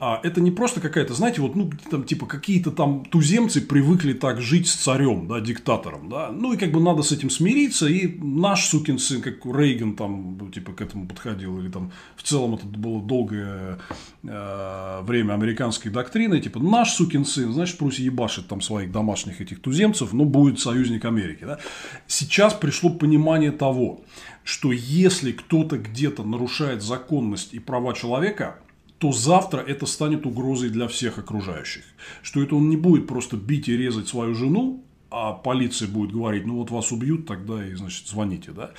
[0.00, 4.40] а это не просто какая-то, знаете, вот, ну, там, типа, какие-то там туземцы привыкли так
[4.40, 8.18] жить с царем, да, диктатором, да, ну, и как бы надо с этим смириться, и
[8.18, 12.64] наш сукин сын, как Рейган там, типа, к этому подходил, или там, в целом это
[12.64, 13.78] было долгое
[14.22, 19.60] э, время американской доктрины, типа, наш сукин сын, значит, пусть ебашит там своих домашних этих
[19.60, 21.58] туземцев, но будет союзник Америки, да.
[22.06, 24.00] Сейчас пришло понимание того,
[24.44, 28.56] что если кто-то где-то нарушает законность и права человека,
[29.00, 31.84] то завтра это станет угрозой для всех окружающих.
[32.22, 36.46] Что это он не будет просто бить и резать свою жену, а полиция будет говорить,
[36.46, 38.72] ну вот вас убьют, тогда и, значит, звоните, да.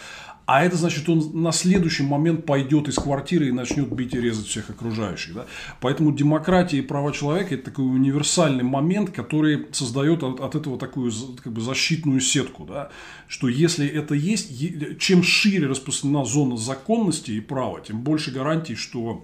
[0.45, 4.45] А это значит, он на следующий момент пойдет из квартиры и начнет бить и резать
[4.47, 5.34] всех окружающих.
[5.34, 5.45] Да?
[5.80, 11.11] Поэтому демократия и права человека– это такой универсальный момент, который создает от, от этого такую
[11.41, 12.65] как бы, защитную сетку.
[12.65, 12.89] Да?
[13.28, 14.51] Что если это есть,
[14.99, 19.24] чем шире распространена зона законности и права, тем больше гарантий, что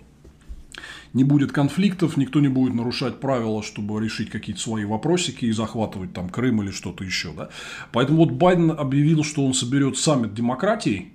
[1.13, 6.13] не будет конфликтов, никто не будет нарушать правила, чтобы решить какие-то свои вопросики и захватывать
[6.13, 7.33] там Крым или что-то еще.
[7.33, 7.49] Да?
[7.91, 11.11] Поэтому вот Байден объявил, что он соберет саммит демократии,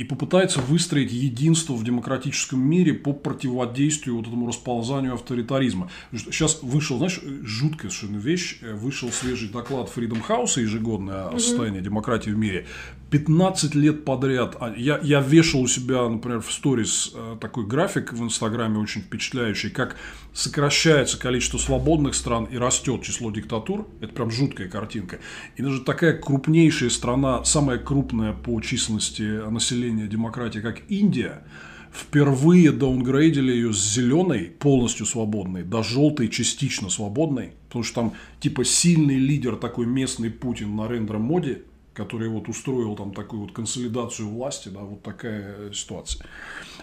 [0.00, 5.90] и попытается выстроить единство в демократическом мире по противодействию вот этому расползанию авторитаризма.
[6.14, 12.30] Сейчас вышел, знаешь, жуткая совершенно вещь, вышел свежий доклад Freedom House ежегодный о состоянии демократии
[12.30, 12.66] в мире.
[13.10, 18.12] 15 лет подряд, а я, я вешал у себя, например, в сторис э, такой график
[18.12, 19.96] в Инстаграме очень впечатляющий, как
[20.32, 23.88] сокращается количество свободных стран и растет число диктатур.
[24.00, 25.18] Это прям жуткая картинка.
[25.56, 31.44] И даже такая крупнейшая страна, самая крупная по численности населения демократии, как Индия,
[31.92, 37.52] впервые даунгрейдили ее с зеленой, полностью свободной, до желтой, частично свободной.
[37.68, 41.62] Потому что там типа сильный лидер такой местный Путин на рендер моде
[41.92, 46.24] который вот устроил там такую вот консолидацию власти, да, вот такая ситуация.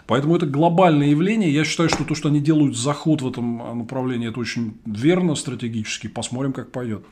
[0.05, 1.51] Поэтому это глобальное явление.
[1.51, 6.07] Я считаю, что то, что они делают заход в этом направлении, это очень верно стратегически.
[6.07, 7.05] Посмотрим, как пойдет.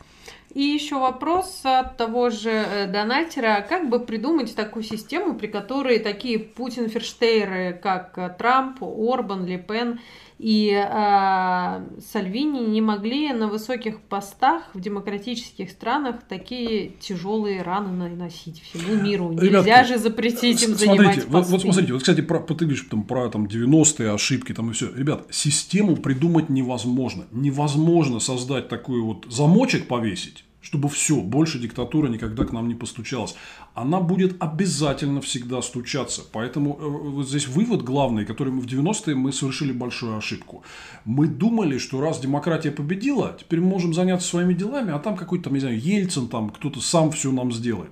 [0.56, 3.66] И еще вопрос от того же э, донатера.
[3.68, 9.99] Как бы придумать такую систему, при которой такие Путин-ферштейры, как э, Трамп, Орбан, Ле Пен
[10.38, 18.61] и э, Сальвини не могли на высоких постах в демократических странах такие тяжелые раны наносить
[18.61, 19.31] всему миру.
[19.31, 21.25] Нельзя Ребятки, же запретить им смотрите, занимать.
[21.27, 24.73] Вот, вот смотрите, вот, кстати, про, ты говоришь там, про там, 90-е ошибки там, и
[24.73, 24.93] все.
[24.93, 27.25] Ребят, систему придумать невозможно.
[27.31, 33.36] Невозможно создать такой вот замочек повесить, чтобы все, больше диктатура никогда к нам не постучалась.
[33.76, 36.23] Она будет обязательно всегда стучаться.
[36.32, 40.63] Поэтому э, вот здесь вывод главный, который мы в 90-е мы совершили большую ошибку.
[41.03, 45.49] Мы думали, что раз демократия победила, теперь мы можем заняться своими делами, а там какой-то,
[45.49, 47.91] не знаю, Ельцин, там кто-то сам все нам сделает.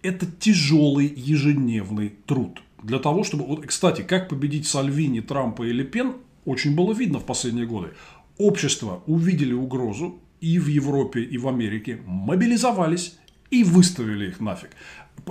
[0.00, 2.62] Это тяжелый ежедневный труд.
[2.82, 3.44] Для того, чтобы...
[3.44, 6.14] Вот, кстати, как победить Сальвини, Трампа и Лепен,
[6.46, 7.90] очень было видно в последние годы.
[8.38, 13.16] Общество увидели угрозу, и в Европе, и в Америке мобилизовались
[13.50, 14.70] и выставили их нафиг.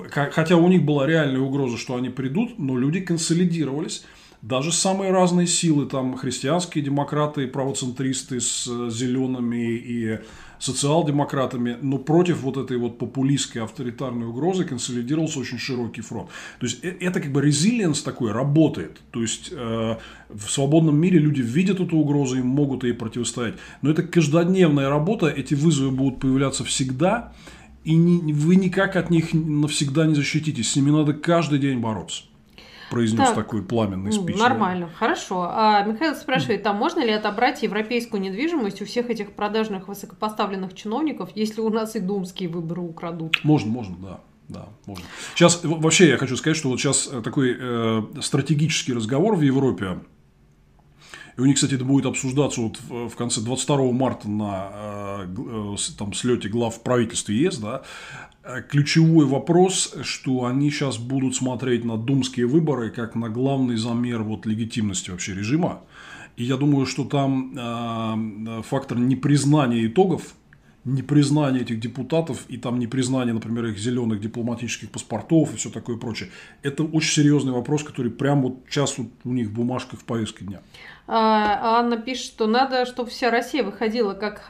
[0.10, 4.06] Хотя у них была реальная угроза, что они придут, но люди консолидировались.
[4.42, 10.20] Даже самые разные силы, там христианские демократы, правоцентристы с зелеными и
[10.62, 16.30] социал-демократами, но против вот этой вот популистской авторитарной угрозы консолидировался очень широкий фронт.
[16.60, 19.02] То есть э, это как бы резилиенс такой работает.
[19.10, 19.96] То есть э,
[20.30, 23.56] в свободном мире люди видят эту угрозу и могут ей противостоять.
[23.82, 27.34] Но это каждодневная работа, эти вызовы будут появляться всегда,
[27.84, 30.72] и не, вы никак от них навсегда не защититесь.
[30.72, 32.24] С ними надо каждый день бороться
[32.92, 34.38] произнес так, такой пламенный спич.
[34.38, 35.50] Нормально, хорошо.
[35.50, 41.30] А Михаил спрашивает, там можно ли отобрать европейскую недвижимость у всех этих продажных высокопоставленных чиновников,
[41.34, 43.40] если у нас и думские выборы украдут?
[43.44, 44.20] Можно, можно, да.
[44.50, 45.06] Да, можно.
[45.34, 50.00] Сейчас вообще я хочу сказать, что вот сейчас э, такой э, стратегический разговор в Европе
[51.38, 55.76] и у них, кстати, это будет обсуждаться вот в конце 22 марта на э, э,
[55.98, 57.84] там, слете глав правительства ЕС, да,
[58.44, 64.24] Э, ключевой вопрос, что они сейчас будут смотреть на думские выборы как на главный замер
[64.24, 65.82] вот легитимности вообще режима.
[66.38, 70.34] И я думаю, что там фактор непризнания итогов,
[70.86, 76.30] непризнание этих депутатов и там непризнание, например, их зеленых дипломатических паспортов и все такое прочее.
[76.64, 80.46] Это очень серьезный вопрос, который прямо вот сейчас вот у них в бумажках в повестке
[80.46, 80.62] дня.
[81.14, 84.42] А, Анна пишет, что надо, чтобы вся Россия выходила как,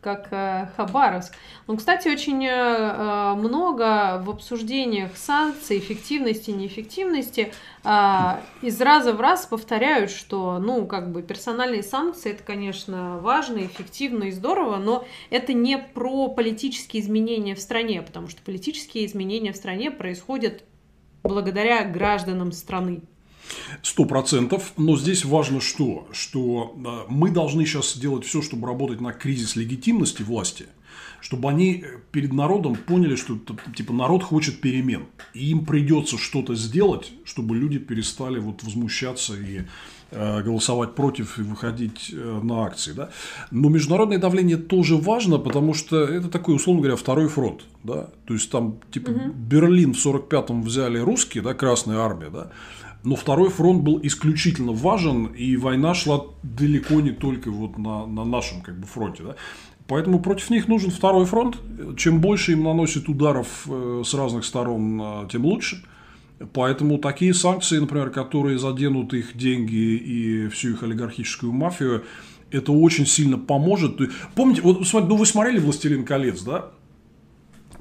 [0.00, 1.32] как э, Хабаровск.
[1.68, 7.52] Ну, кстати, очень э, э, много в обсуждениях санкций, эффективности, неэффективности
[7.84, 13.64] а, из раза в раз повторяют, что, ну, как бы персональные санкции, это, конечно, важно,
[13.64, 19.52] эффективно и здорово, но это не про политические изменения в стране, потому что политические изменения
[19.52, 20.64] в стране происходят
[21.22, 23.02] благодаря гражданам страны.
[23.82, 24.72] Сто процентов.
[24.76, 26.08] Но здесь важно что?
[26.12, 26.74] Что
[27.08, 30.66] мы должны сейчас сделать все, чтобы работать на кризис легитимности власти,
[31.20, 33.38] чтобы они э, перед народом поняли, что
[33.74, 35.06] типа народ хочет перемен.
[35.34, 39.62] И им придется что-то сделать, чтобы люди перестали вот возмущаться и
[40.10, 42.92] э, голосовать против и выходить э, на акции.
[42.92, 43.10] Да?
[43.50, 47.62] Но международное давление тоже важно, потому что это такой, условно говоря, второй фронт.
[47.82, 48.10] Да?
[48.26, 49.32] То есть там типа угу.
[49.32, 52.52] Берлин в 45-м взяли русские, да, Красная армия, да,
[53.04, 58.24] но второй фронт был исключительно важен, и война шла далеко не только вот на, на
[58.24, 59.22] нашем как бы, фронте.
[59.22, 59.36] Да?
[59.86, 61.58] Поэтому против них нужен второй фронт.
[61.96, 65.82] Чем больше им наносит ударов э, с разных сторон, э, тем лучше.
[66.52, 72.04] Поэтому такие санкции, например, которые заденут их деньги и всю их олигархическую мафию,
[72.50, 73.98] это очень сильно поможет.
[74.34, 76.70] Помните, вот смотрите, ну вы смотрели «Властелин колец», да?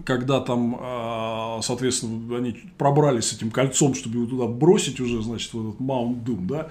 [0.08, 5.54] Когда там, а, соответственно, они пробрались с этим кольцом, чтобы его туда бросить уже, значит,
[5.54, 6.70] в этот Маунт Дум, да?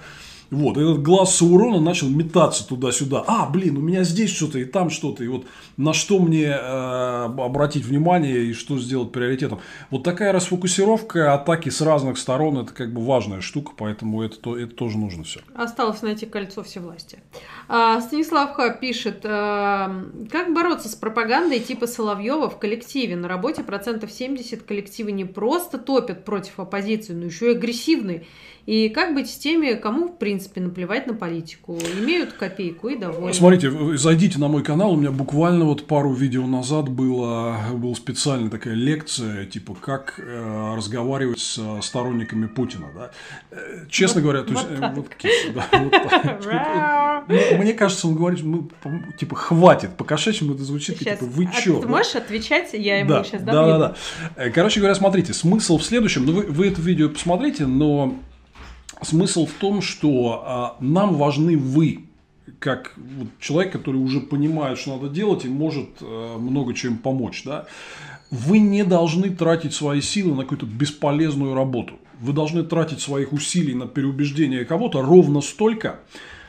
[0.49, 3.23] Вот, этот глаз Саурона начал метаться туда-сюда.
[3.27, 5.23] А, блин, у меня здесь что-то и там что-то.
[5.23, 5.45] И вот
[5.75, 9.59] на что мне э, обратить внимание и что сделать приоритетом.
[9.91, 14.73] Вот такая расфокусировка атаки с разных сторон, это как бы важная штука, поэтому это, это
[14.73, 15.41] тоже нужно все.
[15.55, 17.19] Осталось найти кольцо всевластия.
[17.67, 23.15] А, Станислав Ха пишет, а, как бороться с пропагандой типа Соловьева в коллективе?
[23.15, 28.25] На работе процентов 70 коллективы не просто топят против оппозиции, но еще и агрессивные.
[28.67, 33.33] И как быть с теми, кому, в принципе, наплевать на политику, имеют копейку и довольны.
[33.33, 38.49] Смотрите, зайдите на мой канал, у меня буквально вот пару видео назад была, была специальная
[38.49, 43.11] такая лекция, типа, как э, разговаривать с сторонниками Путина, да.
[43.51, 44.67] Э, честно вот, говоря, то есть...
[47.57, 48.69] Мне кажется, он говорит, ну,
[49.17, 51.79] типа, хватит, по кошачьему это звучит, типа, вы чё?
[51.79, 53.55] Ты можешь отвечать, я ему сейчас дам.
[53.55, 53.95] Да, да, да.
[54.35, 58.13] Э, короче говоря, смотрите, смысл в следующем, ну, вы, вы это видео посмотрите, но
[59.01, 62.05] Смысл в том, что а, нам важны вы,
[62.59, 67.43] как вот, человек, который уже понимает, что надо делать и может а, много чем помочь.
[67.43, 67.65] Да?
[68.31, 71.95] Вы не должны тратить свои силы на какую-то бесполезную работу.
[72.19, 75.99] Вы должны тратить своих усилий на переубеждение кого-то ровно столько,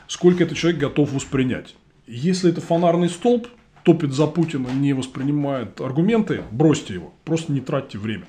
[0.07, 1.75] сколько этот человек готов воспринять.
[2.07, 3.47] Если это фонарный столб,
[3.83, 8.25] топит за Путина, не воспринимает аргументы, бросьте его, просто не тратьте время.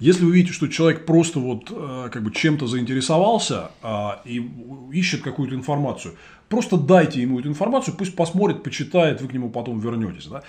[0.00, 4.42] Если вы видите, что человек просто вот э, как бы чем-то заинтересовался а, и
[4.92, 6.14] ищет какую-то информацию,
[6.48, 10.26] просто дайте ему эту информацию, пусть посмотрит, почитает, вы к нему потом вернетесь.
[10.26, 10.42] Да?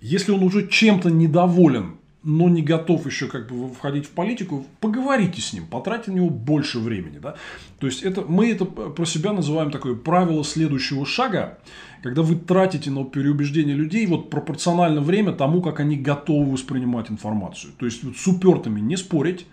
[0.00, 5.40] Если он уже чем-то недоволен, но не готов еще как бы входить в политику, поговорите
[5.40, 7.18] с ним, потратьте на него больше времени.
[7.18, 7.34] Да?
[7.78, 11.58] То есть это, мы это про себя называем такое правило следующего шага
[12.02, 17.72] когда вы тратите на переубеждение людей вот пропорционально время тому, как они готовы воспринимать информацию.
[17.78, 19.46] То есть вот с упертыми не спорить,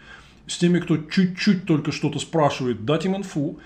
[0.48, 3.60] с теми, кто чуть-чуть только что-то спрашивает, дать им инфу,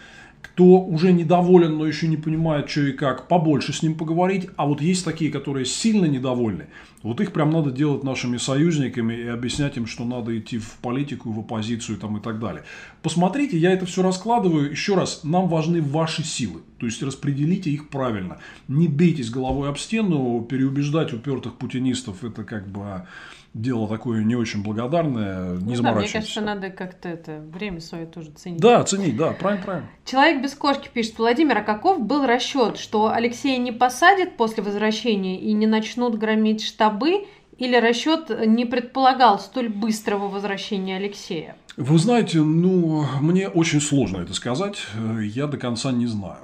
[0.53, 4.49] кто уже недоволен, но еще не понимает, что и как, побольше с ним поговорить.
[4.55, 6.67] А вот есть такие, которые сильно недовольны.
[7.01, 11.31] Вот их прям надо делать нашими союзниками и объяснять им, что надо идти в политику,
[11.31, 12.63] в оппозицию там, и так далее.
[13.01, 14.69] Посмотрите, я это все раскладываю.
[14.69, 16.61] Еще раз, нам важны ваши силы.
[16.77, 18.37] То есть распределите их правильно.
[18.67, 23.07] Не бейтесь головой об стену, переубеждать упертых путинистов это как бы
[23.53, 28.05] дело такое не очень благодарное, не ну, да, Мне кажется, надо как-то это время свое
[28.05, 28.59] тоже ценить.
[28.59, 29.89] Да, ценить, да, правильно, правильно.
[30.05, 35.39] Человек без кошки пишет, Владимир, а каков был расчет, что Алексея не посадят после возвращения
[35.39, 37.25] и не начнут громить штабы,
[37.57, 41.55] или расчет не предполагал столь быстрого возвращения Алексея?
[41.77, 44.79] Вы знаете, ну, мне очень сложно это сказать,
[45.21, 46.39] я до конца не знаю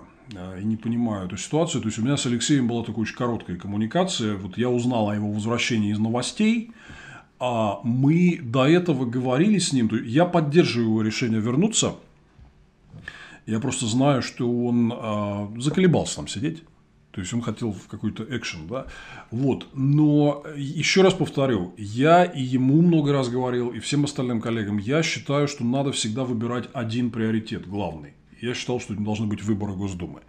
[0.59, 1.81] и не понимаю эту ситуацию.
[1.81, 4.35] То есть у меня с Алексеем была такая очень короткая коммуникация.
[4.35, 6.71] Вот я узнал о его возвращении из новостей,
[7.39, 11.95] а мы до этого говорили с ним, я поддерживаю его решение вернуться.
[13.45, 16.63] Я просто знаю, что он а, заколебался там сидеть.
[17.11, 18.85] То есть он хотел в какой-то экшен, да.
[19.31, 19.67] Вот.
[19.73, 25.01] Но еще раз повторю, я и ему много раз говорил, и всем остальным коллегам, я
[25.01, 28.13] считаю, что надо всегда выбирать один приоритет, главный.
[28.41, 30.21] Я считал, что не должны быть выборы Госдумы.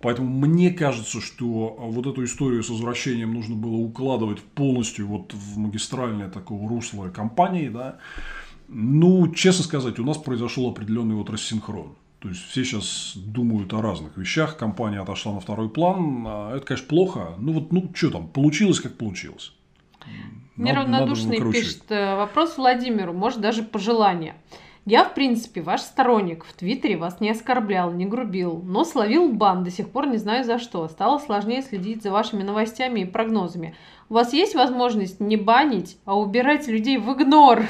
[0.00, 5.58] Поэтому мне кажется, что вот эту историю с возвращением нужно было укладывать полностью вот в
[5.58, 7.98] магистральное такого русла компании, да.
[8.68, 11.94] Ну, честно сказать, у нас произошел определенный вот рассинхрон.
[12.18, 16.24] То есть все сейчас думают о разных вещах, компания отошла на второй план.
[16.26, 17.34] А это, конечно, плохо.
[17.38, 19.52] Ну вот, ну что там, получилось как получилось.
[20.56, 24.34] Неравнодушный пишет э, вопрос Владимиру, может даже пожелание.
[24.88, 26.44] Я, в принципе, ваш сторонник.
[26.44, 30.44] В Твиттере вас не оскорблял, не грубил, но словил бан, до сих пор не знаю
[30.44, 30.86] за что.
[30.86, 33.74] Стало сложнее следить за вашими новостями и прогнозами.
[34.08, 37.64] У вас есть возможность не банить, а убирать людей в игнор?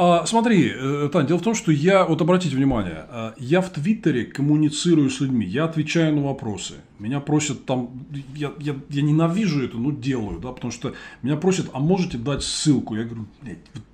[0.00, 3.70] А, смотри, э, Тань, дело в том, что я, вот обратите внимание, а, я в
[3.70, 6.74] Твиттере коммуницирую с людьми, я отвечаю на вопросы.
[7.00, 11.70] Меня просят там, я, я, я ненавижу это, но делаю, да, потому что меня просят,
[11.72, 12.94] а можете дать ссылку?
[12.94, 13.26] Я говорю,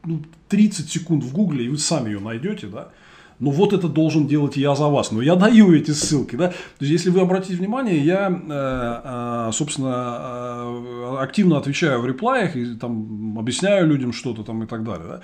[0.05, 2.91] ну, 30 секунд в гугле, и вы сами ее найдете, да
[3.39, 5.11] ну вот это должен делать я за вас.
[5.11, 6.37] Но я даю эти ссылки.
[6.37, 6.49] Да?
[6.49, 6.55] То
[6.85, 13.39] есть, если вы обратите внимание, я, э, э, собственно, активно отвечаю в реплаях и там
[13.39, 15.07] объясняю людям что-то там и так далее.
[15.09, 15.21] Да?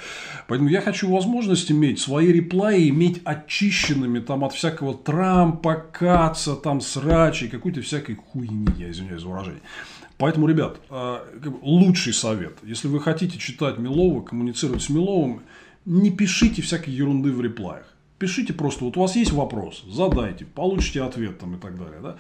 [0.48, 6.80] Поэтому я хочу возможность иметь свои реплаи, иметь очищенными там от всякого Трампа, Каца, там
[6.80, 9.62] срачей, какой-то всякой хуйни, я извиняюсь за выражение.
[10.18, 11.18] Поэтому, ребят, э,
[11.62, 15.40] лучший совет, если вы хотите читать Милова, коммуницировать с Миловым,
[15.86, 17.89] не пишите всякой ерунды в реплаях.
[18.20, 22.00] Пишите просто, вот у вас есть вопрос, задайте, получите ответ там и так далее.
[22.02, 22.16] Да?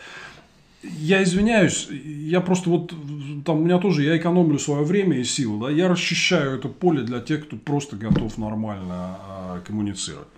[0.82, 2.94] Я извиняюсь, я просто вот,
[3.44, 7.02] там у меня тоже, я экономлю свое время и силы, да, я расчищаю это поле
[7.02, 10.28] для тех, кто просто готов нормально э, коммуницировать.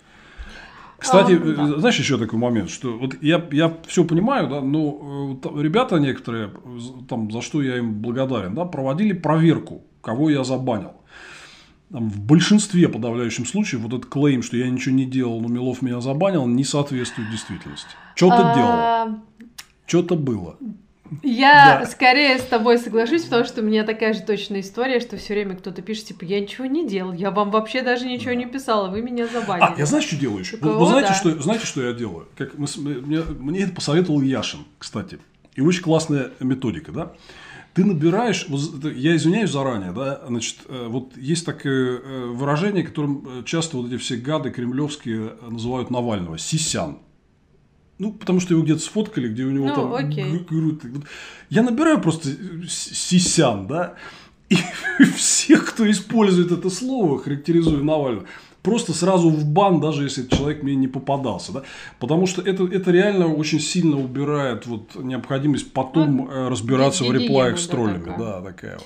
[0.97, 1.79] Кстати, а, да.
[1.79, 6.51] знаешь еще такой момент, что вот я, я все понимаю, да, но э, ребята некоторые,
[7.07, 10.91] там, за что я им благодарен, да, проводили проверку, кого я забанил
[11.93, 15.83] там, в большинстве подавляющем случаев вот этот клейм, что я ничего не делал, но Милов
[15.83, 17.87] меня забанил, не соответствует действительности.
[18.15, 18.55] Что-то а...
[18.55, 19.19] делал.
[19.85, 20.57] Что-то было.
[21.21, 21.85] Я да.
[21.85, 25.55] скорее с тобой соглашусь, потому что у меня такая же точная история, что все время
[25.55, 28.35] кто-то пишет, типа, я ничего не делал, я вам вообще даже ничего да.
[28.37, 29.73] не писала, вы меня забанили.
[29.75, 30.57] А, я знаешь, что делаю еще?
[30.57, 31.13] Такого, вы, знаете, да.
[31.13, 32.27] что, знаете, что я делаю?
[32.35, 35.19] Как мы, мне, мне это посоветовал Яшин, кстати.
[35.53, 37.11] И очень классная методика, да?
[37.73, 38.45] Ты набираешь,
[38.95, 43.87] я извиняюсь заранее, да, значит, э, вот есть такое э, выражение, которым э, часто вот
[43.87, 46.99] эти все гады кремлевские называют Навального– сисян.
[47.97, 50.45] Ну, потому что его где-то сфоткали, где у него ну, там окей.
[51.49, 52.29] Я набираю просто
[52.67, 53.95] сисян, да,
[54.49, 54.55] и
[55.15, 58.27] всех, кто использует это слово, характеризую Навального,
[58.63, 61.51] просто сразу в бан, даже если человек мне не попадался.
[61.51, 61.63] Да?
[61.99, 67.59] Потому что это, это реально очень сильно убирает вот, необходимость потом ну, разбираться в реплаях
[67.59, 68.05] с троллями.
[68.05, 68.17] Да, такая.
[68.17, 68.85] Да, такая вот.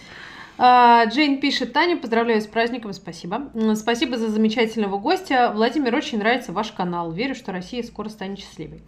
[0.59, 3.51] А, Джейн пишет, Таня, поздравляю с праздником, спасибо.
[3.75, 5.51] Спасибо за замечательного гостя.
[5.53, 7.11] Владимир, очень нравится ваш канал.
[7.11, 8.81] Верю, что Россия скоро станет счастливой.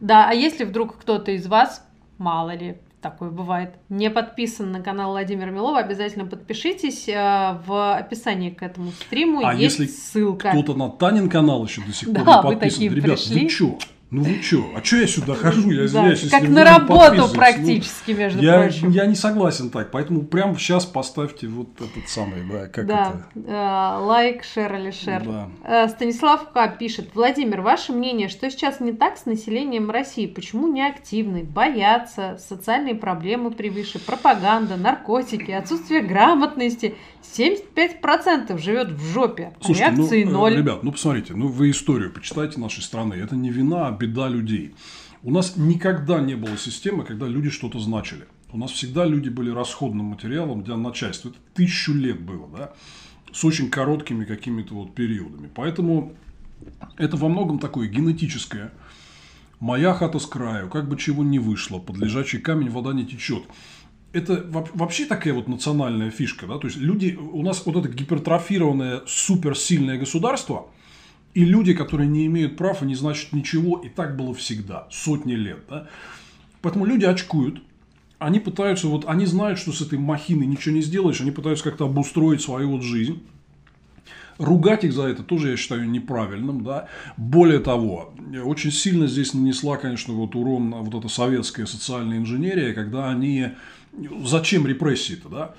[0.00, 1.86] Да, а если вдруг кто-то из вас,
[2.18, 7.06] мало ли, такое бывает, не подписан на канал Владимира Милова, обязательно подпишитесь.
[7.06, 10.50] Э, в описании к этому стриму а есть если ссылка.
[10.50, 13.42] кто-то на Танин канал еще до сих пор не подписан, ребят, пришли.
[13.42, 13.78] вы что?
[14.14, 14.70] Ну вы что?
[14.76, 15.68] А что я сюда хожу?
[15.72, 18.90] Я извиняюсь, да, Как на работу ну, практически, ну, между я, прочим.
[18.90, 23.00] Я не согласен так, поэтому прямо сейчас поставьте вот этот самый, да, как да.
[23.00, 23.24] это?
[23.34, 25.24] Да, лайк, шер или шер.
[25.24, 25.48] Да.
[25.64, 26.68] Э, Станислав К.
[26.78, 27.08] пишет.
[27.12, 30.28] Владимир, ваше мнение, что сейчас не так с населением России?
[30.28, 31.42] Почему не активны?
[31.42, 36.94] Боятся, социальные проблемы превыше, пропаганда, наркотики, отсутствие грамотности.
[37.36, 40.56] 75% живет в жопе, а Слушайте, реакции ну, ноль.
[40.56, 43.14] Ребят, ну посмотрите, ну вы историю почитайте нашей страны.
[43.14, 44.74] Это не вина, а беда людей.
[45.22, 48.26] У нас никогда не было системы, когда люди что-то значили.
[48.52, 51.30] У нас всегда люди были расходным материалом для начальства.
[51.30, 52.72] Это тысячу лет было, да,
[53.32, 55.50] с очень короткими какими-то вот периодами.
[55.52, 56.12] Поэтому
[56.96, 58.70] это во многом такое генетическое.
[59.60, 63.44] Моя хата с краю, как бы чего не вышло, под лежачий камень вода не течет.
[64.14, 69.02] Это вообще такая вот национальная фишка, да, то есть люди, у нас вот это гипертрофированное
[69.06, 70.68] суперсильное государство–
[71.34, 75.34] и люди, которые не имеют прав и не значат ничего, и так было всегда, сотни
[75.34, 75.58] лет.
[75.68, 75.88] Да?
[76.62, 77.60] Поэтому люди очкуют,
[78.18, 81.86] они пытаются, вот они знают, что с этой махиной ничего не сделаешь, они пытаются как-то
[81.86, 83.22] обустроить свою вот жизнь.
[84.38, 86.88] Ругать их за это тоже я считаю неправильным, да.
[87.16, 93.10] Более того, очень сильно здесь нанесла, конечно, вот урон вот эта советская социальная инженерия, когда
[93.10, 93.50] они,
[94.24, 95.54] зачем репрессии-то, да?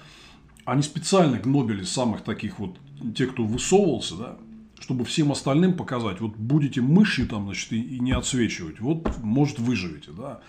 [0.65, 2.77] Они специально гнобили самых таких вот,
[3.15, 4.37] тех, кто высовывался, да,
[4.79, 9.59] чтобы всем остальным показать, вот будете мышью там, значит, и, и не отсвечивать, вот, может,
[9.59, 10.41] выживете, да.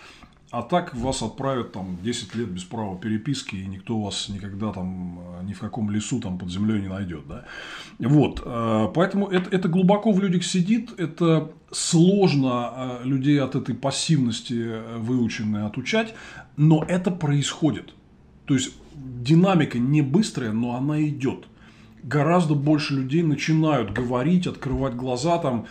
[0.49, 5.19] А так вас отправят там 10 лет без права переписки, и никто вас никогда там
[5.19, 7.27] э, ни в каком лесу там под землей не найдет.
[7.27, 7.43] Да?
[7.99, 8.41] Вот.
[8.45, 14.97] Э, поэтому это, это глубоко в людях сидит, это сложно э, людей от этой пассивности
[14.97, 16.13] выученной отучать,
[16.55, 17.93] но это происходит.
[18.45, 21.45] То есть динамика не быстрая, но она идет
[22.07, 25.67] гораздо больше людей начинают говорить, открывать глаза там.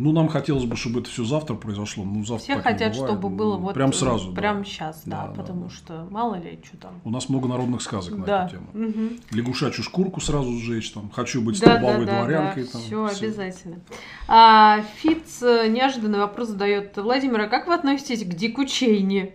[0.00, 2.04] Ну, нам хотелось бы, чтобы это все завтра произошло.
[2.04, 4.64] Ну, завтра все хотят, чтобы было вот прям сразу, прям да.
[4.64, 5.70] сейчас, да, да потому да.
[5.70, 7.00] что мало ли что там.
[7.04, 8.46] У нас много народных сказок на да.
[8.46, 8.88] эту тему.
[8.88, 9.08] Угу.
[9.32, 12.64] Лягушачью шкурку сразу сжечь, там, хочу быть да, столбовой да, дворянкой.
[12.64, 13.80] Да, там, все, все обязательно.
[14.26, 16.96] А, Фиц э, неожиданный вопрос задает.
[16.96, 19.34] Владимир, а как вы относитесь к Дику Чейни?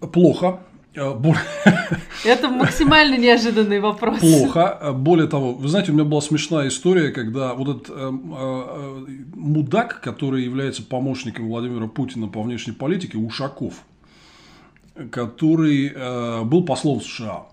[0.00, 0.62] Плохо.
[0.98, 1.14] Э,
[2.24, 4.18] Это максимально неожиданный вопрос.
[4.20, 4.78] Плохо.
[4.80, 9.06] Э, более того, вы знаете, у меня была смешная история, когда вот этот э, э,
[9.34, 13.74] мудак, который является помощником Владимира Путина по внешней политике, Ушаков,
[15.10, 17.46] который э, был послом США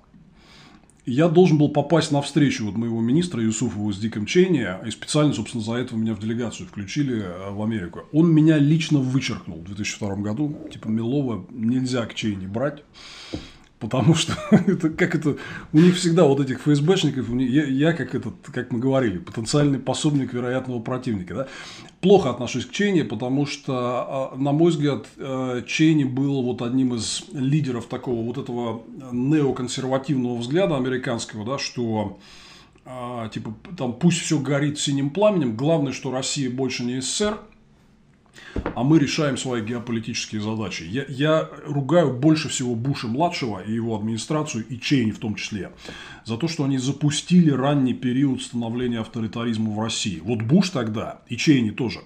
[1.05, 5.33] я должен был попасть на встречу вот моего министра Юсуфова с Диком Чейни, и специально,
[5.33, 8.03] собственно, за это меня в делегацию включили э, в Америку.
[8.11, 10.57] Он меня лично вычеркнул в 2002 году.
[10.71, 12.83] Типа, Милова нельзя к Чейни брать,
[13.85, 15.37] Потому что это как это
[15.71, 20.33] у них всегда вот этих ФСБшников, я, я как этот, как мы говорили, потенциальный пособник
[20.33, 21.35] вероятного противника.
[21.35, 21.47] Да?
[22.01, 26.95] Плохо отношусь к Чейни, потому что, а, на мой взгляд, э, Чейни был вот одним
[26.95, 28.81] из лидеров такого вот этого
[29.11, 32.17] неоконсервативного взгляда американского, да, что
[32.85, 37.37] а, типа там пусть все горит синим пламенем, главное, что Россия больше не СССР,
[38.75, 40.83] а мы решаем свои геополитические задачи.
[40.83, 45.71] Я, я ругаю больше всего Буша-младшего и его администрацию, и Чейни в том числе,
[46.25, 50.21] за то, что они запустили ранний период становления авторитаризма в России.
[50.23, 51.99] Вот Буш тогда, и Чейни тоже,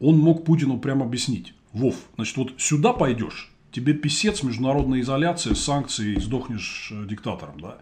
[0.00, 1.54] он мог Путину прямо объяснить.
[1.72, 7.78] Вов, значит, вот сюда пойдешь, тебе писец, международная изоляция, санкции, сдохнешь э, диктатором, да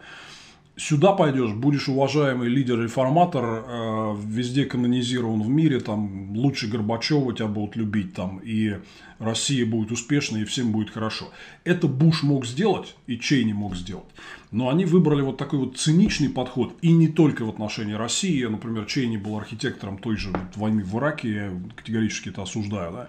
[0.77, 7.77] сюда пойдешь, будешь уважаемый лидер-реформатор, э, везде канонизирован в мире, там лучше Горбачева тебя будут
[7.77, 8.79] любить, там, и
[9.19, 11.27] Россия будет успешной, и всем будет хорошо.
[11.65, 14.09] Это Буш мог сделать, и Чейни мог сделать.
[14.51, 18.45] Но они выбрали вот такой вот циничный подход, и не только в отношении России.
[18.45, 23.09] Например, Чейни был архитектором той же войны в Ираке, я категорически это осуждаю, да.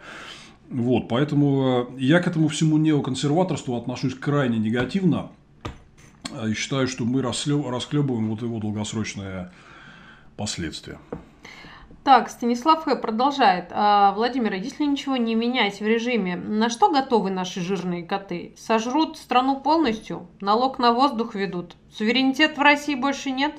[0.69, 5.31] Вот, поэтому э, я к этому всему неоконсерваторству отношусь крайне негативно–
[6.47, 9.51] и считаю, что мы расхлебываем вот его долгосрочные
[10.35, 10.99] последствия.
[12.03, 12.97] Так, Станислав Х.
[12.97, 13.67] продолжает.
[13.71, 18.55] А, Владимир, если ничего не менять в режиме, на что готовы наши жирные коты?
[18.57, 20.27] Сожрут страну полностью?
[20.41, 21.75] Налог на воздух ведут?
[21.95, 23.53] Суверенитет в России больше нет?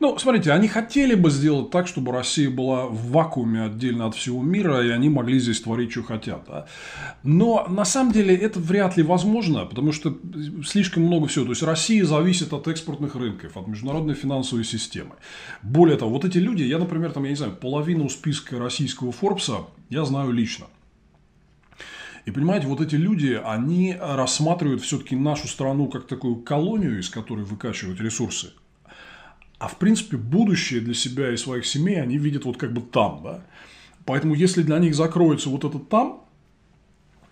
[0.00, 4.42] Ну, смотрите, они хотели бы сделать так, чтобы Россия была в вакууме отдельно от всего
[4.42, 6.44] мира, и они могли здесь творить, что хотят.
[6.46, 6.66] Да?
[7.24, 10.16] Но на самом деле это вряд ли возможно, потому что
[10.64, 11.46] слишком много всего.
[11.46, 15.16] То есть Россия зависит от экспортных рынков, от международной финансовой системы.
[15.62, 19.66] Более того, вот эти люди, я, например, там, я не знаю, половину списка российского Форбса
[19.90, 20.66] я знаю лично.
[22.24, 27.44] И понимаете, вот эти люди, они рассматривают все-таки нашу страну как такую колонию, из которой
[27.44, 28.52] выкачивают ресурсы.
[29.58, 33.20] А в принципе, будущее для себя и своих семей они видят вот как бы там,
[33.24, 33.44] да.
[34.04, 36.24] Поэтому, если для них закроется вот этот там,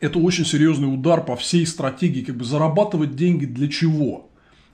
[0.01, 4.29] это очень серьезный удар по всей стратегии, как бы зарабатывать деньги для чего?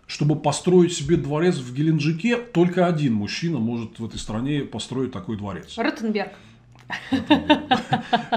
[0.06, 5.36] Чтобы построить себе дворец в Геленджике, только один мужчина может в этой стране построить такой
[5.36, 5.78] дворец.
[5.78, 6.32] Ротенберг.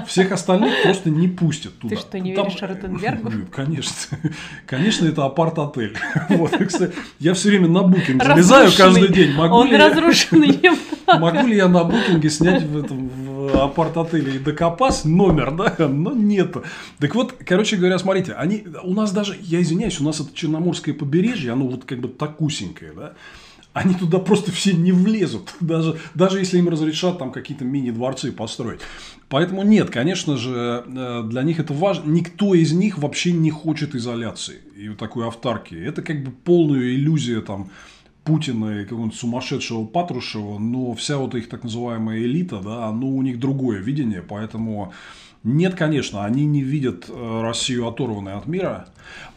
[0.06, 1.94] Всех остальных просто не пустят туда.
[1.94, 2.70] Ты что, не веришь Там...
[2.70, 3.32] Ротенбергу?
[3.54, 4.18] Конечно.
[4.66, 5.96] Конечно, это апарт-отель.
[6.28, 9.32] Вот, кстати, я все время на букинг залезаю каждый день.
[9.34, 10.60] Могу Он ли разрушенный.
[11.06, 15.74] Могу ли я на букинге снять в этом в апарт-отеле и докопас номер, да?
[15.88, 16.56] Но нет.
[16.98, 20.94] Так вот, короче говоря, смотрите, они, у нас даже, я извиняюсь, у нас это Черноморское
[20.94, 23.12] побережье, оно вот как бы такусенькое, да?
[23.76, 28.80] Они туда просто все не влезут, даже, даже если им разрешат там какие-то мини-дворцы построить.
[29.28, 32.10] Поэтому нет, конечно же, э, для них это важно.
[32.10, 35.74] Никто из них вообще не хочет изоляции и вот такой автарки.
[35.74, 37.68] Это как бы полная иллюзия там
[38.24, 43.20] Путина и какого-нибудь сумасшедшего Патрушева, но вся вот их так называемая элита, да, ну, у
[43.20, 44.94] них другое видение, поэтому
[45.46, 48.88] нет, конечно, они не видят э, Россию оторванной от мира.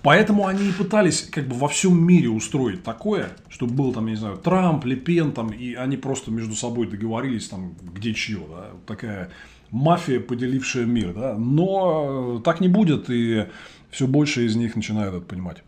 [0.02, 4.14] Поэтому они и пытались как бы во всем мире устроить такое, чтобы был там, я
[4.14, 8.70] не знаю, Трамп, Лепен там, и они просто между собой договорились там, где чье, да,
[8.88, 9.30] такая
[9.70, 11.36] мафия, поделившая мир, да.
[11.38, 13.46] Но э, так не будет, и
[13.92, 15.64] все больше из них начинают это понимать.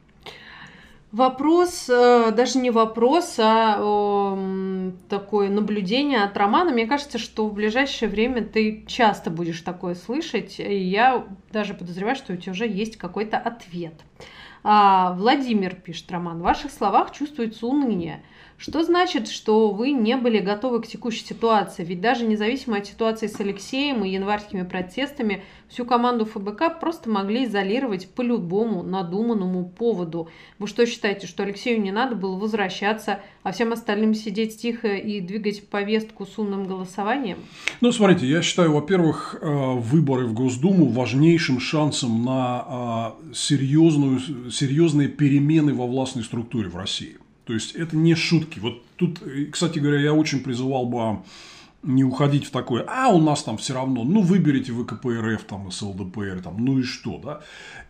[1.11, 4.37] Вопрос, э, даже не вопрос, а
[5.09, 6.71] такое наблюдение от Романа.
[6.71, 12.15] Мне кажется, что в ближайшее время ты часто будешь такое слышать, и я даже подозреваю,
[12.15, 13.93] что у тебя уже есть какой-то ответ.
[14.63, 18.23] А, Владимир пишет, Роман, в ваших словах чувствуется уныние.
[18.61, 21.83] Что значит, что вы не были готовы к текущей ситуации?
[21.83, 27.45] Ведь даже независимо от ситуации с Алексеем и январскими протестами, всю команду ФБК просто могли
[27.45, 30.29] изолировать по любому надуманному поводу.
[30.59, 35.21] Вы что считаете, что Алексею не надо было возвращаться, а всем остальным сидеть тихо и
[35.21, 37.39] двигать повестку с умным голосованием?
[37.81, 44.19] Ну, смотрите, я считаю, во-первых, э, выборы в Госдуму важнейшим шансом на э, серьезную,
[44.51, 47.17] серьезные перемены во властной структуре в России.
[47.45, 48.59] То есть это не шутки.
[48.59, 51.23] Вот тут, э, кстати говоря, я очень призывал бы
[51.83, 55.71] не уходить в такое, а у нас там все равно, ну выберите вы КПРФ там
[55.71, 57.41] с ЛДПР, там, ну и что, да.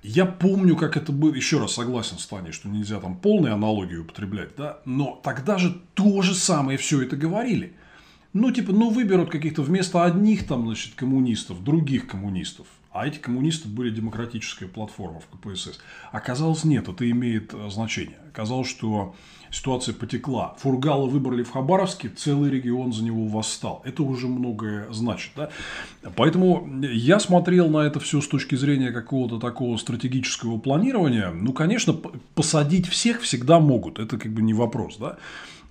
[0.02, 3.98] Я помню, как это было, еще раз согласен с Таней, что нельзя там полные аналогии
[3.98, 7.74] употреблять, да, но тогда же то же самое все это говорили.
[8.34, 12.66] Ну, типа, ну, выберут каких-то вместо одних там, значит, коммунистов, других коммунистов.
[12.94, 15.82] А эти коммунисты были демократическая платформа в КПСС.
[16.14, 18.18] Оказалось, нет, это имеет э, значение.
[18.30, 19.16] Оказалось, что
[19.52, 20.56] ситуация потекла.
[20.60, 23.82] Фургала выбрали в Хабаровске, целый регион за него восстал.
[23.86, 25.32] Это уже многое значит.
[25.36, 25.50] Да?
[26.16, 31.32] Поэтому я смотрел на это все с точки зрения какого-то такого стратегического планирования.
[31.32, 31.94] Ну, конечно,
[32.36, 34.00] посадить всех всегда могут.
[34.00, 34.98] Это как бы не вопрос.
[34.98, 35.18] Да?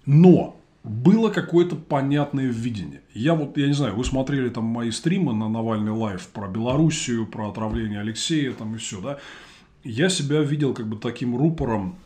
[0.06, 3.02] Но было какое-то понятное видение.
[3.12, 7.26] Я вот, я не знаю, вы смотрели там мои стримы на Навальный Live про Белоруссию,
[7.26, 9.18] про отравление Алексея там и все, да.
[9.84, 11.96] Я себя видел как бы таким рупором,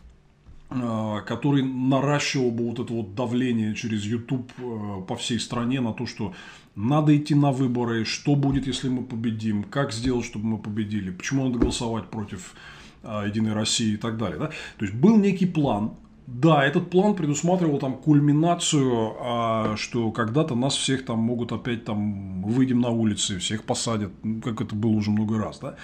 [1.26, 6.06] который наращивал бы вот это вот давление через YouTube э, по всей стране на то,
[6.06, 6.34] что
[6.74, 11.44] надо идти на выборы, что будет, если мы победим, как сделать, чтобы мы победили, почему
[11.44, 12.55] надо голосовать против
[13.02, 14.38] а, Единой России и так далее.
[14.38, 14.46] Да?
[14.78, 15.92] То есть был некий план,
[16.26, 22.42] да, этот план предусматривал там кульминацию, а, что когда-то нас всех там могут опять там
[22.42, 25.76] выйдем на улицы, всех посадят, ну, как это было уже много раз, да.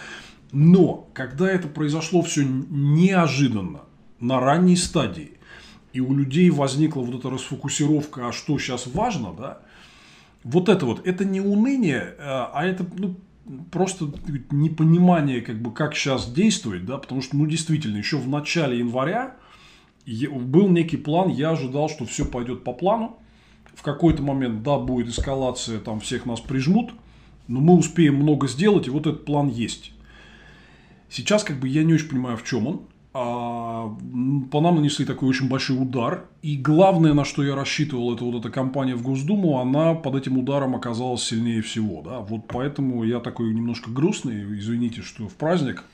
[0.53, 3.83] Но когда это произошло все неожиданно,
[4.21, 5.33] на ранней стадии,
[5.93, 9.59] и у людей возникла вот эта расфокусировка, а что сейчас важно, да,
[10.45, 13.17] вот это вот, это не уныние, а, а это, ну,
[13.71, 14.13] просто
[14.51, 19.37] непонимание, как бы, как сейчас действовать, да, потому что, ну, действительно, еще в начале января
[20.07, 23.17] был некий план, я ожидал, что все пойдет по плану.
[23.75, 26.93] В какой-то момент, да, будет эскалация, там всех нас прижмут,
[27.49, 29.93] но мы успеем много сделать, и вот этот план есть.
[31.09, 32.83] Сейчас как бы я не очень понимаю, в чем он.
[33.13, 33.89] А,
[34.53, 36.27] по нам нанесли такой очень большой удар.
[36.43, 40.39] И главное, на что я рассчитывал, это вот эта кампания в Госдуму, она под этим
[40.39, 42.03] ударом оказалась сильнее всего.
[42.03, 42.21] Да?
[42.21, 44.43] Вот поэтому я такой немножко грустный.
[44.59, 45.85] Извините, что в праздник.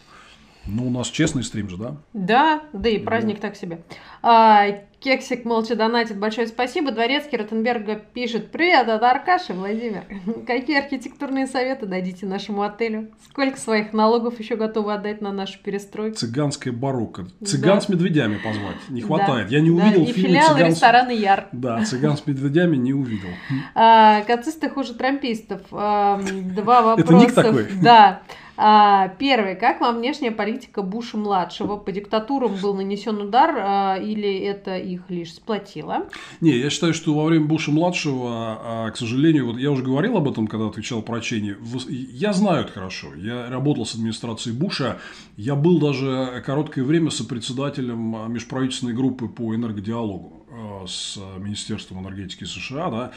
[0.67, 1.97] Ну, у нас честный стрим же, да?
[2.13, 3.81] Да, да и праздник так себе.
[4.23, 4.67] А,
[5.01, 6.19] Кексик молча донатит.
[6.19, 6.91] Большое спасибо.
[6.91, 8.51] Дворецкий Ротенберга пишет.
[8.51, 10.03] Привет от Аркаши, Владимир.
[10.47, 13.09] Какие архитектурные советы дадите нашему отелю?
[13.29, 16.17] Сколько своих налогов еще готовы отдать на нашу перестройку?
[16.17, 17.27] Цыганская барокко.
[17.45, 17.81] Цыган да.
[17.83, 18.77] с медведями позвать.
[18.89, 19.49] Не хватает.
[19.49, 19.55] Да.
[19.55, 20.11] Я не увидел да.
[20.11, 20.71] И фильм филиалы цыган...
[20.71, 21.49] ресторана Яр.
[21.53, 23.29] Да, цыган с медведями не увидел.
[23.77, 25.61] А, кацисты хуже трампистов.
[25.71, 27.13] А, два вопроса.
[27.15, 27.67] Это ник такой?
[27.81, 28.23] Да.
[28.57, 29.55] А, первый.
[29.55, 31.77] Как вам внешняя политика Буша-младшего?
[31.77, 36.09] По диктатурам был нанесен удар а, или это их лишь сплотило?
[36.41, 40.29] Не, я считаю, что во время Буша-младшего, а, к сожалению, вот я уже говорил об
[40.29, 41.57] этом, когда отвечал про Чейни,
[41.89, 43.09] я знаю это хорошо.
[43.15, 44.99] Я работал с администрацией Буша.
[45.37, 50.47] Я был даже короткое время сопредседателем межправительственной группы по энергодиалогу
[50.87, 53.13] с Министерством энергетики США.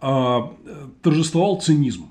[0.00, 0.50] Да.
[1.02, 2.10] Торжествовал цинизм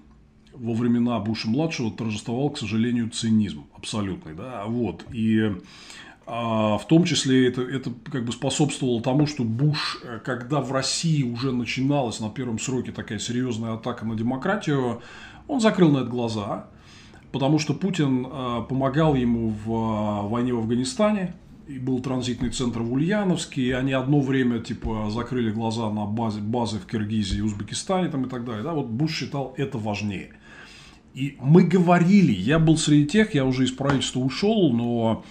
[0.60, 4.36] во времена Буша-младшего торжествовал, к сожалению, цинизм абсолютный.
[4.36, 4.66] Да?
[4.68, 5.06] Вот.
[5.12, 5.52] И
[6.32, 10.72] а, в том числе это, это как бы способствовало тому, что Буш, э, когда в
[10.72, 15.02] России уже начиналась на первом сроке такая серьезная атака на демократию,
[15.48, 16.68] он закрыл на это глаза,
[17.32, 21.34] потому что Путин а, помогал ему в а, войне в Афганистане,
[21.68, 26.42] и был транзитный центр в Ульяновске, и они одно время типа закрыли глаза на базе,
[26.42, 28.64] базы в Киргизии и Узбекистане там, и так далее.
[28.64, 28.74] Да?
[28.74, 30.32] Вот Буш считал это важнее.
[31.14, 35.24] И мы говорили, я был среди тех, я уже из правительства ушел, но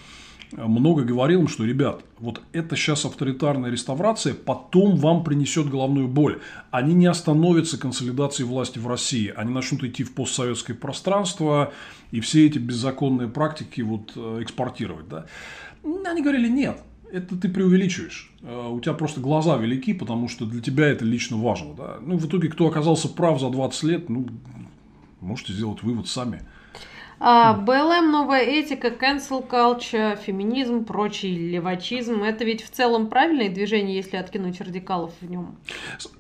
[0.53, 6.41] много говорил им, что, ребят, вот это сейчас авторитарная реставрация, потом вам принесет головную боль.
[6.71, 11.73] Они не остановятся консолидацией власти в России, они начнут идти в постсоветское пространство
[12.11, 15.09] и все эти беззаконные практики вот э, экспортировать.
[15.09, 15.27] Да?
[15.85, 16.79] Они говорили, нет,
[17.13, 18.31] это ты преувеличиваешь.
[18.43, 21.75] Э, у тебя просто глаза велики, потому что для тебя это лично важно.
[21.75, 21.99] Да?
[22.01, 24.27] Ну, в итоге, кто оказался прав за 20 лет, ну,
[25.21, 26.43] Можете сделать вывод сами.
[27.21, 32.23] А, БЛМ, новая этика, cancel culture, феминизм, прочий левачизм.
[32.23, 35.57] Это ведь в целом правильное движение, если откинуть радикалов в нем.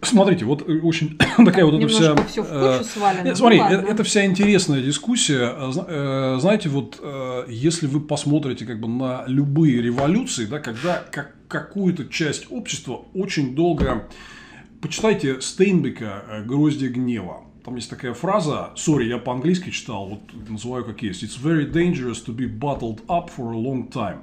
[0.03, 2.17] Смотрите, вот э, очень такая вот эта вся...
[2.27, 3.23] все в кучу э, свалено.
[3.23, 5.55] Нет, смотри, ну, это вся интересная дискуссия.
[5.57, 7.01] Э, знаете, вот
[7.49, 13.55] если вы посмотрите как бы на любые революции, да, когда как, какую-то часть общества очень
[13.55, 14.09] долго...
[14.81, 17.48] Почитайте Стейнбека «Гроздья гнева».
[17.69, 21.23] Там есть такая фраза, сори, я по-английски читал, вот называю как есть.
[21.23, 24.21] It's very dangerous to be bottled up for a long time.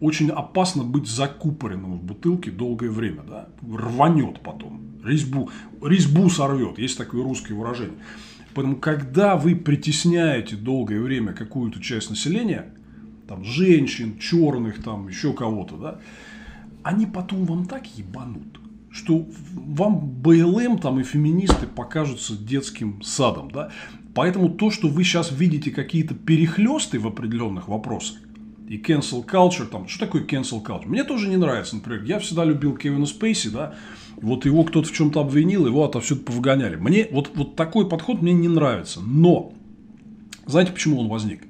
[0.00, 5.50] Очень опасно быть закупоренным в бутылке долгое время, да, рванет потом, резьбу,
[5.82, 7.98] резьбу сорвет, есть такое русское выражение.
[8.54, 12.72] Поэтому, когда вы притесняете долгое время какую-то часть населения,
[13.28, 16.00] там, женщин, черных, там, еще кого-то, да,
[16.82, 18.58] они потом вам так ебанут
[18.96, 23.50] что вам БЛМ там и феминисты покажутся детским садом.
[23.50, 23.70] Да?
[24.14, 28.16] Поэтому то, что вы сейчас видите какие-то перехлесты в определенных вопросах,
[28.68, 30.86] и cancel culture, там, что такое cancel culture?
[30.86, 33.74] Мне тоже не нравится, например, я всегда любил Кевина Спейси, да,
[34.16, 36.76] вот его кто-то в чем-то обвинил, его отовсюду повыгоняли.
[36.76, 39.52] Мне вот, вот такой подход мне не нравится, но
[40.46, 41.42] знаете, почему он возник?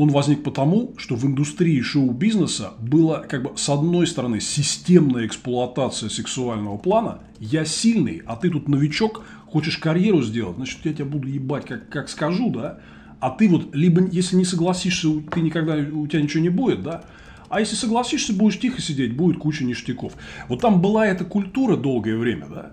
[0.00, 6.08] Он возник потому, что в индустрии шоу-бизнеса было как бы с одной стороны системная эксплуатация
[6.08, 7.18] сексуального плана.
[7.38, 11.90] Я сильный, а ты тут новичок, хочешь карьеру сделать, значит, я тебя буду ебать, как,
[11.90, 12.78] как скажу, да?
[13.20, 17.04] А ты вот, либо если не согласишься, ты никогда, у тебя ничего не будет, да?
[17.50, 20.14] А если согласишься, будешь тихо сидеть, будет куча ништяков.
[20.48, 22.72] Вот там была эта культура долгое время, да?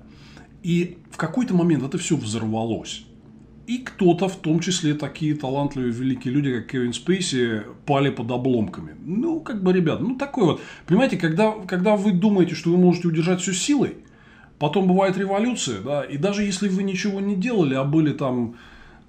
[0.63, 3.03] И в какой-то момент это все взорвалось.
[3.68, 8.95] И кто-то, в том числе такие талантливые великие люди, как Кевин Спейси, пали под обломками.
[9.06, 10.61] Ну, как бы, ребят, ну такой вот.
[10.85, 13.98] Понимаете, когда, когда вы думаете, что вы можете удержать все силой,
[14.57, 18.56] потом бывает революция, да, и даже если вы ничего не делали, а были там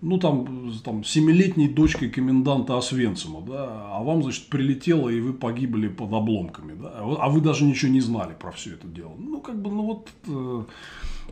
[0.01, 5.89] ну, там, там, семилетней дочкой коменданта Освенцима, да, а вам, значит, прилетело, и вы погибли
[5.89, 9.13] под обломками, да, а вы даже ничего не знали про все это дело.
[9.19, 10.65] Ну, как бы, ну, вот, э,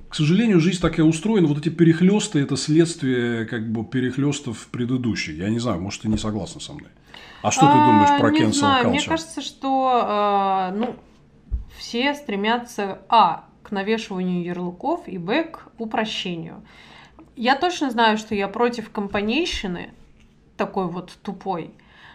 [0.08, 5.36] к сожалению, жизнь такая устроена, вот эти перехлесты– это следствие, как бы, перехлестов предыдущих.
[5.36, 6.90] Я не знаю, может, ты не согласна со мной.
[7.42, 8.86] А что а, ты думаешь про не cancel знаю.
[8.86, 8.90] culture?
[8.90, 10.96] Мне кажется, что, э, ну,
[11.78, 16.62] все стремятся, а, к навешиванию ярлыков, и, б, к упрощению–
[17.36, 19.90] я точно знаю, что я против компанейщины,
[20.56, 21.70] такой вот тупой.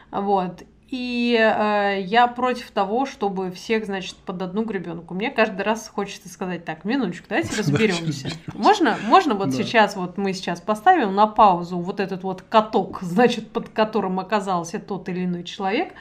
[0.10, 0.64] Вот.
[0.92, 5.14] И э, я против того, чтобы всех, значит, под одну гребенку.
[5.14, 8.30] Мне каждый раз хочется сказать, так, минуточку, давайте разберемся.
[8.54, 9.56] Можно, можно вот да.
[9.56, 14.80] сейчас, вот мы сейчас поставим на паузу вот этот вот каток, значит, под которым оказался
[14.80, 15.94] тот или иной человек,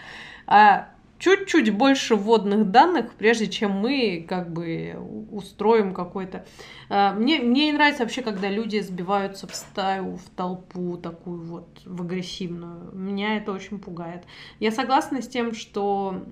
[0.48, 0.88] а
[1.20, 4.97] чуть-чуть больше вводных данных, прежде чем мы как бы
[5.30, 6.47] устроим какой-то...
[6.88, 11.82] А, мне, мне не нравится вообще, когда люди сбиваются в стаю, в толпу такую вот,
[11.84, 12.90] в агрессивную.
[12.94, 14.24] Меня это очень пугает.
[14.59, 16.24] Я согласна с тем, что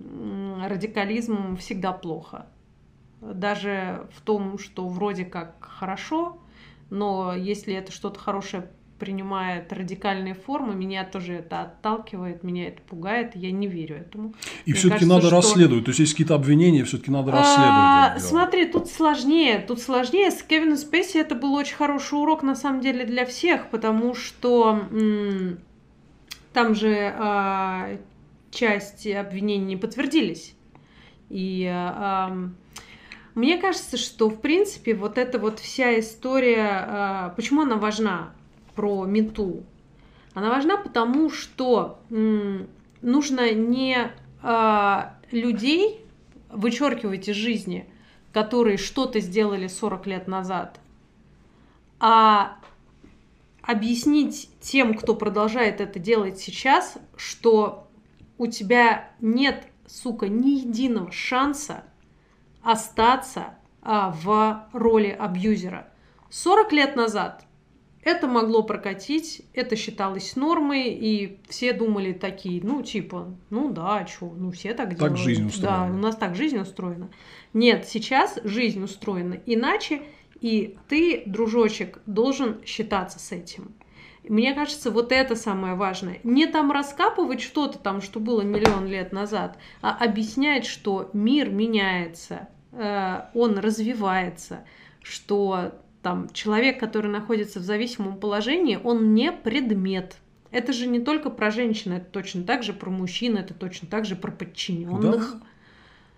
[0.64, 2.46] радикализм всегда плохо.
[3.20, 6.38] Даже в том, что вроде как хорошо,
[6.88, 13.36] но если это что-то хорошее принимает радикальные формы, меня тоже это отталкивает, меня это пугает,
[13.36, 14.34] я не верю этому.
[14.64, 15.36] И все-таки надо что...
[15.36, 17.68] расследовать, то есть есть какие-то обвинения, все-таки надо расследовать.
[17.68, 20.30] А, смотри, тут сложнее, тут сложнее.
[20.30, 24.86] С Кевином Спейси это был очень хороший урок на самом деле для всех, потому что
[24.90, 25.58] м-
[26.52, 27.98] там же а,
[28.50, 30.54] часть обвинений не подтвердились.
[31.30, 32.36] И а,
[33.34, 38.32] мне кажется, что в принципе вот эта вот вся история, а, почему она важна?
[38.78, 39.64] Про мету.
[40.34, 41.98] Она важна потому, что
[43.02, 46.06] нужно не а, людей
[46.48, 47.92] вычеркивать из жизни,
[48.32, 50.78] которые что-то сделали 40 лет назад,
[51.98, 52.58] а
[53.62, 57.88] объяснить тем, кто продолжает это делать сейчас, что
[58.38, 61.82] у тебя нет, сука, ни единого шанса
[62.62, 65.88] остаться а, в роли абьюзера.
[66.30, 67.47] 40 лет назад
[68.08, 74.32] это могло прокатить, это считалось нормой, и все думали такие, ну, типа, ну да, что,
[74.36, 75.16] ну все так, так делают.
[75.16, 75.88] Так жизнь устроена.
[75.88, 77.10] Да, у нас так жизнь устроена.
[77.52, 80.02] Нет, сейчас жизнь устроена иначе,
[80.40, 83.74] и ты, дружочек, должен считаться с этим.
[84.28, 86.20] Мне кажется, вот это самое важное.
[86.22, 92.48] Не там раскапывать что-то там, что было миллион лет назад, а объяснять, что мир меняется,
[92.72, 94.64] э, он развивается,
[95.02, 95.72] что
[96.08, 100.16] там человек, который находится в зависимом положении, он не предмет.
[100.50, 104.06] Это же не только про женщин, это точно так же про мужчин, это точно так
[104.06, 105.34] же про подчиненных.
[105.34, 105.46] Да.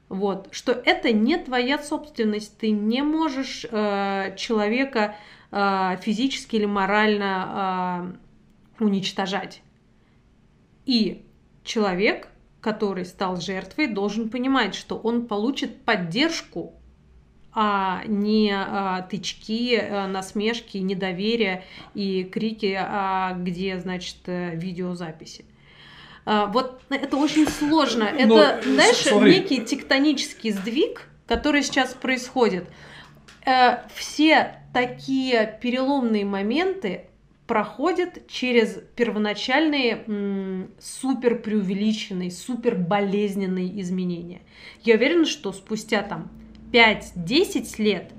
[0.08, 5.16] Вот, что это не твоя собственность, ты не можешь э, человека
[5.50, 8.14] э, физически или морально
[8.78, 9.60] э, уничтожать.
[10.86, 11.26] И
[11.64, 12.28] человек,
[12.60, 16.79] который стал жертвой, должен понимать, что он получит поддержку
[17.52, 21.64] а не а, тычки, а, насмешки, недоверие
[21.94, 25.44] и крики, а, где, значит, э, видеозаписи.
[26.24, 28.10] А, вот это очень сложно.
[28.12, 29.40] Ну, это, Но, знаешь, смотри.
[29.40, 32.68] некий тектонический сдвиг, который сейчас происходит.
[33.44, 37.06] А, все такие переломные моменты
[37.48, 44.42] проходят через первоначальные м, супер преувеличенные, супер болезненные изменения.
[44.84, 46.30] Я уверена, что спустя там
[46.72, 48.12] 5-10 лет,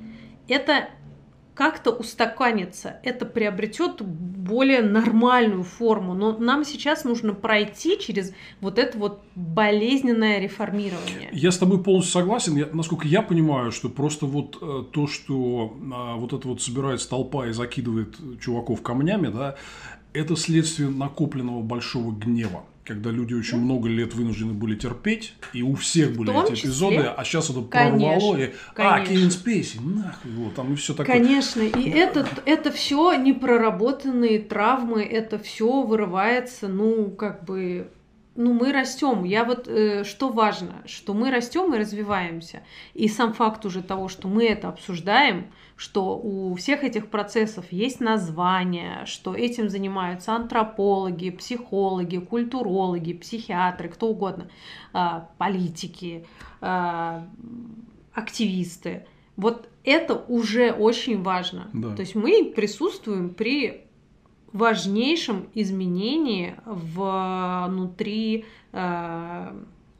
[0.47, 0.89] это
[1.53, 6.13] как-то устаканится, это приобретет более нормальную форму.
[6.13, 11.29] Но нам сейчас нужно пройти через вот это вот болезненное реформирование.
[11.31, 12.55] Я с тобой полностью согласен.
[12.55, 17.09] Я, насколько я понимаю, что просто вот э, то, что э, вот это вот собирается
[17.09, 19.55] толпа и закидывает чуваков камнями, да,
[20.13, 22.63] это следствие накопленного большого гнева.
[22.85, 23.63] Когда люди очень да.
[23.63, 27.61] много лет вынуждены были терпеть, и у всех были эти числе, эпизоды, а сейчас это
[27.61, 31.17] прорвало, и, а, Кевин Спейси, нахуй его, там и все такое.
[31.17, 37.91] Конечно, и это, это все непроработанные травмы, это все вырывается, ну, как бы
[38.35, 39.23] ну, мы растем.
[39.25, 42.63] Я вот, э, что важно, что мы растем и развиваемся.
[42.93, 45.51] И сам факт уже того, что мы это обсуждаем,
[45.81, 54.09] что у всех этих процессов есть название, что этим занимаются антропологи, психологи, культурологи, психиатры, кто
[54.09, 54.51] угодно,
[54.93, 56.27] э, политики,
[56.61, 57.21] э,
[58.13, 59.07] активисты.
[59.35, 61.71] Вот это уже очень важно.
[61.73, 61.95] Да.
[61.95, 63.87] То есть мы присутствуем при
[64.53, 69.51] важнейшем изменении внутри э,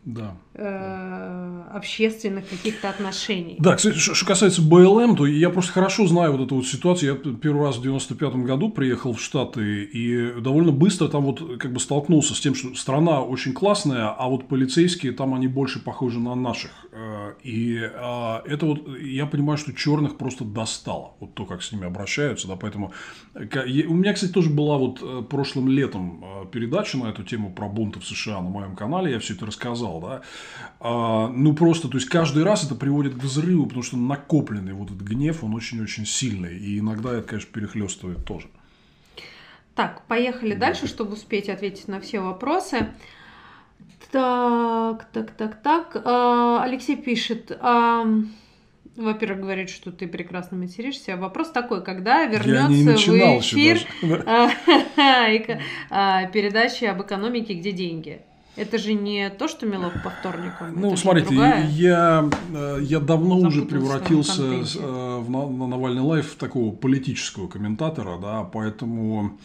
[0.03, 0.35] да.
[0.53, 3.55] Э, общественных каких-то отношений.
[3.59, 7.21] Да, кстати, что касается БЛМ, то я просто хорошо знаю вот эту вот ситуацию.
[7.23, 11.71] Я первый раз в 95 году приехал в Штаты и довольно быстро там вот как
[11.71, 16.19] бы столкнулся с тем, что страна очень классная, а вот полицейские там они больше похожи
[16.19, 16.71] на наших.
[16.91, 21.71] Э, и а, это вот я понимаю, что черных просто достало, вот то, как с
[21.71, 22.91] ними обращаются, да, поэтому
[23.35, 23.39] у
[23.93, 28.05] меня, кстати, тоже была вот э, прошлым летом передача на эту тему про бунты в
[28.05, 30.21] США на моем канале, я все это рассказал сказал, да,
[30.79, 35.01] ну просто, то есть каждый раз это приводит к взрыву, потому что накопленный вот этот
[35.01, 38.47] гнев, он очень-очень сильный, и иногда это, конечно, перехлестывает тоже.
[39.75, 40.67] Так, поехали да.
[40.67, 42.89] дальше, чтобы успеть ответить на все вопросы.
[44.11, 46.01] Так, так, так, так.
[46.03, 47.57] А, Алексей пишет.
[47.61, 48.05] А,
[48.97, 51.15] во-первых, говорит, что ты прекрасно материшься.
[51.15, 53.79] Вопрос такой, когда вернется в эфир
[56.31, 58.21] передача об экономике, где деньги?
[58.57, 60.79] Это же не то, что Милов по вторникам.
[60.79, 61.33] Ну, смотрите,
[61.71, 68.17] я, э, я давно уже превратился э, в, на Навальный лайф в такого политического комментатора,
[68.21, 69.37] да, поэтому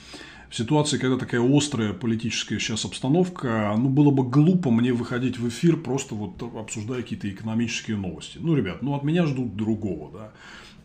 [0.50, 5.48] в ситуации, когда такая острая политическая сейчас обстановка, ну, было бы глупо мне выходить в
[5.48, 8.38] эфир, просто вот обсуждая какие-то экономические новости.
[8.40, 10.32] Ну, ребят, ну, от меня ждут другого, да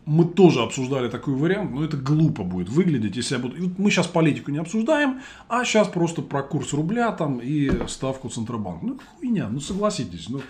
[0.04, 3.56] мы тоже обсуждали такой вариант, но это глупо будет выглядеть, если я буду...
[3.78, 8.84] Мы сейчас политику не обсуждаем, а сейчас просто про курс рубля там и ставку Центробанка.
[8.84, 10.28] Ну, хуйня, ну согласитесь.
[10.28, 10.42] Ну,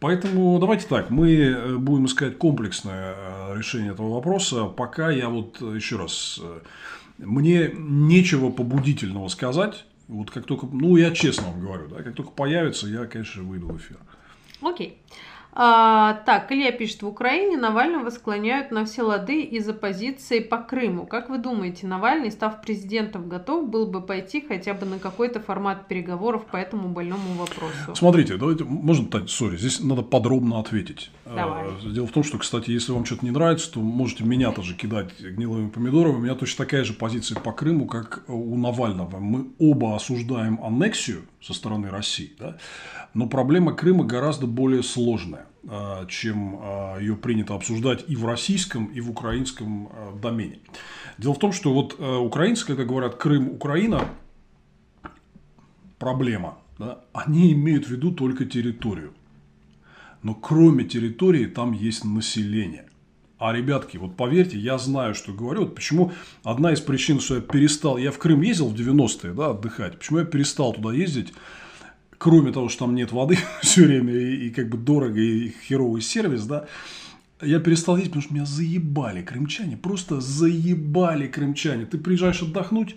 [0.00, 4.64] поэтому давайте так, мы э, будем искать комплексное э, решение этого вопроса.
[4.64, 6.40] Пока я вот еще раз...
[6.42, 6.60] Э,
[7.18, 9.86] мне нечего побудительного сказать.
[10.08, 10.66] Вот как только...
[10.66, 13.98] Ну, я честно вам говорю, да, как только появится, я, конечно, выйду в эфир.
[14.60, 14.98] Окей.
[14.98, 15.12] Okay.
[15.58, 21.06] А, так, Илья пишет, в Украине Навального склоняют на все лады из оппозиции по Крыму.
[21.06, 25.88] Как вы думаете, Навальный, став президентом, готов был бы пойти хотя бы на какой-то формат
[25.88, 27.94] переговоров по этому больному вопросу?
[27.94, 31.10] Смотрите, давайте, можно, сори, здесь надо подробно ответить.
[31.24, 31.64] Давай.
[31.64, 34.74] А, дело в том, что, кстати, если вам что-то не нравится, то можете меня тоже
[34.74, 36.16] кидать гнилыми помидорами.
[36.16, 39.18] У меня точно такая же позиция по Крыму, как у Навального.
[39.18, 42.58] Мы оба осуждаем аннексию со стороны России, да?
[43.14, 48.86] Но проблема Крыма гораздо более сложная, а, чем а, ее принято обсуждать и в российском,
[48.86, 50.58] и в украинском а, домене.
[51.18, 54.08] Дело в том, что вот украинцы, когда говорят Крым, Украина,
[55.98, 59.14] проблема, да, они имеют в виду только территорию.
[60.22, 62.85] Но кроме территории там есть население.
[63.38, 65.62] А, ребятки, вот поверьте, я знаю, что говорю.
[65.62, 67.98] Вот почему одна из причин, что я перестал...
[67.98, 69.98] Я в Крым ездил в 90-е, да, отдыхать.
[69.98, 71.32] Почему я перестал туда ездить?
[72.18, 76.02] кроме того, что там нет воды все время и, и как бы дорого и херовый
[76.02, 76.66] сервис, да,
[77.42, 81.84] я перестал ездить, потому что меня заебали крымчане, просто заебали крымчане.
[81.84, 82.96] Ты приезжаешь отдохнуть,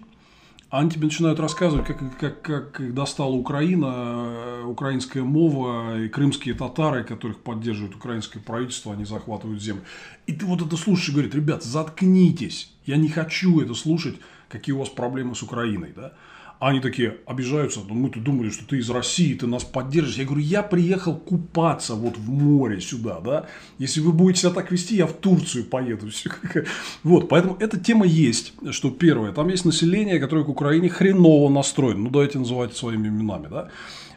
[0.70, 7.04] а они тебе начинают рассказывать, как, как, как достала Украина, украинская мова и крымские татары,
[7.04, 9.84] которых поддерживает украинское правительство, они захватывают землю.
[10.28, 14.18] И ты вот это слушаешь и говорит, ребят, заткнитесь, я не хочу это слушать,
[14.48, 16.14] какие у вас проблемы с Украиной, да.
[16.60, 20.18] Они такие обижаются, ну мы-то думали, что ты из России, ты нас поддержишь.
[20.18, 23.46] Я говорю, я приехал купаться вот в море сюда, да.
[23.78, 26.10] Если вы будете себя так вести, я в Турцию поеду.
[27.04, 32.02] Вот, поэтому эта тема есть, что первое, там есть население, которое к Украине хреново настроено.
[32.02, 33.70] Ну, давайте называть своими именами, да.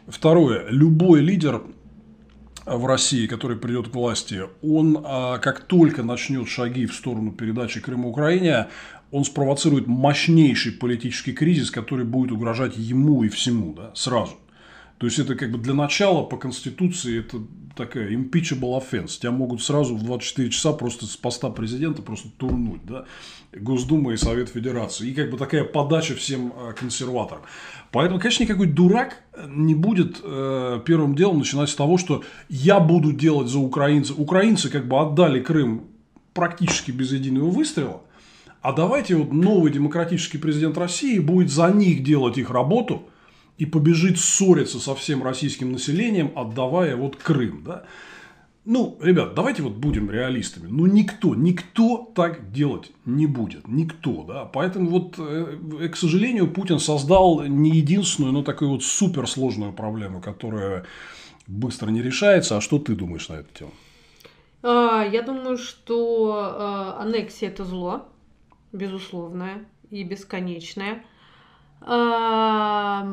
[0.07, 1.61] Второе, любой лидер
[2.65, 7.81] в России, который придет к власти, он а, как только начнет шаги в сторону передачи
[7.81, 8.67] Крыма Украине,
[9.13, 14.33] он спровоцирует мощнейший политический кризис, который будет угрожать ему и всему, да, сразу.
[14.97, 17.37] То есть это как бы для начала по Конституции это
[17.75, 19.19] такая impeachable offense.
[19.19, 22.83] Тебя могут сразу в 24 часа просто с поста президента просто турнуть.
[22.85, 23.05] Да?
[23.51, 25.09] Госдума и Совет Федерации.
[25.09, 27.43] И как бы такая подача всем э, консерваторам.
[27.91, 33.11] Поэтому, конечно, никакой дурак не будет э, первым делом начинать с того, что я буду
[33.11, 34.17] делать за украинцев.
[34.17, 35.83] Украинцы как бы отдали Крым
[36.33, 38.01] практически без единого выстрела–
[38.63, 43.03] а давайте вот новый демократический президент России будет за них делать их работу,
[43.57, 47.63] и побежит ссориться со всем российским населением, отдавая вот Крым.
[47.63, 47.83] Да?
[48.65, 50.67] Ну, ребят, давайте вот будем реалистами.
[50.69, 53.67] Ну, никто, никто так делать не будет.
[53.67, 54.45] Никто, да.
[54.45, 60.85] Поэтому вот, э, к сожалению, Путин создал не единственную, но такую вот суперсложную проблему, которая
[61.45, 62.57] быстро не решается.
[62.57, 63.71] А что ты думаешь на эту тему?
[64.63, 68.07] А, я думаю, что а, аннексия это зло,
[68.73, 71.05] безусловное и бесконечное.
[71.81, 73.07] А,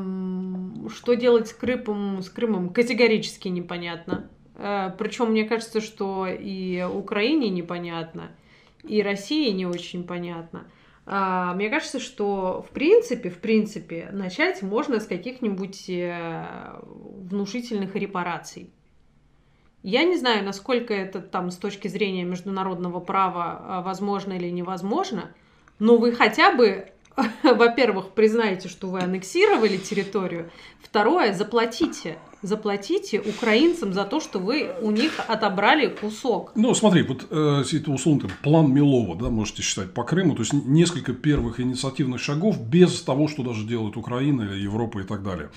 [0.93, 4.29] что делать с Крымом, с Крымом категорически непонятно.
[4.55, 8.31] Причем мне кажется, что и Украине непонятно,
[8.83, 10.67] и России не очень понятно.
[11.05, 18.69] Мне кажется, что в принципе, в принципе, начать можно с каких-нибудь э, внушительных репараций.
[19.83, 25.33] Я не знаю, насколько это там с точки зрения международного права а, возможно или невозможно,
[25.81, 26.85] но вы хотя бы,
[27.43, 30.51] во-первых, признаете, что вы аннексировали территорию,
[30.81, 36.53] второе, заплатите заплатите украинцам за то, что вы у них отобрали кусок.
[36.55, 40.51] Ну, смотри, вот э, это условно план Милова, да, можете считать по Крыму, то есть
[40.51, 45.51] несколько первых инициативных шагов без того, что даже делает Украина или Европа и так далее.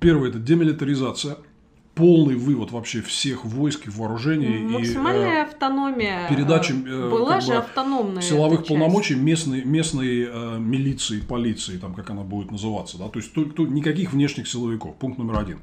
[0.00, 1.36] Первое– это демилитаризация–
[1.94, 4.58] полный вывод вообще всех войск и вооружений.
[4.58, 6.28] Максимальная и, э, автономия.
[6.28, 8.22] Передача э, была же бы, автономная.
[8.22, 12.98] Силовых полномочий местной, местной э, милиции, полиции, там, как она будет называться.
[12.98, 13.08] Да?
[13.08, 14.96] То есть то, то, никаких внешних силовиков.
[14.96, 15.58] Пункт номер один.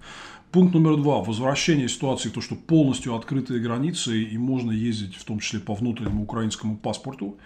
[0.51, 1.21] Пункт номер два.
[1.21, 6.23] Возвращение ситуации, то, что полностью открытые границы и можно ездить в том числе по внутреннему
[6.23, 7.37] украинскому паспорту.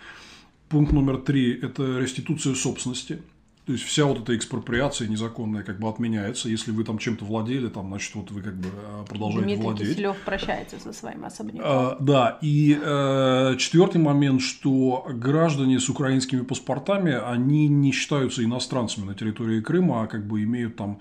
[0.70, 3.22] Пункт номер три– это реституция собственности.
[3.66, 6.50] То есть вся вот эта экспроприация незаконная как бы отменяется.
[6.50, 9.90] Если вы там чем-то владели, там, значит, вот вы как бы э, продолжаете Дмитрий владеть.
[9.90, 11.62] Киселев прощается со своим особняком.
[11.64, 19.06] А, да, и э, четвертый момент, что граждане с украинскими паспортами, они не считаются иностранцами
[19.06, 21.00] на территории Крыма, а как бы имеют там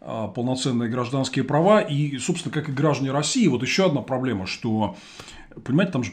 [0.00, 1.80] а, полноценные гражданские права.
[1.80, 4.96] И, собственно, как и граждане России, вот еще одна проблема, что,
[5.64, 6.12] понимаете, там же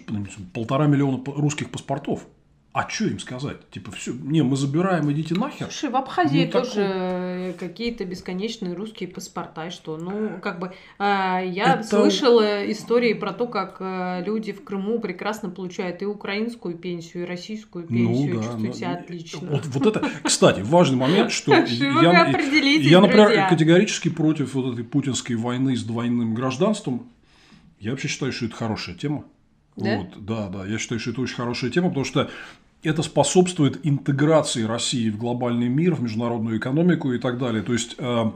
[0.53, 2.25] полтора миллиона русских паспортов.
[2.73, 3.69] А что им сказать?
[3.69, 5.67] Типа, все, не, мы забираем, идите нахер.
[5.67, 7.69] Слушай, в Абхазии ну, тоже так...
[7.69, 11.83] какие-то бесконечные русские паспорта, что, ну, как бы, э, я Это...
[11.83, 17.25] слышала истории про то, как э, люди в Крыму прекрасно получают и украинскую пенсию, и
[17.27, 19.47] российскую ну пенсию, ну, да, чувствуют себя отлично.
[19.51, 22.33] Вот, вот это, кстати, важный момент, что я,
[22.79, 27.07] я, например, категорически против вот этой путинской войны с двойным гражданством.
[27.79, 29.25] Я вообще считаю, что это хорошая тема.
[29.75, 29.97] Да?
[29.97, 30.65] Вот, да, да.
[30.65, 32.29] Я считаю, что это очень хорошая тема, потому что
[32.83, 37.63] это способствует интеграции России в глобальный мир, в международную экономику и так далее.
[37.63, 38.31] То есть, э,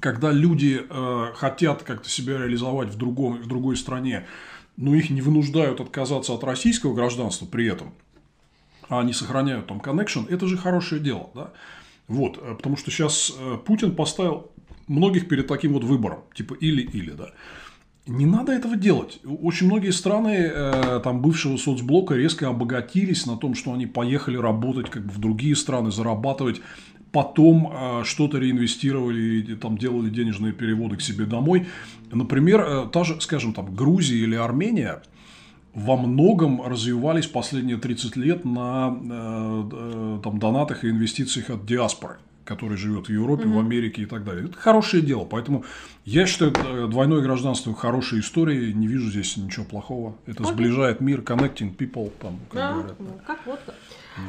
[0.00, 4.26] когда люди э, хотят как-то себя реализовать в, другом, в другой стране,
[4.76, 7.94] но их не вынуждают отказаться от российского гражданства при этом,
[8.88, 11.30] а они сохраняют там connection, это же хорошее дело.
[11.34, 11.52] Да?
[12.06, 13.32] Вот, э, потому что сейчас
[13.64, 14.50] Путин поставил
[14.88, 17.30] многих перед таким вот выбором, типа или-или, да.
[18.06, 19.18] Не надо этого делать.
[19.24, 24.90] Очень многие страны э, там бывшего соцблока резко обогатились на том, что они поехали работать
[24.90, 26.60] как бы в другие страны, зарабатывать,
[27.12, 31.66] потом э, что-то реинвестировали, там делали денежные переводы к себе домой.
[32.12, 35.02] Например, э, та же, скажем, там Грузия или Армения
[35.72, 42.18] во многом развивались последние 30 лет на э, э, там, донатах и инвестициях от диаспоры
[42.44, 43.56] который живет в Европе, угу.
[43.56, 44.46] в Америке и так далее.
[44.46, 45.24] Это хорошее дело.
[45.24, 45.64] Поэтому
[46.04, 48.72] я считаю, э, двойное гражданство хорошая история.
[48.72, 50.16] Не вижу здесь ничего плохого.
[50.26, 50.54] Это Окей.
[50.54, 53.00] сближает мир, connecting people, там, как да, говорят.
[53.00, 53.74] Ну, как водка.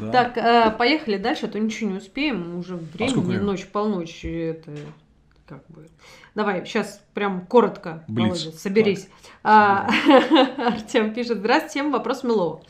[0.02, 0.12] Да.
[0.12, 2.58] Так, э, поехали дальше, а то ничего не успеем.
[2.58, 4.26] Уже время, а ночь, полночь.
[4.26, 4.72] Это
[5.48, 5.88] как бы.
[6.34, 9.08] Давай, сейчас прям коротко, Володя, соберись.
[9.44, 9.88] А,
[10.58, 12.62] Артем пишет, здравствуйте, вопрос Милова.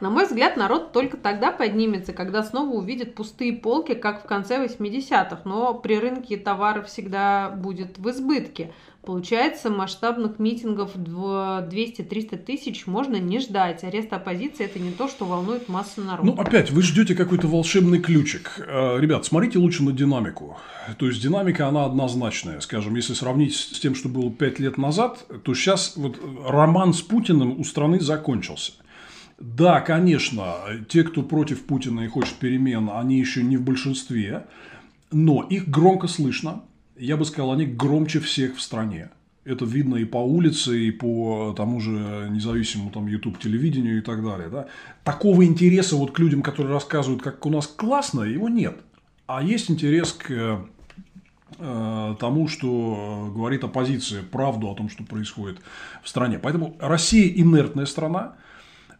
[0.00, 4.64] На мой взгляд, народ только тогда поднимется, когда снова увидит пустые полки, как в конце
[4.64, 8.72] 80-х, но при рынке товаров всегда будет в избытке.
[9.04, 13.82] Получается, масштабных митингов в 200-300 тысяч можно не ждать.
[13.82, 16.30] Арест оппозиции– это не то, что волнует массу народа.
[16.30, 18.58] Ну, опять, вы ждете какой-то волшебный ключик.
[18.58, 20.58] Э, ребят, смотрите лучше на динамику.
[20.98, 22.60] То есть, динамика, она однозначная.
[22.60, 27.00] Скажем, если сравнить с тем, что было 5 лет назад, то сейчас вот роман с
[27.00, 28.72] Путиным у страны закончился.
[29.38, 30.56] Да, конечно,
[30.88, 34.46] те, кто против Путина и хочет перемен, они еще не в большинстве,
[35.12, 36.62] но их громко слышно.
[36.96, 39.10] Я бы сказал, они громче всех в стране.
[39.44, 44.22] Это видно и по улице, и по тому же независимому там YouTube телевидению и так
[44.24, 44.48] далее.
[44.48, 44.66] Да?
[45.04, 48.76] Такого интереса вот к людям, которые рассказывают, как у нас классно, его нет.
[49.26, 50.66] А есть интерес к
[51.58, 55.60] э, тому, что говорит оппозиция, правду о том, что происходит
[56.02, 56.38] в стране.
[56.38, 58.34] Поэтому Россия инертная страна,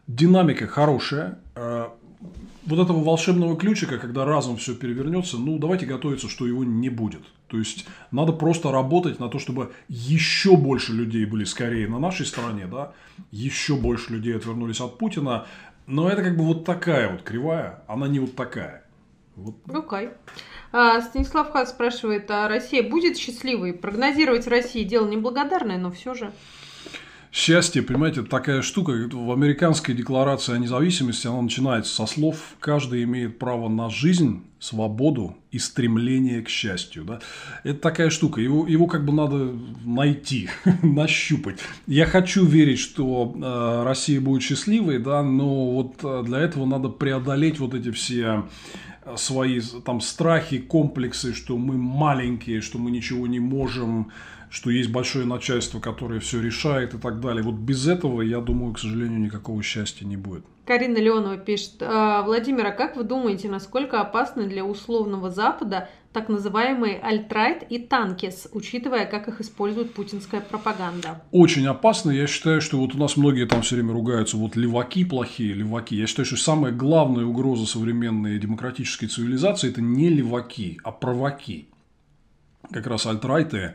[0.09, 1.39] динамика хорошая.
[1.55, 1.87] Э,
[2.65, 7.23] вот этого волшебного ключика, когда разом все перевернется, ну, давайте готовиться, что его не будет.
[7.47, 12.25] То есть, надо просто работать на то, чтобы еще больше людей были скорее на нашей
[12.25, 12.91] стороне, да,
[13.31, 15.47] еще больше людей отвернулись от Путина.
[15.87, 18.83] Но это как бы вот такая вот кривая, она не вот такая.
[19.35, 19.55] Вот.
[19.67, 20.13] Okay.
[20.71, 23.73] А, Станислав Хас спрашивает, а Россия будет счастливой?
[23.73, 26.31] Прогнозировать России дело неблагодарное, но все же
[27.31, 28.91] счастье, понимаете, такая штука.
[29.11, 35.37] В американской декларации о независимости она начинается со слов «каждый имеет право на жизнь, свободу
[35.51, 37.05] и стремление к счастью».
[37.05, 37.19] Да?
[37.63, 38.41] Это такая штука.
[38.41, 39.53] Его, его как бы надо
[39.85, 40.49] найти,
[40.81, 41.59] нащупать.
[41.87, 46.89] Я хочу верить, что э, Россия будет счастливой, да, но вот э, для этого надо
[46.89, 48.45] преодолеть вот эти все
[49.03, 54.11] э, свои там страхи, комплексы, что мы маленькие, что мы ничего не можем,
[54.49, 57.43] что есть большое начальство, которое все решает и так далее.
[57.43, 60.45] Вот без этого, я думаю, к сожалению, никакого счастья не будет.
[60.65, 61.81] Карина Леонова пишет.
[61.81, 67.79] «А, Владимир, а как вы думаете, насколько опасны для условного Запада так называемые альтрайт и
[67.79, 71.23] танкис, учитывая, как их использует путинская пропаганда?
[71.31, 72.11] Очень опасно.
[72.11, 75.95] Я считаю, что вот у нас многие там все время ругаются, вот леваки плохие, леваки.
[75.95, 81.67] Я считаю, что самая главная угроза современной демократической цивилизации– это не леваки, а праваки.
[82.71, 83.73] Как раз альтрайты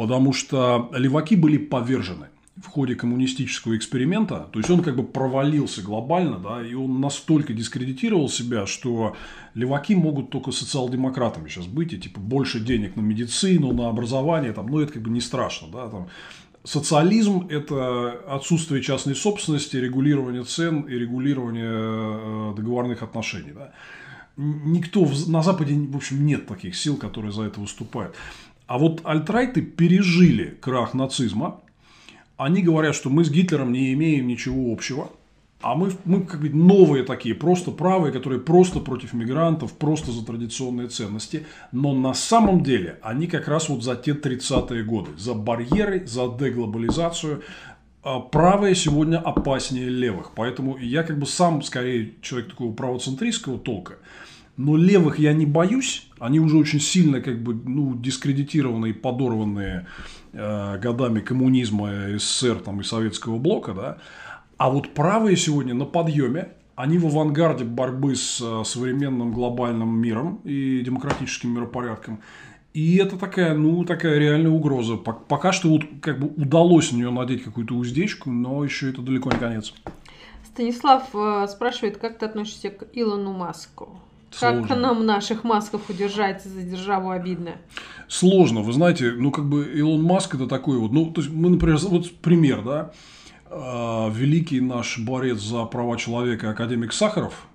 [0.00, 5.82] потому что леваки были повержены в ходе коммунистического эксперимента, то есть он как бы провалился
[5.82, 9.14] глобально, да, и он настолько дискредитировал себя, что
[9.52, 14.68] леваки могут только социал-демократами сейчас быть, и типа больше денег на медицину, на образование, там,
[14.68, 16.08] ну это как бы не страшно, да, там,
[16.62, 23.52] Социализм– это отсутствие частной собственности, регулирование цен и регулирование э, договорных отношений.
[23.54, 23.72] Да.
[24.36, 28.14] Никто на Западе, в общем, нет таких сил, которые за это выступают.
[28.70, 31.60] А вот альтрайты пережили крах нацизма.
[32.36, 35.10] Они говорят, что мы с Гитлером не имеем ничего общего.
[35.60, 40.24] А мы, мы как бы новые такие, просто правые, которые просто против мигрантов, просто за
[40.24, 41.46] традиционные ценности.
[41.72, 46.28] Но на самом деле они как раз вот за те 30-е годы, за барьеры, за
[46.28, 47.42] деглобализацию.
[48.04, 50.30] А правые сегодня опаснее левых.
[50.36, 53.94] Поэтому я как бы сам скорее человек такого правоцентристского толка.
[54.60, 59.86] Но левых я не боюсь, они уже очень сильно как бы ну, дискредитированные, подорванные
[60.34, 63.98] э, годами коммунизма, СССР там, и советского блока, да.
[64.58, 70.42] А вот правые сегодня на подъеме, они в авангарде борьбы с э, современным глобальным миром
[70.44, 72.20] и демократическим миропорядком.
[72.74, 74.96] И это такая, ну, такая реальная угроза.
[74.96, 79.30] Пока что вот как бы удалось на нее надеть какую-то уздечку, но еще это далеко
[79.30, 79.72] не конец.
[80.44, 83.98] Станислав э, спрашивает, как ты относишься к Илону Маску?
[84.30, 84.68] Сложно.
[84.68, 87.52] Как нам наших масков удержать за державу обидно?
[88.08, 88.60] Сложно.
[88.60, 91.78] Вы знаете, ну, как бы Илон Маск это такой вот, ну, то есть мы, например,
[91.78, 92.92] вот пример, да,
[93.50, 97.48] а, великий наш борец за права человека, академик Сахаров,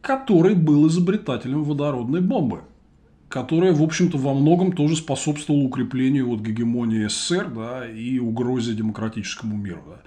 [0.00, 2.60] который был изобретателем водородной бомбы,
[3.28, 9.56] которая, в общем-то, во многом тоже способствовала укреплению вот гегемонии СССР, да, и угрозе демократическому
[9.56, 10.00] миру, да.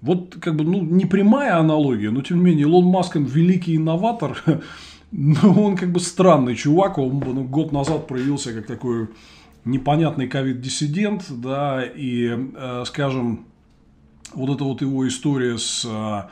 [0.00, 4.42] Вот, как бы, ну, не прямая аналогия, но, тем не менее, Илон Маск, великий инноватор,
[5.10, 9.08] Ну, он как бы странный чувак, он ну, год назад проявился как такой
[9.64, 13.46] непонятный ковид-диссидент, да, и, э, скажем,
[14.34, 16.22] вот эта вот его история с э,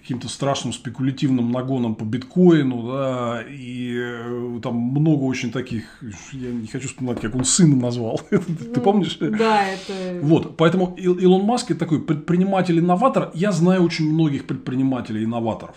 [0.00, 5.84] каким-то страшным спекулятивным нагоном по биткоину, да, и э, там много очень таких,
[6.32, 8.40] я не хочу вспоминать, как он сына назвал, ты
[8.74, 9.18] ну, помнишь?
[9.18, 10.20] Да, это...
[10.22, 15.76] Вот, поэтому Илон Маск это такой предприниматель-инноватор, я знаю очень многих предпринимателей-инноваторов,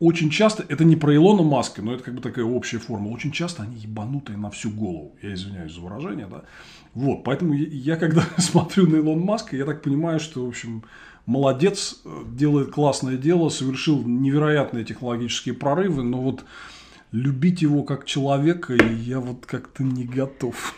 [0.00, 3.32] очень часто, это не про Илона Маска, но это как бы такая общая форма, очень
[3.32, 5.16] часто они ебанутые на всю голову.
[5.22, 6.42] Я извиняюсь за выражение, да.
[6.94, 10.84] Вот, поэтому я, я когда смотрю на Илона Маска, я так понимаю, что, в общем,
[11.26, 16.44] молодец, э, делает классное дело, совершил невероятные технологические прорывы, но вот
[17.14, 20.74] любить его как человека, и я вот как-то не готов.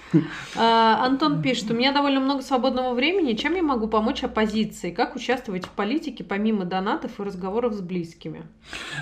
[0.54, 4.90] А, Антон пишет, у меня довольно много свободного времени, чем я могу помочь оппозиции?
[4.90, 8.42] Как участвовать в политике помимо донатов и разговоров с близкими?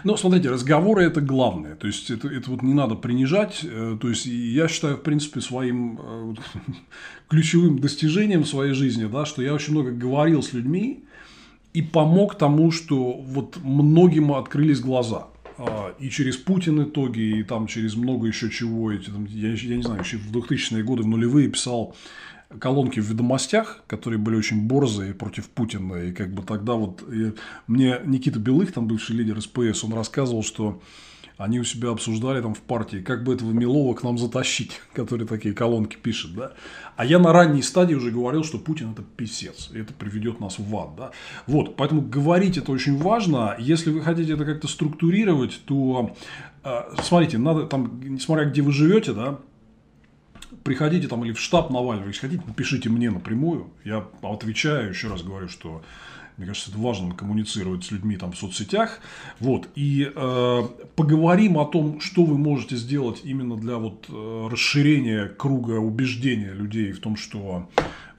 [0.05, 4.09] Ну, смотрите, разговоры это главное, то есть это, это вот не надо принижать, э, то
[4.09, 6.35] есть я считаю, в принципе, своим э,
[7.28, 11.05] ключевым достижением в своей жизни, да, что я очень много говорил с людьми
[11.73, 15.27] и помог тому, что вот многим открылись глаза–
[15.98, 19.82] и через Путин итоги, и там через много еще чего, эти, там, я, я не
[19.82, 21.94] знаю, еще в 2000-е годы, в нулевые писал
[22.59, 25.94] колонки в ведомостях, которые были очень борзые против Путина.
[25.97, 27.05] И как бы тогда вот
[27.66, 30.81] мне Никита Белых, там бывший лидер СПС, он рассказывал, что
[31.36, 35.27] они у себя обсуждали там в партии, как бы этого Милова к нам затащить, который
[35.27, 36.52] такие колонки пишет, да.
[36.97, 40.59] А я на ранней стадии уже говорил, что Путин это писец, и это приведет нас
[40.59, 41.11] в ад, да.
[41.47, 43.56] Вот, поэтому говорить это очень важно.
[43.59, 46.15] Если вы хотите это как-то структурировать, то
[46.62, 49.40] э, смотрите, надо там, несмотря где вы живете, да,
[50.62, 53.70] приходите там или в штаб Навального, если хотите, напишите мне напрямую.
[53.85, 55.82] Я отвечаю, еще раз говорю, что
[56.36, 59.01] мне кажется, это важно коммуницировать с людьми там в соцсетях.
[59.39, 59.69] Вот.
[59.77, 60.62] И э,
[60.97, 66.93] поговорим о том, что вы можете сделать именно для вот, э, расширения круга убеждения людей
[66.93, 67.69] в том, что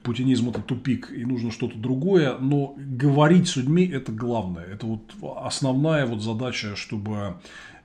[0.02, 4.64] путинизм это тупик и нужно что-то другое, но говорить с людьми это главное.
[4.64, 5.14] Это вот
[5.44, 7.36] основная вот задача, чтобы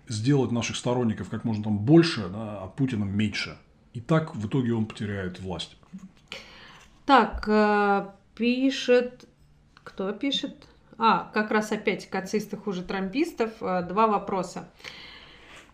[0.07, 3.57] сделать наших сторонников как можно там больше, да, а Путина меньше.
[3.95, 5.77] И так в итоге он потеряет власть.
[7.07, 9.25] Так, э, пишет
[9.91, 10.55] кто пишет?
[10.99, 13.51] А, как раз опять кацисты хуже трампистов.
[13.61, 14.69] Э, два вопроса.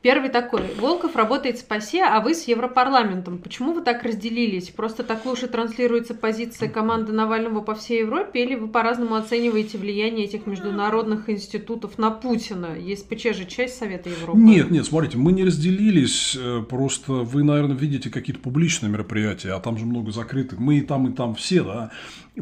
[0.06, 0.62] Первый такой.
[0.78, 3.38] Волков работает с ПАСЕ, а вы с Европарламентом.
[3.38, 4.70] Почему вы так разделились?
[4.70, 8.44] Просто уж и транслируется позиция команды Навального по всей Европе?
[8.44, 12.78] Или вы по-разному оцениваете влияние этих международных институтов на Путина?
[12.78, 14.38] Есть ПЧ же часть Совета Европы?
[14.38, 16.36] Нет, нет, смотрите, мы не разделились.
[16.40, 20.60] Э, просто вы, наверное, видите какие-то публичные мероприятия, а там же много закрытых.
[20.60, 21.90] Мы и там, и там все, да.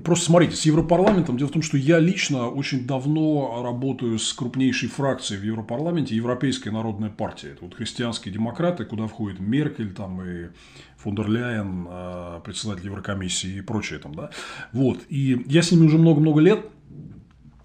[0.02, 4.88] Просто смотрите, с Европарламентом, дело в том, что я лично очень давно работаю с крупнейшей
[4.88, 7.53] фракцией в Европарламенте, Европейская народная партия.
[7.54, 10.48] Это вот христианские демократы, куда входит Меркель там, и
[10.96, 14.30] фон дер Ляйен, а, председатель Еврокомиссии и прочее там, да.
[14.72, 14.98] Вот.
[15.08, 16.66] И я с ними уже много-много лет,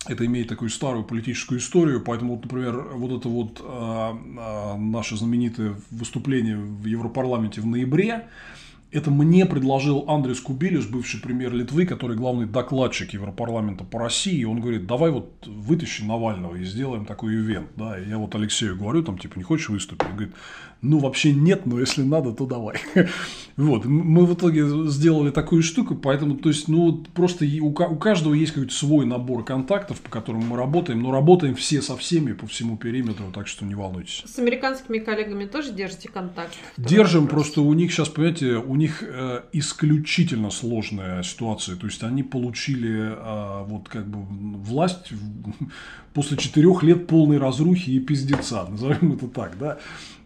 [0.06, 5.18] это имеет такую старую политическую историю, поэтому, вот, например, вот это вот э, э, наше
[5.18, 8.28] знаменитое выступление в Европарламенте в ноябре,
[8.92, 14.44] это мне предложил Андрес Кубилюс, бывший премьер Литвы, который главный докладчик Европарламента по России.
[14.44, 17.70] Он говорит, давай вот вытащи Навального и сделаем такой ивент.
[17.76, 20.08] Да, и я вот Алексею говорю, там, типа, не хочешь выступить?
[20.08, 20.34] Он говорит,
[20.82, 22.78] ну, вообще нет, но если надо, то давай.
[23.58, 28.54] вот, мы в итоге сделали такую штуку, поэтому, то есть, ну, просто у каждого есть
[28.54, 32.78] какой-то свой набор контактов, по которым мы работаем, но работаем все со всеми по всему
[32.78, 34.24] периметру, так что не волнуйтесь.
[34.26, 36.54] С американскими коллегами тоже держите контакт?
[36.78, 37.48] Держим, вопрос.
[37.48, 43.18] просто у них сейчас, понимаете, у них э, исключительно сложная ситуация, то есть, они получили
[43.18, 44.20] э, вот как бы
[44.64, 45.12] власть
[46.14, 49.78] после четырех лет полной разрухи и пиздеца, назовем это так, да,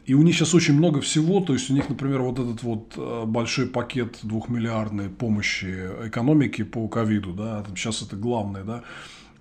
[0.06, 2.94] и у них сейчас очень много всего, то есть у них, например, вот этот вот
[2.98, 8.84] э, большой пакет двухмиллиардной помощи экономике по ковиду, да, там сейчас это главное, да,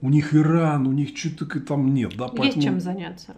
[0.01, 2.47] у них Иран, у них что-то там нет, да, поэтому...
[2.47, 3.34] Есть чем заняться.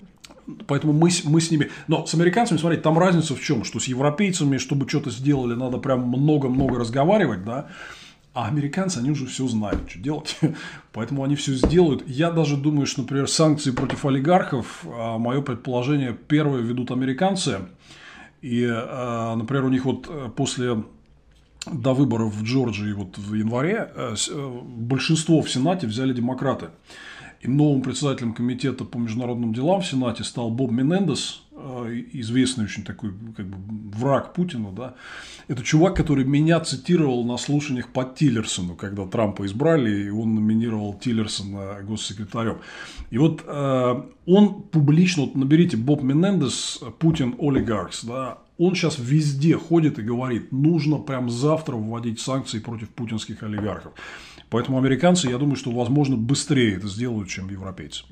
[0.66, 1.70] Поэтому мы, мы с ними...
[1.88, 3.64] Но с американцами, смотрите, там разница в чем?
[3.64, 7.68] Что с европейцами, чтобы что-то сделали, надо прям много-много разговаривать, да,
[8.35, 10.39] а американцы, они уже все знают, что делать.
[10.93, 12.06] Поэтому они все сделают.
[12.06, 17.61] Я даже думаю, что, например, санкции против олигархов, а, мое предположение, первые ведут американцы.
[18.43, 20.85] И, а, например, у них вот э, после
[21.70, 26.66] до выборов в Джорджии вот в январе э, э, большинство в Сенате взяли демократы.
[27.40, 32.85] И новым председателем комитета по международным делам в Сенате стал Боб Менендес, э, известный очень
[32.85, 33.56] такой как бы
[33.97, 34.94] враг Путина, да.
[35.48, 40.94] Это чувак, который меня цитировал на слушаниях по Тиллерсону, когда Трампа избрали, и он номинировал
[40.94, 42.59] Тиллерсона госсекретарем.
[43.10, 49.56] И вот э, он публично, вот наберите Боб Менендес, Путин олигархс, да, он сейчас везде
[49.56, 53.93] ходит и говорит, нужно прям завтра вводить санкции против путинских олигархов.
[54.51, 58.05] Поэтому американцы, я думаю, что, возможно, быстрее это сделают, чем европейцы.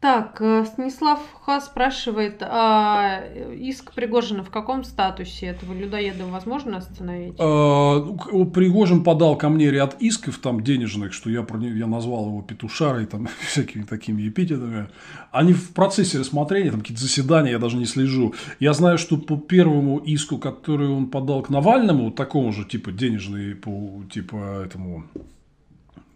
[0.00, 3.22] Так, э, Станислав Ха спрашивает, а
[3.54, 5.48] иск Пригожина в каком статусе?
[5.48, 7.34] Этого людоеда возможно остановить?
[7.38, 8.00] А,
[8.46, 11.44] Пригожин подал ко мне ряд исков там денежных, что я,
[11.74, 14.88] я назвал его петушарой, там всякими такими эпитетами.
[15.32, 18.34] Они в процессе рассмотрения, там какие-то заседания, я даже не слежу.
[18.58, 23.54] Я знаю, что по первому иску, который он подал к Навальному, такому же типа денежный,
[23.54, 25.04] по типа этому,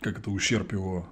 [0.00, 1.06] как это, ущерб его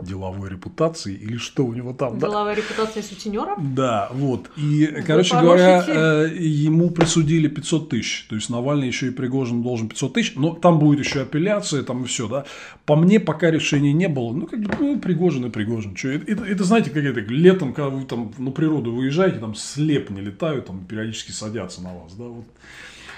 [0.00, 2.18] деловой репутации или что у него там.
[2.18, 2.60] Деловая да?
[2.60, 3.56] репутация сутенера?
[3.58, 4.50] Да, вот.
[4.56, 8.26] И, Вы короче говоря, э, ему присудили 500 тысяч.
[8.28, 10.32] То есть Навальный еще и Пригожин должен 500 тысяч.
[10.36, 12.44] Но там будет еще апелляция, там и все, да.
[12.86, 14.32] По мне пока решения не было.
[14.32, 15.96] Ну, как бы, ну, Пригожин и Пригожин.
[15.96, 19.54] Что, это, это, это, знаете, как это, летом, когда вы там на природу выезжаете, там
[19.54, 22.46] слеп не летают, там периодически садятся на вас, да, вот.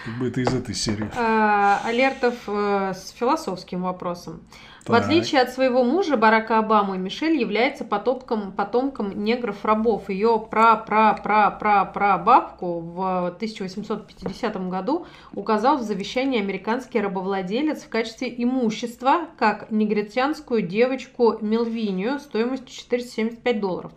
[0.04, 1.10] Как бы это из этой серии.
[1.16, 4.42] А, Алертов э, с философским вопросом.
[4.86, 10.08] В отличие от своего мужа Барака Обамы, Мишель является потомком, потомком негров-рабов.
[10.08, 20.62] Ее пра-пра-пра-пра-пра-бабку в 1850 году указал в завещании американский рабовладелец в качестве имущества как негритянскую
[20.62, 23.92] девочку Мелвинию стоимостью 475 долларов.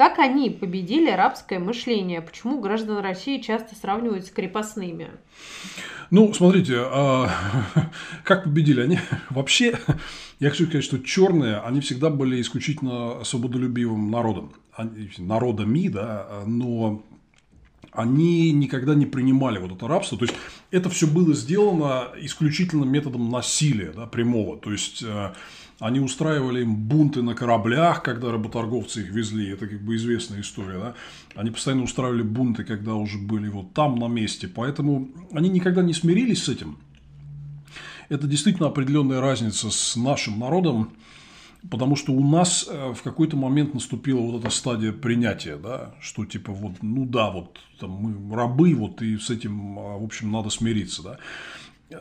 [0.00, 2.22] Как они победили арабское мышление?
[2.22, 5.10] Почему граждан России часто сравнивают с крепостными?
[6.10, 7.28] Ну, смотрите, а,
[8.24, 8.98] как победили они?
[9.28, 9.78] Вообще,
[10.38, 14.54] я хочу сказать, что черные, они всегда были исключительно свободолюбивым народом.
[15.18, 17.02] Народами, да, но
[17.92, 20.16] они никогда не принимали вот это рабство.
[20.16, 20.36] То есть,
[20.70, 24.56] это все было сделано исключительно методом насилия, да, прямого.
[24.56, 25.34] То есть, э,
[25.80, 29.48] они устраивали им бунты на кораблях, когда работорговцы их везли.
[29.48, 30.78] Это как бы известная история.
[30.78, 30.94] Да?
[31.34, 34.46] Они постоянно устраивали бунты, когда уже были вот там на месте.
[34.46, 36.76] Поэтому они никогда не смирились с этим.
[38.10, 40.92] Это действительно определенная разница с нашим народом.
[41.70, 46.24] Потому что у нас э, в какой-то момент наступила вот эта стадия принятия, да, что
[46.24, 50.32] типа вот, ну да, вот там мы рабы, вот и с этим, а, в общем,
[50.32, 51.18] надо смириться, да.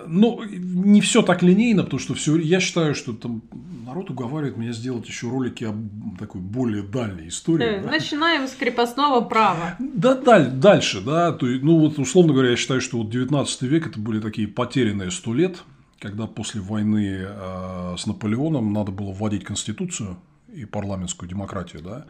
[0.06, 3.42] Ну, не все так линейно, потому что все, я считаю, что там
[3.86, 5.76] народ уговаривает меня сделать еще ролики о
[6.20, 7.66] такой более дальней истории.
[7.66, 7.90] Э, да?
[7.92, 9.76] Начинаем с крепостного права.
[9.80, 11.32] Да, даль, дальше, да.
[11.32, 15.10] То, ну, вот, условно говоря, я считаю, что вот 19 век это были такие потерянные
[15.10, 15.64] сто лет,
[16.00, 20.18] когда после войны э, с Наполеоном надо было вводить конституцию
[20.54, 22.06] и парламентскую демократию, да.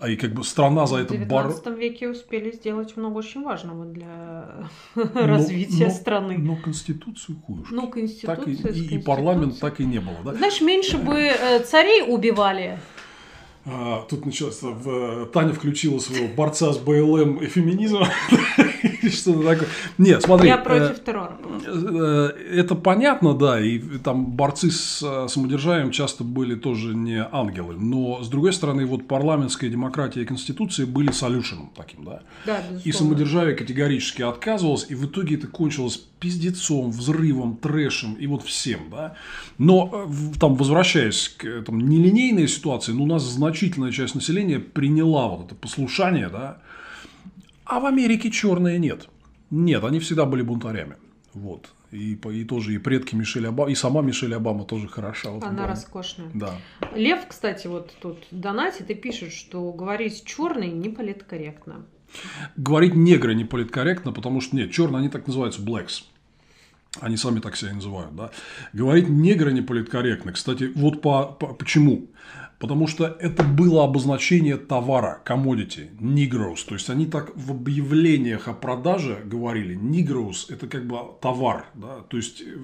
[0.00, 1.48] А и как бы страна за это бар...
[1.48, 6.38] В 19 веке успели сделать много очень важного для но, развития но, страны.
[6.38, 7.74] Но Конституцию хуюшки.
[7.74, 7.92] Ну,
[8.24, 10.34] так и, и, и парламент так и не было, да?
[10.34, 12.78] Знаешь, меньше бы э, царей убивали.
[13.66, 18.06] А, тут началось, в, Таня включила своего борца с БЛМ и феминизмом.
[19.10, 19.68] Что-то такое.
[19.98, 20.48] Нет, смотри.
[20.48, 21.36] Я против э, террора.
[21.66, 27.74] Э, это понятно, да, и там борцы с э, самодержавием часто были тоже не ангелы.
[27.74, 32.22] Но, с другой стороны, вот парламентская демократия и конституция были солюшеном таким, да.
[32.46, 38.42] Да, И самодержавие категорически отказывалось, и в итоге это кончилось пиздецом, взрывом, трэшем и вот
[38.42, 39.16] всем, да.
[39.58, 45.46] Но, там, возвращаясь к там, нелинейной ситуации, ну, у нас значительная часть населения приняла вот
[45.46, 46.60] это послушание, да,
[47.64, 49.08] а в Америке черные нет.
[49.50, 50.96] Нет, они всегда были бунтарями.
[51.34, 51.70] Вот.
[51.92, 55.30] И, и тоже и предки Мишель Обама, и сама Мишель Обама тоже хороша.
[55.30, 56.30] Вот Она роскошная.
[56.34, 56.54] Да.
[56.94, 61.86] Лев, кстати, вот тут донатит и пишет, что говорить черный не политкорректно.
[62.56, 66.04] Говорить негры не политкорректно, потому что нет, черные они так называются blacks.
[66.98, 68.30] Они сами так себя называют, да.
[68.72, 70.32] Говорить негры не политкорректно.
[70.32, 72.08] Кстати, вот по, по почему?
[72.60, 76.66] Потому что это было обозначение товара, commodity, Negroes.
[76.66, 81.64] То есть, они так в объявлениях о продаже говорили, Negroes– это как бы товар.
[81.74, 82.02] Да?
[82.08, 82.58] То есть, э,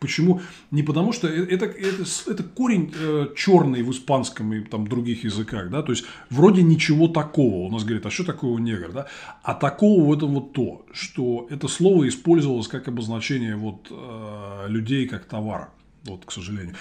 [0.00, 0.42] почему?
[0.70, 5.24] Не потому что э, это, это, это корень э, черный в испанском и там, других
[5.24, 5.70] языках.
[5.70, 5.82] Да?
[5.82, 7.68] То есть, вроде ничего такого.
[7.68, 8.92] У нас говорят, а что такое негр?
[8.92, 9.06] Да?
[9.42, 15.08] А такого в этом вот то, что это слово использовалось как обозначение вот, э, людей
[15.08, 15.70] как товара.
[16.04, 16.74] Вот, к сожалению.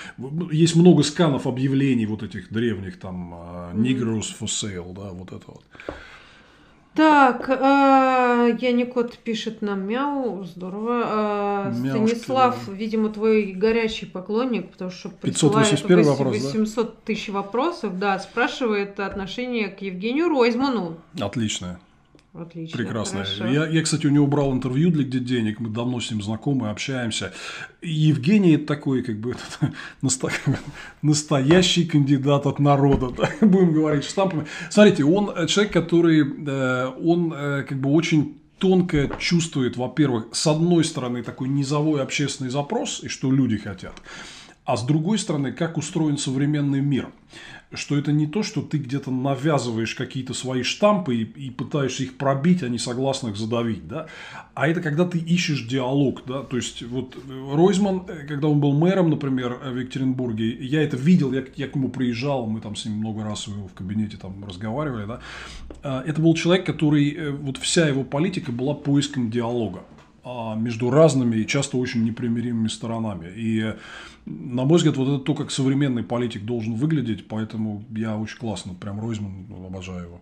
[0.51, 3.33] Есть много сканов объявлений вот этих древних, там,
[3.73, 5.63] Negroes for sale, да, вот это вот.
[6.97, 11.67] Так, э, Яникот пишет нам мяу, здорово.
[11.69, 12.73] Э, Станислав, да.
[12.73, 16.93] видимо, твой горячий поклонник, потому что 581 вопрос, 800 да?
[17.05, 20.97] тысяч вопросов, да, спрашивает отношение к Евгению Ройзману.
[21.19, 21.79] Отлично.
[22.33, 22.77] Отлично.
[22.77, 23.25] Прекрасно.
[23.39, 25.59] Я, я, кстати, у него брал интервью для «Где денег?».
[25.59, 27.33] Мы давно с ним знакомы, общаемся.
[27.81, 29.35] И Евгений такой, как бы,
[31.01, 33.47] настоящий кандидат от народа, да?
[33.47, 34.45] будем говорить штампами.
[34.69, 40.47] Смотрите, он э, человек, который, э, он э, как бы очень тонко чувствует, во-первых, с
[40.47, 43.93] одной стороны, такой низовой общественный запрос, и что люди хотят,
[44.65, 47.09] а с другой стороны, как устроен современный мир
[47.73, 52.17] что это не то, что ты где-то навязываешь какие-то свои штампы и, и пытаешься их
[52.17, 54.07] пробить, а не согласных задавить, да,
[54.53, 58.73] а это когда ты ищешь диалог, да, то есть вот Ройзман, э, когда он был
[58.73, 62.85] мэром, например, в Екатеринбурге, я это видел, я, я к нему приезжал, мы там с
[62.85, 65.19] ним много раз в кабинете там разговаривали, да,
[65.83, 69.83] а, это был человек, который, э, вот вся его политика была поиском диалога
[70.23, 73.31] а, между разными и часто очень непримиримыми сторонами.
[73.35, 73.73] И
[74.27, 78.73] на мой взгляд, вот это то, как современный политик должен выглядеть, поэтому я очень классно,
[78.73, 80.21] прям Ройзман, обожаю его.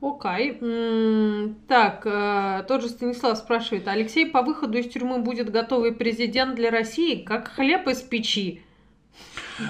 [0.00, 0.52] Окей.
[0.52, 1.54] Okay.
[1.68, 6.70] Так, э, тот же Станислав спрашивает, Алексей по выходу из тюрьмы будет готовый президент для
[6.70, 8.60] России, как хлеб из печи?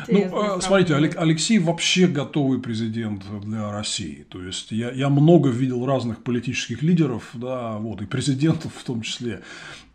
[0.09, 4.27] ну, э, смотрите, Алексей вообще готовый президент для России.
[4.28, 9.02] То есть я, я много видел разных политических лидеров, да, вот, и президентов в том
[9.02, 9.43] числе.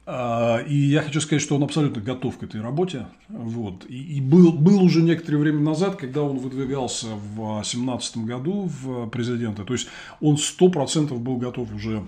[0.06, 3.08] А, и я хочу сказать, что он абсолютно готов к этой работе.
[3.30, 3.86] Вот.
[3.88, 9.10] И, и был, был уже некоторое время назад, когда он выдвигался в 2017 году в
[9.10, 9.64] президенты.
[9.64, 9.88] То есть
[10.20, 12.04] он сто процентов был готов уже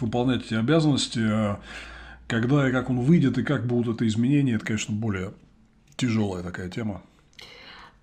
[0.00, 1.56] выполнять эти обязанности.
[2.26, 5.32] Когда и как он выйдет, и как будут это изменения, это, конечно, более
[5.96, 7.02] тяжелая такая тема.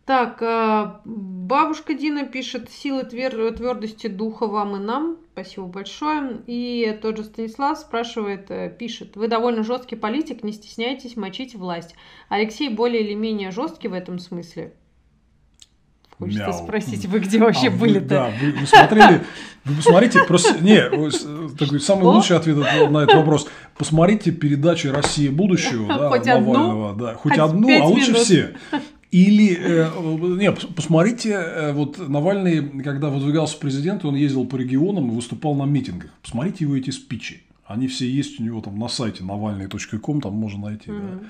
[0.09, 3.53] Так, а, бабушка Дина пишет, силы твер...
[3.53, 5.17] твердости духа вам и нам.
[5.33, 6.41] Спасибо большое.
[6.47, 11.93] И тот же Станислав спрашивает, э, пишет, вы довольно жесткий политик, не стесняйтесь мочить власть.
[12.27, 14.73] Алексей более или менее жесткий в этом смысле?
[16.17, 16.53] Хочется Мяу.
[16.53, 18.07] спросить, вы где вообще а, были-то?
[18.07, 19.21] Да, вы, вы смотрели,
[19.63, 20.89] вы посмотрите, просто, не,
[21.55, 22.11] такой самый Что?
[22.13, 23.47] лучший ответ на этот вопрос.
[23.77, 27.05] Посмотрите передачи «Россия будущего», да, хоть Навального, одну?
[27.05, 28.23] да, хоть, хоть одну, а лучше минут.
[28.23, 28.55] все.
[29.11, 35.11] Или, э, не, посмотрите, э, вот Навальный, когда выдвигался в президенты, он ездил по регионам
[35.11, 36.11] и выступал на митингах.
[36.21, 37.41] Посмотрите его эти спичи.
[37.65, 40.91] Они все есть у него там на сайте навальный.ком, там можно найти.
[40.91, 41.21] Mm-hmm.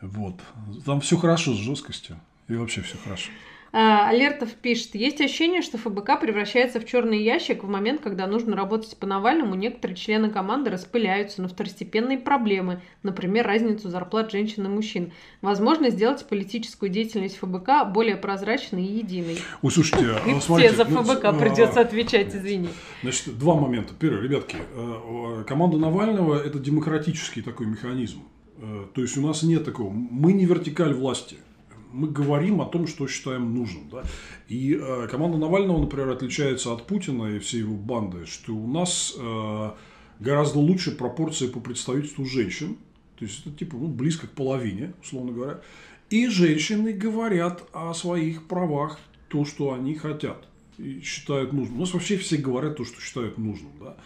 [0.00, 0.08] Да.
[0.08, 0.40] Вот.
[0.84, 2.20] Там все хорошо с жесткостью.
[2.48, 3.30] И вообще все хорошо.
[3.70, 8.56] А, Алертов пишет, есть ощущение, что ФБК превращается в черный ящик в момент, когда нужно
[8.56, 14.68] работать по Навальному, некоторые члены команды распыляются на второстепенные проблемы, например, разницу зарплат женщин и
[14.68, 15.12] мужчин.
[15.42, 19.38] Возможно, сделать политическую деятельность ФБК более прозрачной и единой.
[19.60, 22.70] Ой, слушайте, а, смотрите, за ФБК ну, придется отвечать, извини.
[23.02, 23.92] Значит, два момента.
[23.98, 28.22] Первый, ребятки, э, команда Навального– это демократический такой механизм.
[28.56, 29.90] Э, то есть у нас нет такого.
[29.90, 31.36] Мы не вертикаль власти
[31.92, 33.88] мы говорим о том, что считаем нужным.
[33.90, 34.04] Да?
[34.48, 39.14] И э, команда Навального, например, отличается от Путина и всей его банды, что у нас
[39.18, 39.70] э,
[40.20, 42.76] гораздо лучше пропорция по представительству женщин.
[43.18, 45.60] То есть это типа ну, близко к половине, условно говоря.
[46.10, 48.98] И женщины говорят о своих правах,
[49.28, 50.47] то, что они хотят
[51.02, 51.78] считают нужным.
[51.78, 53.72] У нас вообще все говорят то, что считают нужным.
[53.80, 53.96] Да?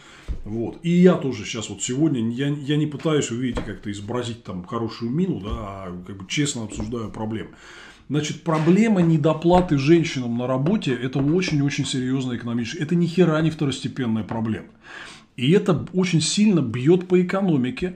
[0.45, 0.79] Вот.
[0.83, 4.65] И я тоже сейчас вот сегодня, я, я не пытаюсь, вы видите, как-то изобразить там
[4.65, 7.51] хорошую мину, да, а как бы честно обсуждаю проблемы.
[8.09, 12.83] Значит, проблема недоплаты женщинам на работе– это очень-очень серьезная экономическая.
[12.83, 14.69] Это ни хера не второстепенная проблема.
[15.37, 17.95] И это очень сильно бьет по экономике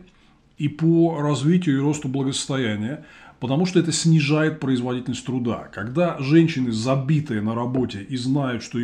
[0.58, 3.04] и по развитию и росту благосостояния
[3.40, 5.68] потому что это снижает производительность труда.
[5.72, 8.78] Когда женщины забитые на работе и знают, что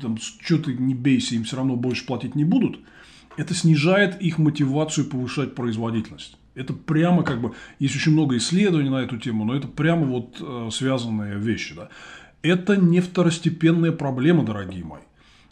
[0.00, 2.80] там, что ты не бейся, им все равно больше платить не будут,
[3.36, 6.36] это снижает их мотивацию повышать производительность.
[6.54, 10.38] Это прямо как бы, есть очень много исследований на эту тему, но это прямо вот
[10.40, 11.74] э, связанные вещи.
[11.74, 11.88] Да.
[12.42, 15.02] Это не второстепенная проблема, дорогие мои.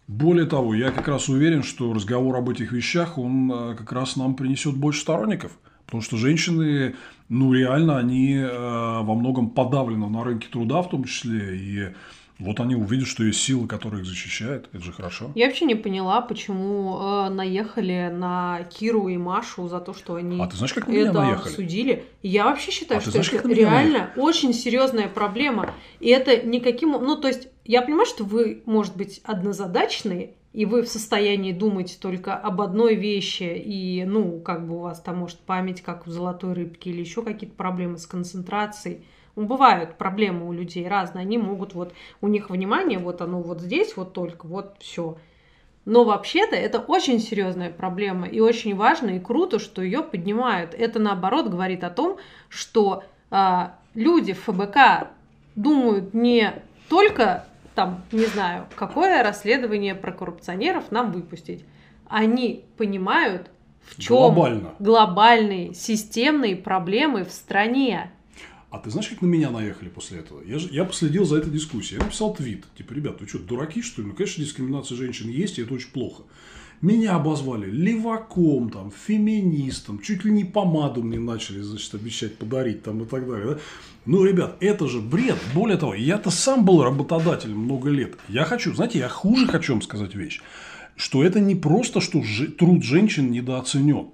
[0.08, 4.16] Более того, я как раз уверен, что разговор об этих вещах, он э, как раз
[4.16, 5.52] нам принесет больше сторонников.
[5.86, 6.96] Потому что женщины,
[7.28, 11.56] ну, реально, они э, во многом подавлены на рынке труда, в том числе.
[11.56, 11.88] И
[12.38, 14.68] вот они увидят, что есть силы, которые их защищают.
[14.72, 15.30] Это же хорошо.
[15.34, 20.40] Я вообще не поняла, почему э, наехали на Киру и Машу за то, что они
[20.40, 21.52] а ты знаешь, как это наехали?
[21.52, 22.04] судили.
[22.22, 25.72] Я вообще считаю, а что знаешь, это реально очень серьезная проблема.
[26.00, 26.92] И это никаким...
[26.92, 31.98] Ну, то есть, я понимаю, что вы, может быть, однозадачные, и вы в состоянии думать
[32.00, 36.10] только об одной вещи, и, ну, как бы у вас там может память, как у
[36.10, 39.04] золотой рыбки, или еще какие-то проблемы с концентрацией.
[39.36, 41.92] Ну, бывают проблемы у людей разные, они могут вот,
[42.22, 45.18] у них внимание, вот оно вот здесь вот только, вот все.
[45.84, 50.72] Но вообще-то это очень серьезная проблема, и очень важно и круто, что ее поднимают.
[50.72, 52.16] Это наоборот говорит о том,
[52.48, 55.08] что э, люди в ФБК
[55.54, 56.54] думают не
[56.88, 57.44] только
[57.76, 61.64] там, не знаю, какое расследование про коррупционеров нам выпустить.
[62.08, 63.50] Они понимают,
[63.84, 64.74] в чем Глобально.
[64.80, 68.10] глобальные системные проблемы в стране.
[68.70, 70.42] А ты знаешь, как на меня наехали после этого?
[70.42, 71.98] Я, же, я последил за этой дискуссией.
[71.98, 72.64] Я написал твит.
[72.76, 74.08] Типа, ребят, вы что, дураки, что ли?
[74.08, 76.24] Ну, конечно, дискриминация женщин есть, и это очень плохо.
[76.82, 83.02] Меня обозвали леваком, там, феминистом, чуть ли не помаду мне начали, значит, обещать подарить там
[83.02, 83.54] и так далее.
[83.54, 83.58] Да?
[84.04, 85.38] Ну, ребят, это же бред.
[85.54, 88.16] Более того, я-то сам был работодателем много лет.
[88.28, 90.40] Я хочу, знаете, я хуже хочу вам сказать вещь,
[90.96, 92.22] что это не просто, что
[92.58, 94.08] труд женщин недооценен.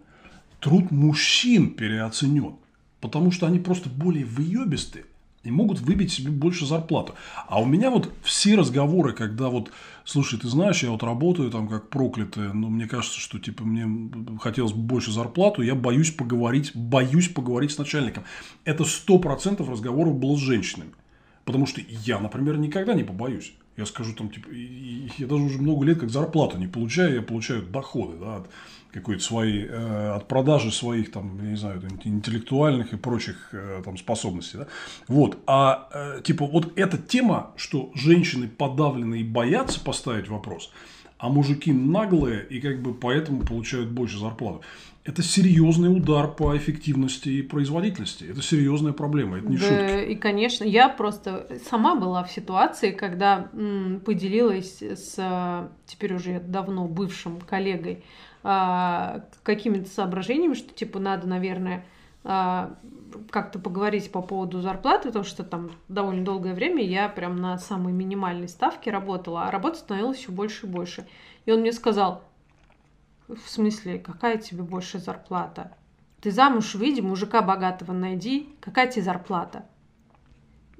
[0.60, 2.54] Труд мужчин переоценен.
[3.00, 5.04] Потому что они просто более выебистые
[5.44, 7.14] и могут выбить себе больше зарплату.
[7.48, 9.70] А у меня вот все разговоры, когда вот,
[10.04, 14.38] слушай, ты знаешь, я вот работаю там как проклятый, но мне кажется, что типа мне
[14.40, 18.24] хотелось бы больше зарплату, я боюсь поговорить, боюсь поговорить с начальником.
[18.64, 20.92] Это сто процентов разговоров было с женщинами.
[21.44, 23.52] Потому что я, например, никогда не побоюсь.
[23.76, 27.62] Я скажу там, типа, я даже уже много лет как зарплату не получаю, я получаю
[27.62, 28.50] доходы, да, от
[28.92, 33.96] какой-то своей, э, от продажи своих, там, я не знаю, интеллектуальных и прочих э, там
[33.96, 34.66] способностей, да.
[35.08, 40.70] Вот, а, э, типа, вот эта тема, что женщины подавлены и боятся поставить вопрос,
[41.18, 44.64] а мужики наглые и как бы поэтому получают больше зарплаты.
[45.04, 48.24] Это серьезный удар по эффективности и производительности.
[48.24, 50.12] Это серьезная проблема, это не да, шутки.
[50.12, 56.86] И, конечно, я просто сама была в ситуации, когда м, поделилась с теперь уже давно
[56.86, 58.04] бывшим коллегой
[58.42, 61.84] а, какими-то соображениями, что типа надо, наверное,
[62.24, 62.74] а,
[63.30, 67.92] как-то поговорить по поводу зарплаты, потому что там довольно долгое время я прям на самой
[67.92, 71.06] минимальной ставке работала, а работа становилась все больше и больше.
[71.44, 72.22] И он мне сказал,
[73.28, 75.72] в смысле, какая тебе больше зарплата?
[76.20, 79.66] Ты замуж выйди, мужика богатого найди, какая тебе зарплата?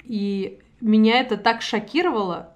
[0.05, 2.52] И меня это так шокировало,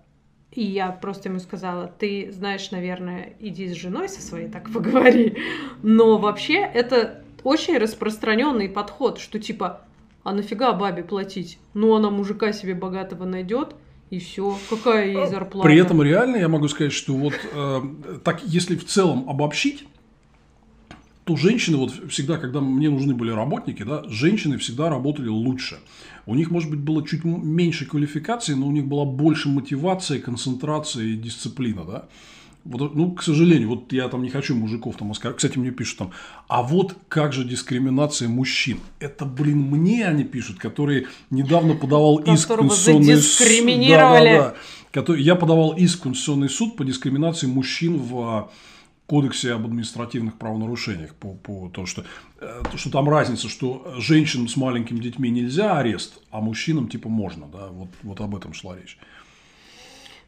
[0.56, 5.36] и я просто ему сказала, ты знаешь, наверное, иди с женой со своей так поговори.
[5.82, 9.82] Но вообще это очень распространенный подход, что типа,
[10.24, 11.58] а нафига бабе платить?
[11.74, 13.76] Ну, она мужика себе богатого найдет,
[14.08, 14.56] и все.
[14.70, 15.68] Какая ей зарплата?
[15.68, 17.80] При этом реально я могу сказать, что вот э,
[18.24, 19.84] так, если в целом обобщить,
[21.26, 25.78] то женщины вот всегда, когда мне нужны были работники, да, женщины всегда работали лучше.
[26.24, 31.04] У них, может быть, было чуть меньше квалификации, но у них была больше мотивации, концентрация
[31.04, 32.08] и дисциплина, да.
[32.64, 35.38] Вот, ну, к сожалению, вот я там не хочу мужиков там оскорблять.
[35.38, 36.12] Кстати, мне пишут там,
[36.46, 38.78] а вот как же дискриминация мужчин?
[39.00, 43.88] Это, блин, мне они пишут, которые недавно подавал иск в Конституционный суд.
[43.88, 44.54] Да, да, да.
[44.92, 48.48] Который, я подавал иск в Конституционный суд по дискриминации мужчин в
[49.06, 52.04] кодексе об административных правонарушениях по, по то, что,
[52.40, 57.46] э, что там разница, что женщинам с маленькими детьми нельзя арест, а мужчинам типа можно,
[57.46, 58.98] да, вот, вот об этом шла речь.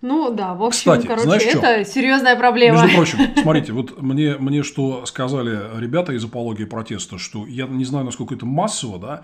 [0.01, 1.93] Ну да, в общем, Кстати, короче, знаешь это что?
[1.93, 2.83] серьезная проблема.
[2.83, 7.85] Между прочим, смотрите, вот мне, мне что сказали ребята из апологии протеста, что я не
[7.85, 9.23] знаю, насколько это массово, да,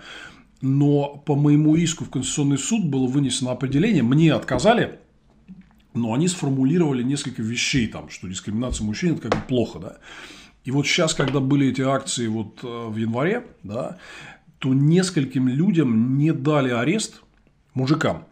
[0.61, 4.99] но по моему иску в Конституционный суд было вынесено определение, мне отказали,
[5.95, 9.97] но они сформулировали несколько вещей там, что дискриминация мужчин это как бы плохо, да.
[10.63, 13.97] И вот сейчас, когда были эти акции вот э, в январе, да,
[14.59, 17.21] то нескольким людям не дали арест
[17.73, 18.25] мужикам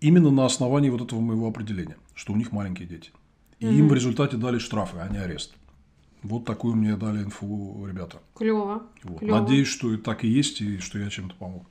[0.00, 3.10] именно на основании вот этого моего определения, что у них маленькие дети.
[3.58, 3.74] И угу.
[3.74, 5.54] им в результате дали штрафы, а не арест.
[6.22, 8.18] Вот такую мне дали инфу ребята.
[8.34, 8.82] Клево.
[9.02, 9.22] Вот.
[9.22, 11.66] Надеюсь, что и так и есть, и что я чем-то помог.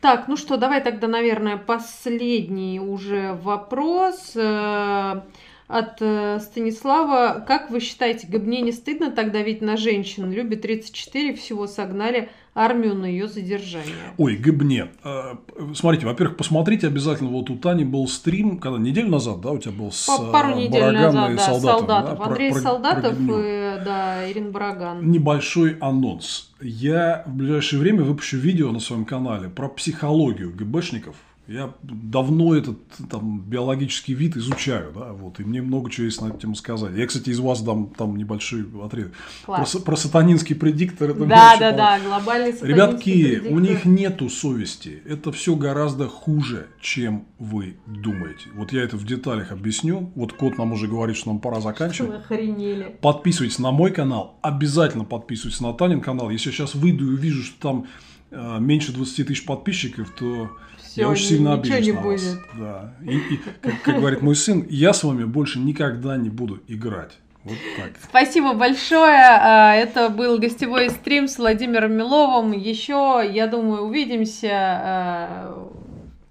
[0.00, 5.22] Так, ну что, давай тогда, наверное, последний уже вопрос э,
[5.66, 7.44] от э, Станислава.
[7.44, 10.30] Как вы считаете, Габне не стыдно тогда ведь на женщин?
[10.30, 13.94] Любит 34, всего согнали армию на ее задержание.
[14.16, 14.88] Ой, Гыбне.
[15.04, 15.36] Э,
[15.74, 19.72] смотрите, во-первых, посмотрите обязательно, вот у Тани был стрим, когда неделю назад, да, у тебя
[19.72, 21.78] был с э, Пару недель назад, да, Солдатов.
[21.78, 22.18] Солдатов.
[22.18, 25.08] Да, Андрей про, Солдатов про и да, Ирина Бараган.
[25.08, 26.50] Небольшой анонс.
[26.60, 31.14] Я в ближайшее время выпущу видео на своем канале про психологию ГБшников,
[31.48, 32.76] я давно этот
[33.10, 36.94] там, биологический вид изучаю, да, вот, и мне много чего есть на эту тему сказать.
[36.94, 39.12] Я, кстати, из вас дам там небольшой отрыв.
[39.46, 41.10] Про, про сатанинский предиктор.
[41.10, 43.52] Это да, да, да, глобальный сатанинский Ребятки, предиктор.
[43.52, 45.02] у них нету совести.
[45.06, 48.50] Это все гораздо хуже, чем вы думаете.
[48.54, 50.12] Вот я это в деталях объясню.
[50.16, 52.10] Вот кот нам уже говорит, что нам пора заканчивать.
[52.10, 52.94] Что охренели.
[53.00, 54.38] Подписывайтесь на мой канал.
[54.42, 56.28] Обязательно подписывайтесь на Танин канал.
[56.28, 57.86] Если я сейчас выйду и увижу, что там
[58.30, 60.50] э, меньше 20 тысяч подписчиков, то
[60.98, 62.20] все, я очень сильно обижусь не на будет.
[62.20, 62.38] вас.
[62.58, 62.94] Да.
[63.04, 67.12] И, и как, как говорит мой сын, я с вами больше никогда не буду играть.
[67.44, 67.92] Вот так.
[68.02, 69.22] Спасибо большое.
[69.22, 72.52] А, это был гостевой стрим с Владимиром Миловым.
[72.52, 74.50] Еще, я думаю, увидимся.
[74.52, 75.68] А,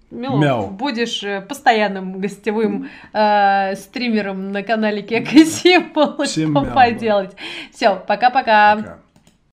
[0.10, 0.68] Милов, Мяу.
[0.68, 6.23] будешь э, постоянным гостевым э, стримером на канале Кека Символ.
[6.23, 7.35] Всем поделать.
[7.73, 8.76] Все, пока-пока.
[8.77, 8.98] Пока.